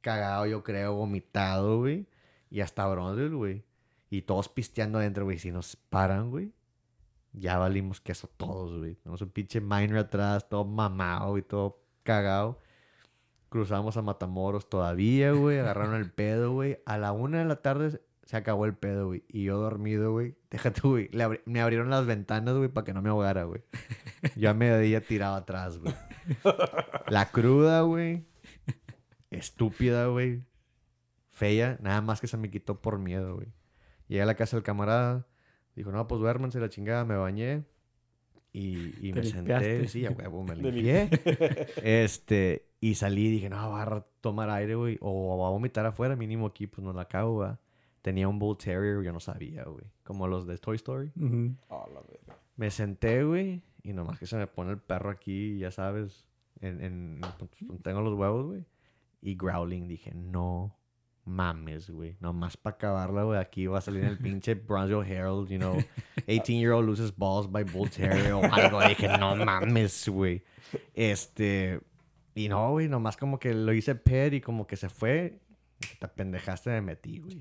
cagado, 0.00 0.46
yo 0.46 0.62
creo, 0.62 0.94
vomitado, 0.94 1.78
güey. 1.80 2.06
Y 2.50 2.60
hasta 2.60 2.86
bronce, 2.86 3.28
güey. 3.28 3.64
Y 4.10 4.22
todos 4.22 4.48
pisteando 4.48 4.98
adentro, 4.98 5.24
güey. 5.24 5.38
Si 5.38 5.50
nos 5.50 5.76
paran, 5.76 6.30
güey, 6.30 6.52
ya 7.32 7.58
valimos 7.58 8.00
queso 8.00 8.28
todos, 8.36 8.78
güey. 8.78 8.94
Tenemos 8.94 9.20
un 9.22 9.30
pinche 9.30 9.60
minor 9.60 9.98
atrás, 9.98 10.48
todo 10.48 10.64
mamado 10.64 11.36
y 11.36 11.42
todo 11.42 11.82
cagado. 12.04 12.60
Cruzamos 13.54 13.96
a 13.96 14.02
Matamoros 14.02 14.68
todavía, 14.68 15.30
güey. 15.30 15.60
Agarraron 15.60 15.94
el 15.94 16.10
pedo, 16.10 16.50
güey. 16.50 16.80
A 16.86 16.98
la 16.98 17.12
una 17.12 17.38
de 17.38 17.44
la 17.44 17.62
tarde 17.62 18.00
se 18.24 18.36
acabó 18.36 18.64
el 18.64 18.74
pedo, 18.74 19.06
güey. 19.06 19.22
Y 19.28 19.44
yo 19.44 19.58
dormido, 19.58 20.10
güey. 20.10 20.34
Déjate, 20.50 20.80
güey. 20.80 21.08
Me 21.44 21.60
abrieron 21.60 21.88
las 21.88 22.04
ventanas, 22.04 22.56
güey, 22.56 22.68
para 22.68 22.84
que 22.84 22.92
no 22.92 23.00
me 23.00 23.10
ahogara, 23.10 23.44
güey. 23.44 23.62
Yo 24.34 24.50
a 24.50 24.54
mediodía 24.54 25.02
tirado 25.02 25.36
atrás, 25.36 25.78
güey. 25.78 25.94
La 27.06 27.30
cruda, 27.30 27.82
güey. 27.82 28.26
Estúpida, 29.30 30.06
güey. 30.06 30.42
Fea. 31.30 31.78
Nada 31.80 32.00
más 32.00 32.20
que 32.20 32.26
se 32.26 32.36
me 32.36 32.50
quitó 32.50 32.82
por 32.82 32.98
miedo, 32.98 33.36
güey. 33.36 33.52
Llegué 34.08 34.22
a 34.22 34.26
la 34.26 34.34
casa 34.34 34.56
del 34.56 34.64
camarada. 34.64 35.28
Dijo, 35.76 35.92
no, 35.92 36.08
pues 36.08 36.20
duérmanse 36.20 36.58
la 36.58 36.70
chingada. 36.70 37.04
Me 37.04 37.14
bañé. 37.14 37.62
Y, 38.56 39.12
me 39.12 39.24
senté, 39.24 39.88
sí, 39.88 40.06
a 40.06 40.12
huevo, 40.12 40.44
me 40.44 40.54
Me 40.56 40.70
limpié. 40.70 41.10
este, 41.82 42.68
y 42.80 42.94
salí 42.94 43.26
y 43.26 43.30
dije, 43.32 43.50
no, 43.50 43.68
voy 43.68 43.80
a 43.80 44.06
tomar 44.20 44.48
aire, 44.48 44.76
güey. 44.76 44.96
O 45.00 45.36
voy 45.36 45.46
a 45.46 45.50
vomitar 45.50 45.84
afuera, 45.86 46.14
mínimo 46.14 46.46
aquí, 46.46 46.68
pues 46.68 46.84
no 46.84 46.92
la 46.92 47.08
cago, 47.08 47.34
güey. 47.34 47.50
Tenía 48.00 48.28
un 48.28 48.38
Bull 48.38 48.56
Terrier, 48.56 49.02
yo 49.02 49.12
no 49.12 49.18
sabía, 49.18 49.64
güey. 49.64 49.84
Como 50.04 50.28
los 50.28 50.46
de 50.46 50.56
Toy 50.58 50.76
Story. 50.76 51.10
Ujú. 51.16 51.56
Oh, 51.68 51.88
la 51.92 52.00
verga. 52.02 52.38
Me 52.54 52.70
senté, 52.70 53.24
güey, 53.24 53.64
y 53.82 53.92
nomás 53.92 54.20
que 54.20 54.26
se 54.26 54.36
me 54.36 54.46
pone 54.46 54.70
el 54.70 54.78
perro 54.78 55.10
aquí, 55.10 55.58
ya 55.58 55.72
sabes, 55.72 56.28
en, 56.60 56.80
en, 56.80 57.20
donde 57.20 57.82
tengo 57.82 58.02
los 58.02 58.14
huevos, 58.14 58.46
güey. 58.46 58.64
Y 59.20 59.34
growling, 59.34 59.88
dije, 59.88 60.14
no 60.14 60.76
mames, 61.24 61.90
güey. 61.90 62.16
Nomás 62.20 62.56
para 62.56 62.76
acabarla, 62.76 63.22
güey, 63.24 63.38
aquí 63.38 63.66
va 63.66 63.78
a 63.78 63.80
salir 63.80 64.04
el 64.04 64.18
pinche 64.18 64.54
Bronzeville 64.54 65.10
Herald, 65.10 65.48
you 65.48 65.58
know, 65.58 65.76
18-year-old 66.26 66.86
loses 66.86 67.16
balls 67.16 67.50
by 67.50 67.64
Bull 67.64 67.90
Terrier 67.90 68.32
o 68.32 68.42
algo. 68.44 68.80
Dije, 68.86 69.08
no 69.18 69.36
mames, 69.36 70.08
güey. 70.08 70.42
Este, 70.94 71.80
y 72.34 72.48
no, 72.48 72.70
güey, 72.72 72.88
nomás 72.88 73.16
como 73.16 73.38
que 73.38 73.54
lo 73.54 73.72
hice 73.72 73.94
pet 73.94 74.34
y 74.34 74.40
como 74.40 74.66
que 74.66 74.76
se 74.76 74.88
fue. 74.88 75.40
Te 75.98 76.08
pendejaste, 76.08 76.70
me 76.70 76.80
metí, 76.80 77.18
güey. 77.18 77.38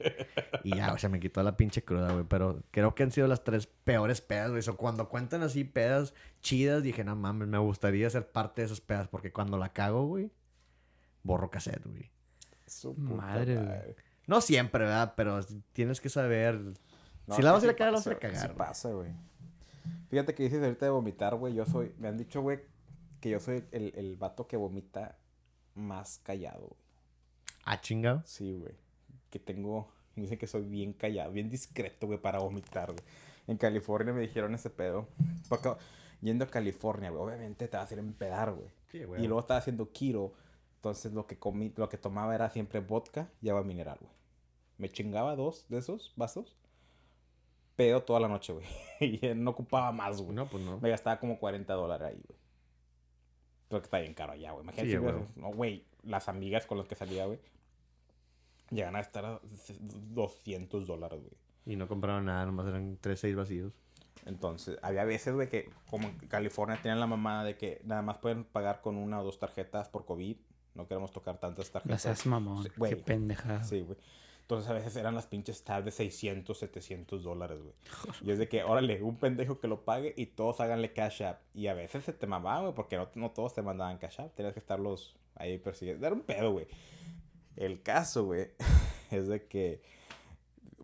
Y 0.64 0.76
ya, 0.76 0.92
o 0.94 0.98
sea, 0.98 1.10
me 1.10 1.20
quitó 1.20 1.42
la 1.44 1.56
pinche 1.56 1.84
cruda, 1.84 2.12
güey. 2.12 2.26
Pero 2.28 2.64
creo 2.72 2.94
que 2.94 3.04
han 3.04 3.12
sido 3.12 3.28
las 3.28 3.44
tres 3.44 3.68
peores 3.68 4.22
pedas, 4.22 4.50
güey. 4.52 4.62
O 4.68 4.76
cuando 4.76 5.08
cuentan 5.08 5.44
así 5.44 5.64
pedas 5.64 6.14
chidas, 6.42 6.84
dije, 6.84 7.04
no 7.04 7.16
mames, 7.16 7.48
me 7.48 7.58
gustaría 7.58 8.10
ser 8.10 8.32
parte 8.32 8.62
de 8.62 8.66
esas 8.66 8.82
pedas. 8.82 9.08
Porque 9.08 9.32
cuando 9.32 9.58
la 9.58 9.72
cago, 9.72 10.08
güey, 10.08 10.32
borro 11.22 11.50
cassette, 11.50 11.86
güey. 11.86 12.12
Su 12.74 12.96
puta 12.96 13.16
Madre, 13.16 13.56
güey. 13.56 13.96
No 14.28 14.42
siempre, 14.42 14.86
¿verdad? 14.86 15.14
Pero 15.16 15.40
tienes 15.74 16.00
que 16.00 16.10
saber. 16.10 16.56
No, 17.28 17.36
si 17.36 17.42
la 17.42 17.52
vas 17.52 17.64
a 17.64 17.66
ir 17.66 17.72
a 17.72 17.76
cagar, 17.76 17.94
la 17.94 18.00
vas 18.00 18.08
a 18.08 18.12
ir 18.12 18.16
a 18.16 18.20
güey, 18.20 18.34
cagar. 18.34 18.50
Sí 18.50 18.56
pasa, 18.58 18.90
güey. 18.92 19.12
Fíjate 20.10 20.34
que 20.36 20.44
dices 20.44 20.62
ahorita 20.62 20.86
de 20.86 20.92
vomitar, 20.92 21.36
güey. 21.36 21.54
Yo 21.54 21.66
soy... 21.66 21.94
Me 21.98 22.08
han 22.08 22.18
dicho, 22.18 22.42
güey, 22.42 22.60
que 23.20 23.30
yo 23.30 23.40
soy 23.40 23.64
el, 23.72 23.94
el 23.96 24.16
vato 24.16 24.48
que 24.48 24.58
vomita 24.58 25.18
más 25.76 26.20
callado, 26.24 26.68
güey. 26.68 26.82
Ah, 27.66 27.82
chingado. 27.82 28.22
Sí, 28.26 28.54
güey. 28.54 28.76
Que 29.30 29.40
tengo... 29.40 29.92
Me 30.16 30.24
dicen 30.24 30.38
que 30.38 30.46
soy 30.46 30.62
bien 30.64 30.94
callado, 30.94 31.32
bien 31.32 31.50
discreto, 31.50 32.06
güey, 32.06 32.20
para 32.20 32.40
vomitar, 32.40 32.92
güey. 32.92 33.04
En 33.48 33.58
California 33.58 34.14
me 34.14 34.22
dijeron 34.22 34.54
ese 34.54 34.70
pedo. 34.70 35.08
Porque 35.50 35.74
yendo 36.22 36.46
a 36.46 36.48
California, 36.48 37.10
güey, 37.10 37.24
obviamente 37.24 37.68
te 37.68 37.76
vas 37.76 37.90
a 37.90 37.94
ir 37.94 38.00
a 38.00 38.04
empedar, 38.04 38.54
güey. 38.54 38.70
Sí, 38.92 39.00
Y 39.00 39.28
luego 39.28 39.40
estaba 39.40 39.60
haciendo 39.60 39.92
keto. 39.92 40.34
Entonces 40.84 41.14
lo 41.14 41.26
que 41.28 41.40
comí, 41.40 41.72
lo 41.78 41.88
que 41.88 41.98
tomaba 41.98 42.36
era 42.36 42.50
siempre 42.50 42.82
vodka 42.82 43.30
y 43.42 43.48
agua 43.48 43.64
mineral, 43.64 43.98
güey. 44.02 44.12
Me 44.78 44.90
chingaba 44.90 45.34
dos 45.38 45.66
de 45.70 45.78
esos 45.78 46.12
vasos. 46.18 46.58
Pedo 47.78 48.04
toda 48.04 48.20
la 48.20 48.28
noche, 48.28 48.52
güey. 48.52 48.66
y 49.00 49.34
no 49.34 49.52
ocupaba 49.52 49.94
más, 49.94 50.22
güey. 50.22 50.36
No, 50.36 50.46
pues 50.50 50.62
no. 50.62 50.82
Me 50.82 50.90
gastaba 50.90 51.22
como 51.22 51.40
40 51.40 51.74
dólares 51.74 52.10
ahí, 52.10 52.22
güey. 52.28 52.38
Creo 53.70 53.80
que 53.80 53.86
está 53.86 54.00
bien 54.00 54.14
caro 54.14 54.34
allá, 54.34 54.52
güey. 54.52 54.64
Imagínate. 54.64 54.92
Sí, 54.92 54.98
güey, 54.98 55.16
no, 55.38 55.54
güey. 55.54 55.86
Las 56.04 56.28
amigas 56.28 56.66
con 56.66 56.78
las 56.78 56.86
que 56.86 56.96
salía, 56.96 57.28
güey. 57.28 57.40
Llegan 58.70 58.98
a 58.98 59.00
estar 59.00 59.24
a 59.24 59.40
200 59.80 60.86
dólares, 60.86 61.22
güey. 61.22 61.38
Y 61.66 61.78
no 61.78 61.88
compraron 61.88 62.26
nada, 62.26 62.46
nomás 62.46 62.68
eran 62.68 62.98
3, 63.00 63.18
6 63.18 63.36
vacíos. 63.38 63.74
Entonces, 64.26 64.78
había 64.82 65.06
veces, 65.06 65.34
güey, 65.34 65.48
que 65.48 65.70
como 65.90 66.10
en 66.10 66.18
California 66.28 66.78
tenían 66.82 67.00
la 67.00 67.08
mamada 67.08 67.46
de 67.46 67.56
que 67.56 67.80
nada 67.86 68.02
más 68.02 68.18
pueden 68.18 68.44
pagar 68.44 68.82
con 68.82 68.98
una 68.98 69.22
o 69.22 69.24
dos 69.24 69.40
tarjetas 69.40 69.88
por 69.88 70.04
COVID. 70.04 70.36
No 70.76 70.88
queremos 70.88 71.12
tocar 71.12 71.40
tantas 71.40 71.70
tarjetas. 71.72 72.02
seas 72.02 72.26
mamón. 72.26 72.64
Sí, 72.64 72.70
Qué 72.90 72.96
pendejada. 72.98 73.64
Sí, 73.64 73.82
güey. 73.82 73.98
Entonces 74.42 74.70
a 74.70 74.74
veces 74.74 74.96
eran 74.98 75.16
las 75.16 75.26
pinches 75.28 75.64
tabs 75.64 75.86
de 75.86 75.92
600, 75.92 76.58
700 76.58 77.24
dólares, 77.24 77.60
güey. 77.62 77.74
Y 78.24 78.32
es 78.32 78.38
de 78.40 78.50
que, 78.50 78.64
órale, 78.64 79.02
un 79.02 79.16
pendejo 79.18 79.60
que 79.60 79.68
lo 79.68 79.86
pague 79.86 80.14
y 80.18 80.26
todos 80.26 80.60
háganle 80.60 80.92
cash 80.94 81.24
app. 81.24 81.42
Y 81.54 81.68
a 81.68 81.74
veces 81.74 82.04
se 82.04 82.12
te 82.14 82.28
mamaban, 82.28 82.64
güey, 82.64 82.74
porque 82.76 82.98
no, 82.98 83.08
no 83.16 83.32
todos 83.32 83.54
te 83.54 83.62
mandaban 83.62 83.98
cash 84.00 84.20
app. 84.20 84.36
Tenías 84.36 84.54
que 84.54 84.60
estarlos 84.60 85.16
ahí 85.36 85.58
persiguiendo. 85.60 86.06
Era 86.06 86.16
un 86.16 86.22
pedo, 86.24 86.52
güey. 86.52 86.68
El 87.56 87.82
caso, 87.84 88.26
güey, 88.26 88.48
es 89.12 89.28
de 89.28 89.46
que 89.48 89.82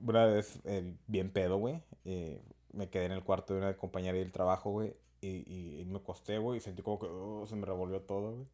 una 0.05 0.25
vez, 0.25 0.59
eh, 0.63 0.93
bien 1.07 1.29
pedo, 1.31 1.57
güey, 1.57 1.81
eh, 2.05 2.41
me 2.71 2.89
quedé 2.89 3.05
en 3.05 3.11
el 3.11 3.23
cuarto 3.23 3.53
de 3.55 3.59
una 3.59 3.75
compañera 3.75 4.17
del 4.17 4.31
trabajo, 4.31 4.69
güey, 4.71 4.93
y, 5.19 5.27
y- 5.51 5.81
y 5.81 5.85
me 5.85 5.97
acosté, 5.97 6.37
güey, 6.37 6.59
y 6.59 6.61
sentí 6.61 6.81
como 6.83 6.99
que 6.99 7.07
oh, 7.07 7.45
se 7.47 7.55
me 7.57 7.65
revolvió 7.65 7.99
todo, 8.01 8.31
güey. 8.35 8.45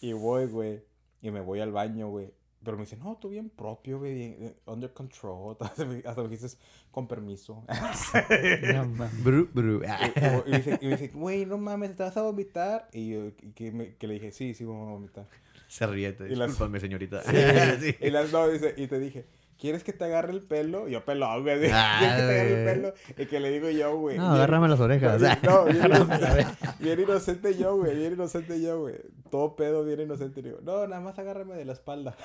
Y 0.00 0.12
voy, 0.12 0.46
güey, 0.46 0.82
y 1.22 1.30
me 1.30 1.40
voy 1.40 1.60
al 1.60 1.72
baño, 1.72 2.08
güey. 2.08 2.32
Pero 2.64 2.76
me 2.78 2.82
dice, 2.84 2.96
no, 2.96 3.16
tú 3.16 3.28
bien 3.28 3.48
propio, 3.48 3.98
güey, 4.00 4.14
bien, 4.14 4.36
eh, 4.40 4.56
under 4.66 4.92
control. 4.92 5.56
Hasta 5.60 5.84
me, 5.84 6.02
hasta 6.04 6.22
me 6.22 6.28
dices, 6.28 6.58
con 6.90 7.06
permiso. 7.06 7.64
No. 8.72 9.08
Bru, 9.22 9.48
bru. 9.52 9.82
y, 9.82 9.86
y- 9.86 10.50
me 10.50 10.56
dice, 10.58 10.78
y 10.80 10.86
me 10.86 10.90
dice, 10.96 11.08
güey, 11.08 11.46
no 11.46 11.58
mames, 11.58 11.96
¿te 11.96 12.02
vas 12.02 12.16
a 12.16 12.22
vomitar? 12.22 12.88
Y 12.92 13.10
yo, 13.10 13.20
que, 13.54 13.70
me- 13.72 13.94
que 13.96 14.06
le 14.06 14.14
dije, 14.14 14.32
sí, 14.32 14.54
sí, 14.54 14.64
voy 14.64 14.76
a 14.76 14.90
vomitar. 14.90 15.28
Se 15.68 15.86
ríe, 15.86 16.12
te 16.12 16.24
Y 16.32 16.34
las- 16.36 16.48
discúlpame, 16.48 16.80
señorita. 16.80 17.22
Sí. 17.22 17.94
Y 18.00 18.10
las 18.10 18.32
no, 18.32 18.48
dice, 18.48 18.74
y 18.76 18.86
te 18.88 18.98
dije, 18.98 19.26
¿quieres 19.58 19.84
que 19.84 19.92
te 19.92 20.04
agarre 20.04 20.32
el 20.32 20.42
pelo? 20.42 20.88
Yo 20.88 21.04
pelón, 21.04 21.42
güey. 21.42 21.58
¿Quieres 21.60 21.74
Ah, 21.74 21.98
que 22.00 22.06
te 22.06 22.22
agarre 22.22 22.48
el 22.48 22.62
güey. 22.64 22.74
pelo? 22.74 22.94
Y 23.22 23.26
que 23.26 23.40
le 23.40 23.50
digo 23.50 23.70
yo, 23.70 23.96
güey. 23.98 24.16
No, 24.18 24.32
agárrame 24.34 24.68
las 24.68 24.80
orejas. 24.80 25.20
No, 25.42 25.64
bien, 25.64 25.84
inocente, 25.86 26.46
bien 26.80 27.00
inocente 27.00 27.56
yo, 27.56 27.76
güey. 27.76 27.96
Bien 27.96 28.12
inocente 28.12 28.60
yo, 28.60 28.80
güey. 28.80 28.96
Todo 29.30 29.56
pedo, 29.56 29.84
bien 29.84 30.00
inocente. 30.00 30.40
Y 30.40 30.42
digo, 30.44 30.58
no, 30.62 30.86
nada 30.86 31.00
más 31.00 31.18
agárrame 31.18 31.54
de 31.54 31.64
la 31.64 31.72
espalda. 31.72 32.16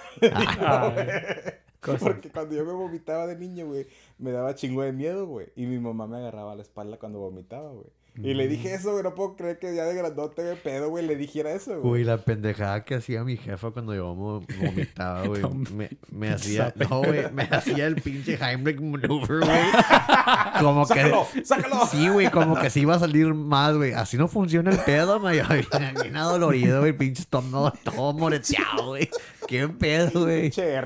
Ah. 0.60 0.94
Porque 2.00 2.30
cuando 2.30 2.56
yo 2.56 2.64
me 2.64 2.74
vomitaba 2.74 3.26
de 3.26 3.36
niño, 3.38 3.66
güey, 3.66 3.88
me 4.20 4.32
daba 4.32 4.54
chingo 4.54 4.84
de 4.84 4.92
miedo, 4.92 5.26
güey. 5.26 5.48
Y 5.56 5.66
mi 5.66 5.80
mamá 5.80 6.06
me 6.06 6.18
agarraba 6.18 6.56
la 6.56 6.62
espalda 6.62 6.98
cuando 6.98 7.20
vomitaba, 7.20 7.72
güey. 7.72 7.88
Y 8.16 8.34
le 8.34 8.47
dije 8.47 8.74
eso, 8.74 8.91
güey. 8.91 9.03
No 9.03 9.16
puedo 9.16 9.36
creer 9.36 9.57
que 9.57 9.74
ya 9.74 9.86
de 9.86 9.95
grandote 9.95 10.43
de 10.43 10.55
pedo, 10.55 10.89
güey, 10.89 11.05
le 11.05 11.16
dijera 11.16 11.51
eso, 11.51 11.80
güey. 11.80 12.01
Uy, 12.01 12.03
la 12.03 12.18
pendejada 12.18 12.84
que 12.84 12.95
hacía 12.95 13.24
mi 13.24 13.38
jefa 13.38 13.72
cuando 13.72 13.95
yo 13.95 14.14
vomitaba, 14.14 15.24
güey. 15.28 15.41
Me, 15.74 15.89
me 16.12 16.30
hacía... 16.30 16.74
No, 16.76 16.99
güey. 17.03 17.32
Me 17.32 17.43
hacía 17.43 17.88
el 17.88 17.95
pinche 17.95 18.38
Heimlich 18.41 18.82
maneuver, 18.82 19.39
güey. 19.39 19.59
Como 20.59 20.86
que... 20.86 20.93
¡Sácalo! 20.93 21.28
¡Sácalo! 21.43 21.88
Sí, 21.88 22.09
güey, 22.09 22.30
como 22.30 22.59
que 22.59 22.70
sí 22.70 22.82
iba 22.82 22.95
a 22.95 22.99
salir 22.99 23.34
más, 23.34 23.76
güey. 23.76 23.93
Así 23.93 24.18
no 24.18 24.28
funciona 24.28 24.72
el 24.72 24.78
pedo, 24.80 25.20
me 25.20 25.32
bien, 25.34 25.45
bien 26.01 26.18
adolorido, 26.18 26.82
güey. 26.82 26.93
Pinche 26.93 27.22
estómago 27.22 27.72
todo 27.84 28.14
moreteado, 28.14 28.88
güey. 28.88 29.09
Qué 29.47 29.68
pedo, 29.68 30.26
güey. 30.26 30.51
Pinche 30.51 30.82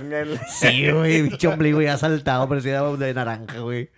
Sí, 0.48 0.92
güey, 0.92 1.28
pinche 1.30 1.48
ombligo 1.48 1.82
ya 1.82 1.98
saltado, 1.98 2.48
parecía 2.48 2.82
de 2.82 3.14
naranja, 3.14 3.60
güey. 3.60 3.90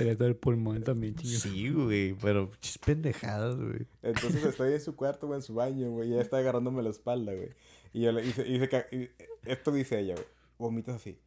Sería 0.00 0.16
todo 0.16 0.28
el 0.28 0.36
pulmón 0.36 0.82
también, 0.82 1.14
chingo. 1.14 1.38
Sí, 1.38 1.70
güey, 1.70 2.14
pero 2.14 2.50
pinches 2.50 2.78
pendejadas, 2.78 3.56
güey. 3.56 3.86
Entonces 4.02 4.44
estoy 4.44 4.72
en 4.74 4.80
su 4.80 4.96
cuarto, 4.96 5.26
güey, 5.26 5.38
en 5.38 5.42
su 5.42 5.54
baño, 5.54 5.90
güey. 5.90 6.08
Y 6.10 6.12
ella 6.14 6.22
está 6.22 6.38
agarrándome 6.38 6.82
la 6.82 6.90
espalda, 6.90 7.32
güey. 7.34 7.50
Y 7.92 8.02
yo 8.02 8.12
le 8.12 8.24
hice, 8.26 8.46
hice 8.48 8.68
y- 8.92 9.10
esto 9.50 9.72
dice 9.72 9.98
ella, 10.00 10.14
güey. 10.14 10.26
Vomitas 10.58 10.96
así. 10.96 11.18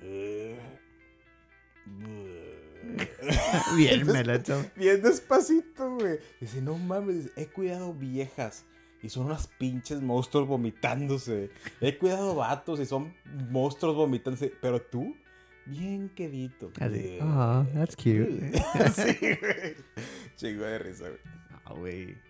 Bien, 3.76 4.06
me 4.06 4.24
la 4.24 4.36
echó. 4.36 4.64
Bien 4.76 5.02
despacito, 5.02 5.96
güey. 5.96 6.18
Dice, 6.40 6.62
no 6.62 6.76
mames, 6.78 7.30
he 7.36 7.46
cuidado 7.46 7.92
viejas. 7.94 8.64
Y 9.02 9.10
son 9.10 9.26
unas 9.26 9.46
pinches 9.46 10.00
monstruos 10.02 10.48
vomitándose. 10.48 11.50
He 11.80 11.96
cuidado 11.98 12.34
vatos 12.34 12.80
y 12.80 12.86
son 12.86 13.14
monstruos 13.50 13.94
vomitándose. 13.94 14.52
Pero 14.60 14.82
tú, 14.82 15.14
bien 15.68 16.08
quedito. 16.10 16.72
Así, 16.80 17.18
ah, 17.20 17.66
that's 17.74 17.94
cute. 17.96 18.52
sí, 18.94 19.16
güey. 19.20 19.76
Chingo 20.36 20.64
de 20.64 20.78
risa, 20.78 21.08
güey. 21.08 21.20
No, 21.50 21.76
güey. 21.76 22.27